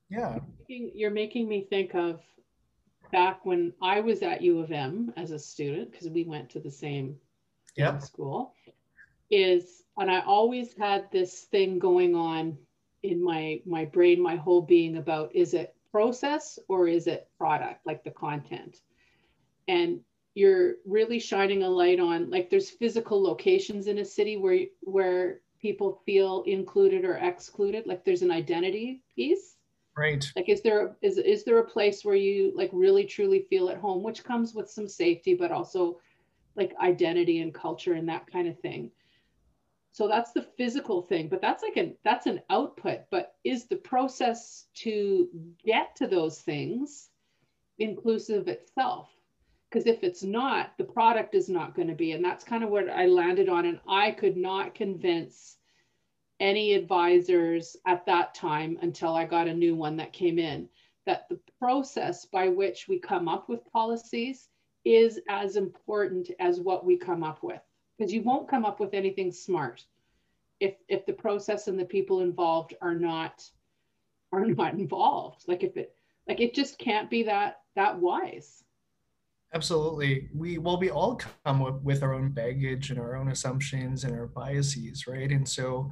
yeah. 0.10 0.40
You're 0.68 1.10
making 1.10 1.48
me 1.48 1.66
think 1.68 1.96
of 1.96 2.22
back 3.12 3.46
when 3.46 3.74
I 3.82 4.00
was 4.00 4.22
at 4.22 4.44
U 4.44 4.60
of 4.60 4.72
M 4.72 5.12
as 5.18 5.32
a 5.32 5.40
student, 5.40 5.92
because 5.92 6.08
we 6.08 6.24
went 6.24 6.52
to 6.52 6.60
the 6.60 6.70
same 6.70 7.16
yep. 7.76 8.02
school, 8.04 8.54
is 9.32 9.83
and 9.98 10.10
I 10.10 10.22
always 10.22 10.74
had 10.78 11.12
this 11.12 11.42
thing 11.42 11.80
going 11.80 12.16
on 12.16 12.58
in 13.04 13.24
my 13.24 13.62
my 13.66 13.86
brain, 13.86 14.22
my 14.22 14.36
whole 14.36 14.62
being 14.62 14.98
about 14.98 15.36
is 15.36 15.54
it 15.54 15.76
process 15.92 16.58
or 16.68 16.88
is 16.88 17.08
it 17.08 17.28
product, 17.38 17.86
like 17.86 18.04
the 18.04 18.12
content? 18.12 18.78
And 19.68 20.00
you're 20.36 20.76
really 20.86 21.20
shining 21.20 21.64
a 21.64 21.70
light 21.70 22.00
on 22.00 22.30
like 22.30 22.50
there's 22.50 22.70
physical 22.70 23.22
locations 23.22 23.88
in 23.88 24.00
a 24.00 24.06
city 24.06 24.38
where 24.38 24.66
where 24.82 25.42
people 25.62 26.02
feel 26.06 26.44
included 26.48 27.06
or 27.06 27.18
excluded 27.18 27.86
like 27.86 28.04
there's 28.04 28.24
an 28.24 28.32
identity 28.32 29.04
piece. 29.16 29.58
Right. 29.96 30.26
Like 30.36 30.50
is 30.50 30.62
there 30.62 30.96
is 31.04 31.20
is 31.20 31.44
there 31.44 31.60
a 31.60 31.66
place 31.66 32.04
where 32.04 32.16
you 32.16 32.52
like 32.56 32.72
really 32.74 33.06
truly 33.06 33.46
feel 33.50 33.70
at 33.70 33.78
home 33.78 34.02
which 34.02 34.24
comes 34.24 34.56
with 34.56 34.72
some 34.72 34.88
safety 34.88 35.36
but 35.36 35.52
also 35.52 36.00
like 36.56 36.74
identity 36.82 37.42
and 37.42 37.54
culture 37.54 37.94
and 37.94 38.10
that 38.10 38.26
kind 38.32 38.48
of 38.48 38.60
thing 38.60 38.92
so 39.94 40.08
that's 40.08 40.34
the 40.34 40.46
physical 40.58 41.04
thing 41.04 41.30
but 41.30 41.42
that's 41.42 41.64
like 41.64 41.78
an 41.78 41.96
that's 42.04 42.26
an 42.26 42.42
output 42.50 43.02
but 43.10 43.36
is 43.46 43.66
the 43.66 43.78
process 43.78 44.66
to 44.76 45.30
get 45.64 45.96
to 45.96 46.08
those 46.08 46.40
things 46.40 47.10
inclusive 47.80 48.48
itself? 48.48 49.10
Because 49.70 49.88
if 49.88 50.04
it's 50.04 50.24
not 50.24 50.78
the 50.78 50.84
product 50.84 51.34
is 51.34 51.50
not 51.50 51.76
going 51.76 51.88
to 51.88 51.96
be 51.96 52.12
and 52.12 52.24
that's 52.24 52.44
kind 52.44 52.64
of 52.64 52.70
what 52.70 52.88
i 52.90 53.08
landed 53.08 53.50
on 53.50 53.66
and 53.66 53.80
i 53.88 54.12
could 54.12 54.38
not 54.38 54.76
convince 54.76 55.58
any 56.40 56.74
advisors 56.74 57.76
at 57.88 58.06
that 58.06 58.36
time 58.36 58.78
until 58.84 59.16
i 59.16 59.26
got 59.26 59.48
a 59.48 59.54
new 59.54 59.76
one 59.76 59.98
that 59.98 60.14
came 60.14 60.38
in 60.38 60.70
that 61.08 61.28
the 61.28 61.40
process 61.58 62.26
by 62.26 62.48
which 62.48 62.88
we 62.88 63.00
come 63.00 63.28
up 63.28 63.50
with 63.50 63.66
policies 63.72 64.50
is 64.86 65.20
as 65.28 65.56
important 65.56 66.30
as 66.40 66.60
what 66.60 66.86
we 66.86 66.96
come 66.96 67.24
up 67.24 67.42
with 67.42 67.62
because 67.98 68.14
you 68.14 68.22
won't 68.22 68.50
come 68.50 68.66
up 68.66 68.80
with 68.80 68.94
anything 68.94 69.32
smart 69.32 69.86
if 70.60 70.76
if 70.88 71.06
the 71.06 71.14
process 71.14 71.68
and 71.68 71.80
the 71.80 71.86
people 71.86 72.22
involved 72.22 72.74
are 72.82 72.96
not 72.96 73.44
are 74.32 74.46
not 74.46 74.74
involved. 74.74 75.44
Like 75.48 75.64
if 75.64 75.78
it 75.78 75.96
like 76.28 76.40
it 76.40 76.54
just 76.54 76.78
can't 76.80 77.10
be 77.10 77.24
that 77.24 77.62
that 77.76 77.98
wise. 77.98 78.64
Absolutely. 79.54 80.30
We 80.34 80.58
well 80.58 80.80
we 80.80 80.90
all 80.90 81.20
come 81.46 81.60
with, 81.60 81.76
with 81.84 82.04
our 82.04 82.14
own 82.14 82.30
baggage 82.30 82.90
and 82.90 83.00
our 83.00 83.16
own 83.16 83.30
assumptions 83.30 84.04
and 84.04 84.14
our 84.16 84.28
biases 84.28 85.06
right? 85.08 85.32
And 85.32 85.48
so 85.48 85.90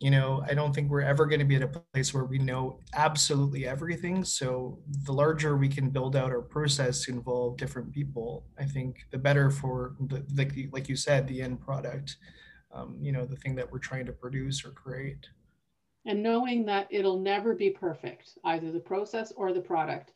you 0.00 0.10
know 0.10 0.42
i 0.48 0.54
don't 0.54 0.74
think 0.74 0.90
we're 0.90 1.00
ever 1.02 1.26
going 1.26 1.38
to 1.38 1.44
be 1.44 1.56
at 1.56 1.62
a 1.62 1.82
place 1.92 2.12
where 2.12 2.24
we 2.24 2.38
know 2.38 2.80
absolutely 2.94 3.66
everything. 3.66 4.24
So 4.24 4.80
the 5.04 5.12
larger 5.12 5.56
we 5.56 5.68
can 5.68 5.90
build 5.90 6.16
out 6.16 6.32
our 6.32 6.42
process 6.42 7.04
to 7.04 7.12
involve 7.12 7.56
different 7.56 7.92
people 7.92 8.44
i 8.58 8.64
think 8.64 9.06
the 9.10 9.18
better 9.18 9.50
for 9.50 9.94
the 10.08 10.24
like, 10.34 10.52
like 10.72 10.88
you 10.88 10.96
said 10.96 11.28
the 11.28 11.42
end 11.42 11.60
product 11.60 12.16
um, 12.72 12.96
you 13.00 13.12
know 13.12 13.24
the 13.24 13.36
thing 13.36 13.54
that 13.56 13.70
we're 13.70 13.78
trying 13.78 14.06
to 14.06 14.12
produce 14.12 14.64
or 14.64 14.70
create. 14.70 15.28
And 16.06 16.22
knowing 16.22 16.64
that 16.66 16.88
it'll 16.90 17.18
never 17.18 17.54
be 17.54 17.70
perfect 17.70 18.38
either 18.44 18.72
the 18.72 18.80
process 18.80 19.32
or 19.36 19.52
the 19.52 19.60
product 19.60 20.12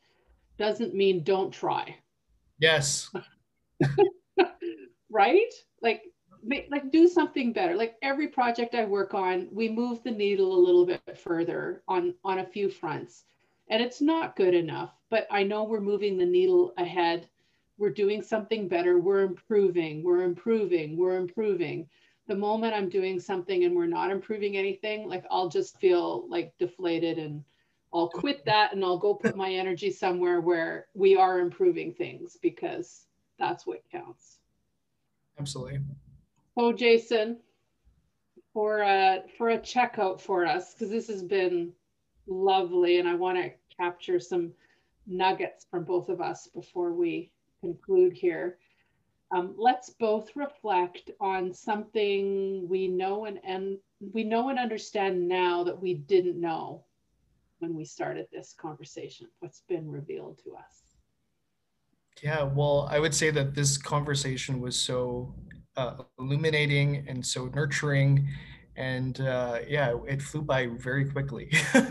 doesn't 0.57 0.95
mean 0.95 1.23
don't 1.23 1.51
try. 1.51 1.95
Yes. 2.59 3.11
Right? 5.11 5.53
Like 5.81 6.01
like 6.69 6.91
do 6.91 7.07
something 7.07 7.53
better. 7.53 7.75
Like 7.75 7.95
every 8.01 8.27
project 8.27 8.75
i 8.75 8.85
work 8.85 9.13
on 9.13 9.47
we 9.51 9.69
move 9.69 10.03
the 10.03 10.11
needle 10.11 10.55
a 10.55 10.65
little 10.65 10.85
bit 10.85 11.17
further 11.17 11.81
on 11.87 12.13
on 12.23 12.39
a 12.39 12.45
few 12.45 12.69
fronts. 12.69 13.25
And 13.69 13.81
it's 13.81 14.01
not 14.01 14.35
good 14.35 14.53
enough 14.53 14.91
but 15.09 15.27
i 15.31 15.43
know 15.43 15.63
we're 15.63 15.79
moving 15.79 16.17
the 16.17 16.25
needle 16.25 16.73
ahead. 16.77 17.29
We're 17.77 17.89
doing 17.89 18.21
something 18.21 18.67
better. 18.69 18.99
We're 18.99 19.23
improving. 19.23 20.01
We're 20.03 20.23
improving. 20.23 20.97
We're 20.97 21.17
improving. 21.17 21.89
The 22.27 22.35
moment 22.35 22.73
i'm 22.73 22.89
doing 22.89 23.19
something 23.19 23.65
and 23.65 23.75
we're 23.75 23.85
not 23.85 24.09
improving 24.09 24.57
anything 24.57 25.07
like 25.07 25.25
i'll 25.29 25.49
just 25.49 25.79
feel 25.79 26.27
like 26.27 26.57
deflated 26.57 27.19
and 27.19 27.43
i'll 27.93 28.09
quit 28.09 28.43
that 28.45 28.73
and 28.73 28.83
i'll 28.83 28.97
go 28.97 29.13
put 29.13 29.35
my 29.37 29.51
energy 29.51 29.91
somewhere 29.91 30.41
where 30.41 30.87
we 30.95 31.15
are 31.15 31.39
improving 31.39 31.93
things 31.93 32.35
because 32.41 33.05
that's 33.37 33.67
what 33.67 33.83
counts. 33.91 34.39
Absolutely 35.37 35.81
Oh, 36.57 36.71
Jason, 36.71 37.37
for 38.53 38.79
a 38.81 39.23
for 39.37 39.49
a 39.49 39.59
checkout 39.59 40.21
for 40.21 40.45
us 40.45 40.73
because 40.73 40.89
this 40.89 41.07
has 41.07 41.21
been 41.21 41.73
lovely, 42.27 42.99
and 42.99 43.07
I 43.07 43.15
want 43.15 43.37
to 43.37 43.51
capture 43.75 44.19
some 44.19 44.53
nuggets 45.05 45.65
from 45.69 45.83
both 45.83 46.09
of 46.09 46.21
us 46.21 46.47
before 46.47 46.93
we 46.93 47.31
conclude 47.61 48.13
here. 48.13 48.57
Um, 49.31 49.55
let's 49.57 49.89
both 49.89 50.35
reflect 50.35 51.11
on 51.19 51.53
something 51.53 52.67
we 52.69 52.87
know 52.87 53.25
and, 53.25 53.39
and 53.43 53.77
we 54.13 54.23
know 54.23 54.49
and 54.49 54.59
understand 54.59 55.27
now 55.27 55.63
that 55.63 55.81
we 55.81 55.95
didn't 55.95 56.39
know 56.39 56.85
when 57.59 57.75
we 57.75 57.83
started 57.83 58.27
this 58.31 58.53
conversation. 58.57 59.27
What's 59.39 59.63
been 59.67 59.89
revealed 59.89 60.39
to 60.43 60.55
us? 60.55 60.85
Yeah, 62.21 62.43
well, 62.43 62.87
I 62.89 62.99
would 62.99 63.13
say 63.13 63.29
that 63.31 63.55
this 63.55 63.77
conversation 63.77 64.61
was 64.61 64.77
so 64.77 65.33
uh, 65.77 65.95
illuminating 66.19 67.05
and 67.07 67.25
so 67.25 67.47
nurturing. 67.47 68.27
And 68.75 69.19
uh, 69.21 69.59
yeah, 69.67 69.95
it 70.07 70.21
flew 70.21 70.41
by 70.41 70.67
very 70.67 71.05
quickly. 71.05 71.51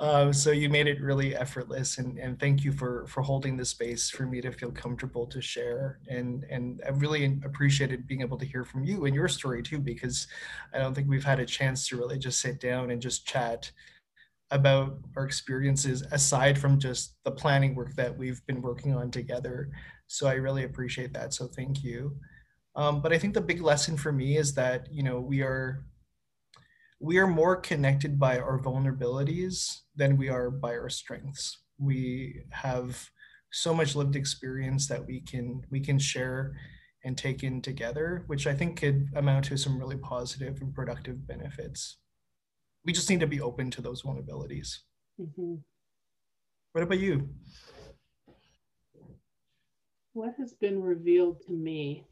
Uh, 0.00 0.32
so 0.32 0.50
you 0.50 0.68
made 0.68 0.88
it 0.88 1.00
really 1.00 1.36
effortless, 1.36 1.98
and, 1.98 2.18
and 2.18 2.38
thank 2.40 2.64
you 2.64 2.72
for 2.72 3.06
for 3.06 3.22
holding 3.22 3.56
the 3.56 3.64
space 3.64 4.10
for 4.10 4.26
me 4.26 4.40
to 4.40 4.50
feel 4.50 4.72
comfortable 4.72 5.24
to 5.24 5.40
share. 5.40 6.00
And 6.08 6.44
and 6.50 6.82
I 6.84 6.90
really 6.90 7.38
appreciated 7.44 8.06
being 8.06 8.20
able 8.20 8.36
to 8.38 8.44
hear 8.44 8.64
from 8.64 8.84
you 8.84 9.04
and 9.04 9.14
your 9.14 9.28
story 9.28 9.62
too, 9.62 9.78
because 9.78 10.26
I 10.72 10.78
don't 10.78 10.94
think 10.94 11.08
we've 11.08 11.24
had 11.24 11.38
a 11.38 11.46
chance 11.46 11.86
to 11.88 11.96
really 11.96 12.18
just 12.18 12.40
sit 12.40 12.60
down 12.60 12.90
and 12.90 13.00
just 13.00 13.24
chat 13.26 13.70
about 14.50 14.98
our 15.16 15.24
experiences 15.24 16.02
aside 16.12 16.58
from 16.58 16.78
just 16.78 17.14
the 17.24 17.30
planning 17.30 17.74
work 17.74 17.94
that 17.94 18.16
we've 18.16 18.44
been 18.46 18.62
working 18.62 18.94
on 18.94 19.10
together. 19.10 19.70
So 20.08 20.26
I 20.26 20.34
really 20.34 20.64
appreciate 20.64 21.12
that. 21.14 21.34
So 21.34 21.46
thank 21.46 21.82
you. 21.84 22.16
Um, 22.76 23.00
but 23.00 23.12
I 23.12 23.18
think 23.18 23.34
the 23.34 23.40
big 23.40 23.60
lesson 23.60 23.96
for 23.96 24.12
me 24.12 24.36
is 24.36 24.54
that 24.54 24.88
you 24.90 25.02
know 25.02 25.20
we 25.20 25.42
are 25.42 25.84
we 27.00 27.18
are 27.18 27.26
more 27.26 27.56
connected 27.56 28.18
by 28.18 28.38
our 28.38 28.58
vulnerabilities 28.58 29.80
than 29.94 30.16
we 30.16 30.28
are 30.28 30.50
by 30.50 30.70
our 30.70 30.88
strengths. 30.88 31.58
We 31.78 32.42
have 32.50 33.10
so 33.50 33.74
much 33.74 33.94
lived 33.94 34.16
experience 34.16 34.88
that 34.88 35.06
we 35.06 35.20
can 35.20 35.62
we 35.70 35.80
can 35.80 35.98
share 35.98 36.54
and 37.04 37.16
take 37.18 37.44
in 37.44 37.60
together, 37.60 38.24
which 38.26 38.46
I 38.46 38.54
think 38.54 38.80
could 38.80 39.08
amount 39.14 39.44
to 39.46 39.58
some 39.58 39.78
really 39.78 39.96
positive 39.96 40.60
and 40.60 40.74
productive 40.74 41.26
benefits. 41.26 41.98
We 42.84 42.92
just 42.92 43.10
need 43.10 43.20
to 43.20 43.26
be 43.26 43.40
open 43.40 43.70
to 43.72 43.82
those 43.82 44.02
vulnerabilities. 44.02 44.78
Mm-hmm. 45.20 45.56
What 46.72 46.84
about 46.84 46.98
you? 46.98 47.28
What 50.14 50.34
has 50.38 50.54
been 50.54 50.82
revealed 50.82 51.42
to 51.46 51.52
me? 51.52 52.06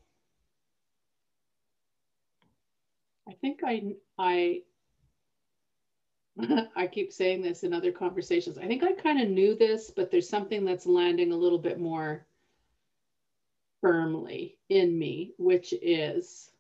I 3.29 3.33
think 3.41 3.61
I 3.65 3.95
I 4.19 4.63
I 6.77 6.87
keep 6.87 7.13
saying 7.13 7.43
this 7.43 7.63
in 7.63 7.73
other 7.73 7.93
conversations. 7.93 8.59
I 8.59 8.67
think 8.67 8.83
I 8.83 8.93
kind 8.93 9.21
of 9.21 9.29
knew 9.29 9.55
this, 9.55 9.91
but 9.91 10.11
there's 10.11 10.29
something 10.29 10.65
that's 10.65 10.87
landing 10.87 11.33
a 11.33 11.37
little 11.37 11.59
bit 11.59 11.79
more 11.79 12.27
firmly 13.81 14.59
in 14.69 14.99
me, 14.99 15.35
which 15.37 15.75
is 15.83 16.51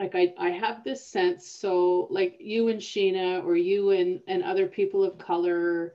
like 0.00 0.14
I, 0.14 0.34
I 0.38 0.50
have 0.50 0.82
this 0.82 1.06
sense. 1.06 1.46
So, 1.46 2.08
like 2.10 2.36
you 2.40 2.68
and 2.68 2.80
Sheena, 2.80 3.44
or 3.44 3.56
you 3.56 3.90
and, 3.90 4.20
and 4.26 4.42
other 4.42 4.66
people 4.66 5.04
of 5.04 5.18
color, 5.18 5.94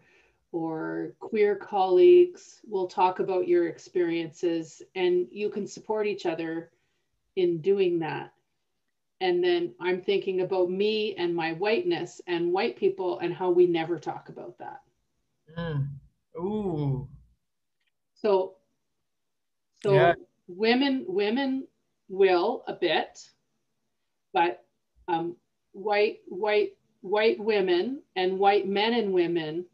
or 0.53 1.13
queer 1.19 1.55
colleagues 1.55 2.61
will 2.65 2.87
talk 2.87 3.19
about 3.19 3.47
your 3.47 3.67
experiences, 3.67 4.81
and 4.95 5.27
you 5.31 5.49
can 5.49 5.67
support 5.67 6.07
each 6.07 6.25
other 6.25 6.71
in 7.37 7.61
doing 7.61 7.99
that 7.99 8.33
and 9.19 9.43
then 9.43 9.73
I'm 9.79 10.01
thinking 10.01 10.41
about 10.41 10.69
me 10.69 11.15
and 11.15 11.35
my 11.35 11.53
whiteness 11.53 12.21
and 12.27 12.53
white 12.53 12.75
people 12.77 13.19
and 13.19 13.33
how 13.33 13.49
we 13.49 13.65
never 13.65 13.97
talk 13.97 14.29
about 14.29 14.57
that. 14.59 14.81
Mm. 15.57 15.87
Ooh. 16.37 17.07
So, 18.13 18.55
so 19.81 19.93
yeah. 19.93 20.13
women 20.47 21.05
women 21.07 21.67
will 22.09 22.63
a 22.67 22.73
bit, 22.73 23.19
but 24.33 24.63
um, 25.07 25.35
white 25.71 26.19
white 26.27 26.73
white 27.01 27.39
women 27.39 28.03
and 28.15 28.37
white 28.37 28.67
men 28.67 28.93
and 28.93 29.13
women 29.13 29.65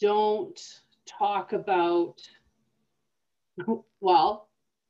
don't 0.00 0.60
talk 1.06 1.52
about 1.52 2.20
well 4.00 4.48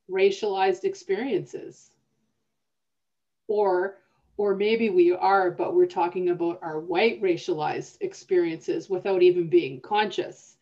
racialized 0.09 0.83
experiences. 0.83 1.91
Or 3.47 3.97
or 4.37 4.55
maybe 4.55 4.89
we 4.89 5.13
are 5.13 5.51
but 5.51 5.75
we're 5.75 5.85
talking 5.85 6.29
about 6.29 6.59
our 6.61 6.79
white 6.79 7.21
racialized 7.21 7.97
experiences 8.01 8.89
without 8.89 9.21
even 9.21 9.47
being 9.47 9.79
conscious 9.81 10.57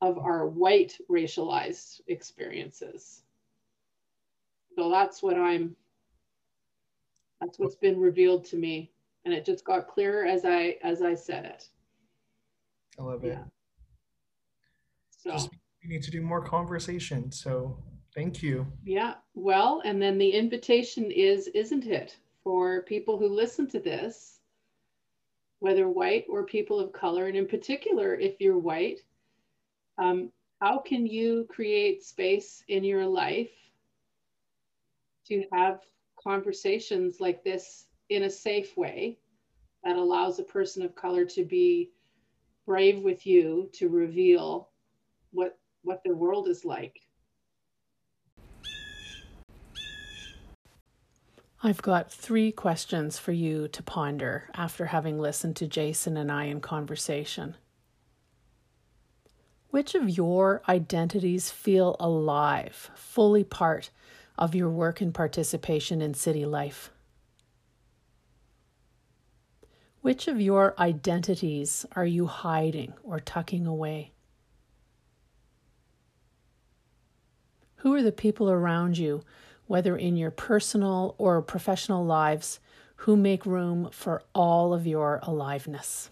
of 0.00 0.18
our 0.18 0.46
white 0.46 0.96
racialized 1.10 2.00
experiences. 2.06 3.22
So 4.76 4.90
that's 4.90 5.22
what 5.22 5.36
i'm 5.36 5.74
that's 7.40 7.58
what's 7.58 7.76
been 7.76 7.98
revealed 7.98 8.44
to 8.46 8.56
me 8.56 8.92
and 9.24 9.34
it 9.34 9.44
just 9.44 9.64
got 9.64 9.88
clearer 9.88 10.24
as 10.24 10.44
i 10.44 10.76
as 10.82 11.02
i 11.02 11.14
said 11.14 11.44
it. 11.44 11.68
I 12.98 13.02
love 13.02 13.24
it. 13.24 13.28
Yeah. 13.28 13.44
so 15.10 15.32
just, 15.32 15.50
we 15.82 15.88
need 15.88 16.02
to 16.02 16.10
do 16.10 16.20
more 16.20 16.42
conversation 16.42 17.30
so 17.32 17.78
Thank 18.14 18.42
you. 18.42 18.66
Yeah. 18.84 19.14
Well, 19.34 19.82
and 19.84 20.00
then 20.00 20.18
the 20.18 20.30
invitation 20.30 21.10
is, 21.10 21.48
isn't 21.48 21.86
it, 21.86 22.16
for 22.42 22.82
people 22.82 23.18
who 23.18 23.28
listen 23.28 23.68
to 23.70 23.80
this, 23.80 24.40
whether 25.60 25.88
white 25.88 26.24
or 26.28 26.44
people 26.44 26.80
of 26.80 26.92
color, 26.92 27.26
and 27.26 27.36
in 27.36 27.46
particular, 27.46 28.14
if 28.14 28.40
you're 28.40 28.58
white, 28.58 29.00
um, 29.98 30.32
how 30.60 30.78
can 30.78 31.06
you 31.06 31.46
create 31.48 32.02
space 32.02 32.64
in 32.68 32.84
your 32.84 33.06
life 33.06 33.50
to 35.26 35.44
have 35.52 35.80
conversations 36.22 37.20
like 37.20 37.44
this 37.44 37.86
in 38.08 38.24
a 38.24 38.30
safe 38.30 38.76
way 38.76 39.18
that 39.84 39.96
allows 39.96 40.38
a 40.38 40.44
person 40.44 40.82
of 40.82 40.94
color 40.94 41.24
to 41.24 41.44
be 41.44 41.90
brave 42.66 43.02
with 43.02 43.26
you 43.26 43.70
to 43.72 43.88
reveal 43.88 44.68
what 45.32 45.58
what 45.82 46.02
their 46.04 46.14
world 46.14 46.48
is 46.48 46.64
like 46.64 47.07
I've 51.60 51.82
got 51.82 52.12
three 52.12 52.52
questions 52.52 53.18
for 53.18 53.32
you 53.32 53.66
to 53.66 53.82
ponder 53.82 54.48
after 54.54 54.86
having 54.86 55.18
listened 55.18 55.56
to 55.56 55.66
Jason 55.66 56.16
and 56.16 56.30
I 56.30 56.44
in 56.44 56.60
conversation. 56.60 57.56
Which 59.70 59.96
of 59.96 60.08
your 60.08 60.62
identities 60.68 61.50
feel 61.50 61.96
alive, 61.98 62.92
fully 62.94 63.42
part 63.42 63.90
of 64.38 64.54
your 64.54 64.70
work 64.70 65.00
and 65.00 65.12
participation 65.12 66.00
in 66.00 66.14
city 66.14 66.46
life? 66.46 66.92
Which 70.00 70.28
of 70.28 70.40
your 70.40 70.76
identities 70.78 71.84
are 71.96 72.06
you 72.06 72.26
hiding 72.26 72.94
or 73.02 73.18
tucking 73.18 73.66
away? 73.66 74.12
Who 77.78 77.92
are 77.94 78.02
the 78.02 78.12
people 78.12 78.48
around 78.48 78.96
you 78.96 79.24
whether 79.68 79.96
in 79.96 80.16
your 80.16 80.32
personal 80.32 81.14
or 81.18 81.40
professional 81.40 82.04
lives, 82.04 82.58
who 83.02 83.16
make 83.16 83.46
room 83.46 83.88
for 83.92 84.22
all 84.34 84.74
of 84.74 84.86
your 84.86 85.20
aliveness. 85.22 86.10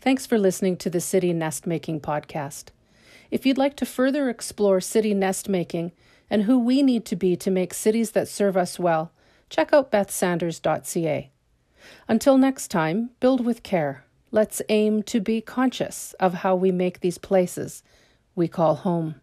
Thanks 0.00 0.26
for 0.26 0.38
listening 0.38 0.78
to 0.78 0.90
the 0.90 1.00
City 1.00 1.32
Nest 1.32 1.64
Making 1.64 2.00
podcast. 2.00 2.70
If 3.30 3.46
you'd 3.46 3.58
like 3.58 3.76
to 3.76 3.86
further 3.86 4.28
explore 4.28 4.80
city 4.80 5.14
nest 5.14 5.48
making 5.48 5.92
and 6.28 6.42
who 6.42 6.58
we 6.58 6.82
need 6.82 7.04
to 7.06 7.16
be 7.16 7.36
to 7.36 7.50
make 7.50 7.72
cities 7.72 8.10
that 8.10 8.26
serve 8.26 8.56
us 8.56 8.78
well, 8.78 9.12
check 9.48 9.72
out 9.72 9.92
bethsanders.ca. 9.92 11.30
Until 12.08 12.36
next 12.38 12.68
time, 12.68 13.10
build 13.20 13.44
with 13.44 13.62
care. 13.62 14.04
Let's 14.34 14.62
aim 14.70 15.02
to 15.04 15.20
be 15.20 15.42
conscious 15.42 16.14
of 16.18 16.32
how 16.32 16.56
we 16.56 16.72
make 16.72 17.00
these 17.00 17.18
places 17.18 17.82
we 18.34 18.48
call 18.48 18.76
home. 18.76 19.16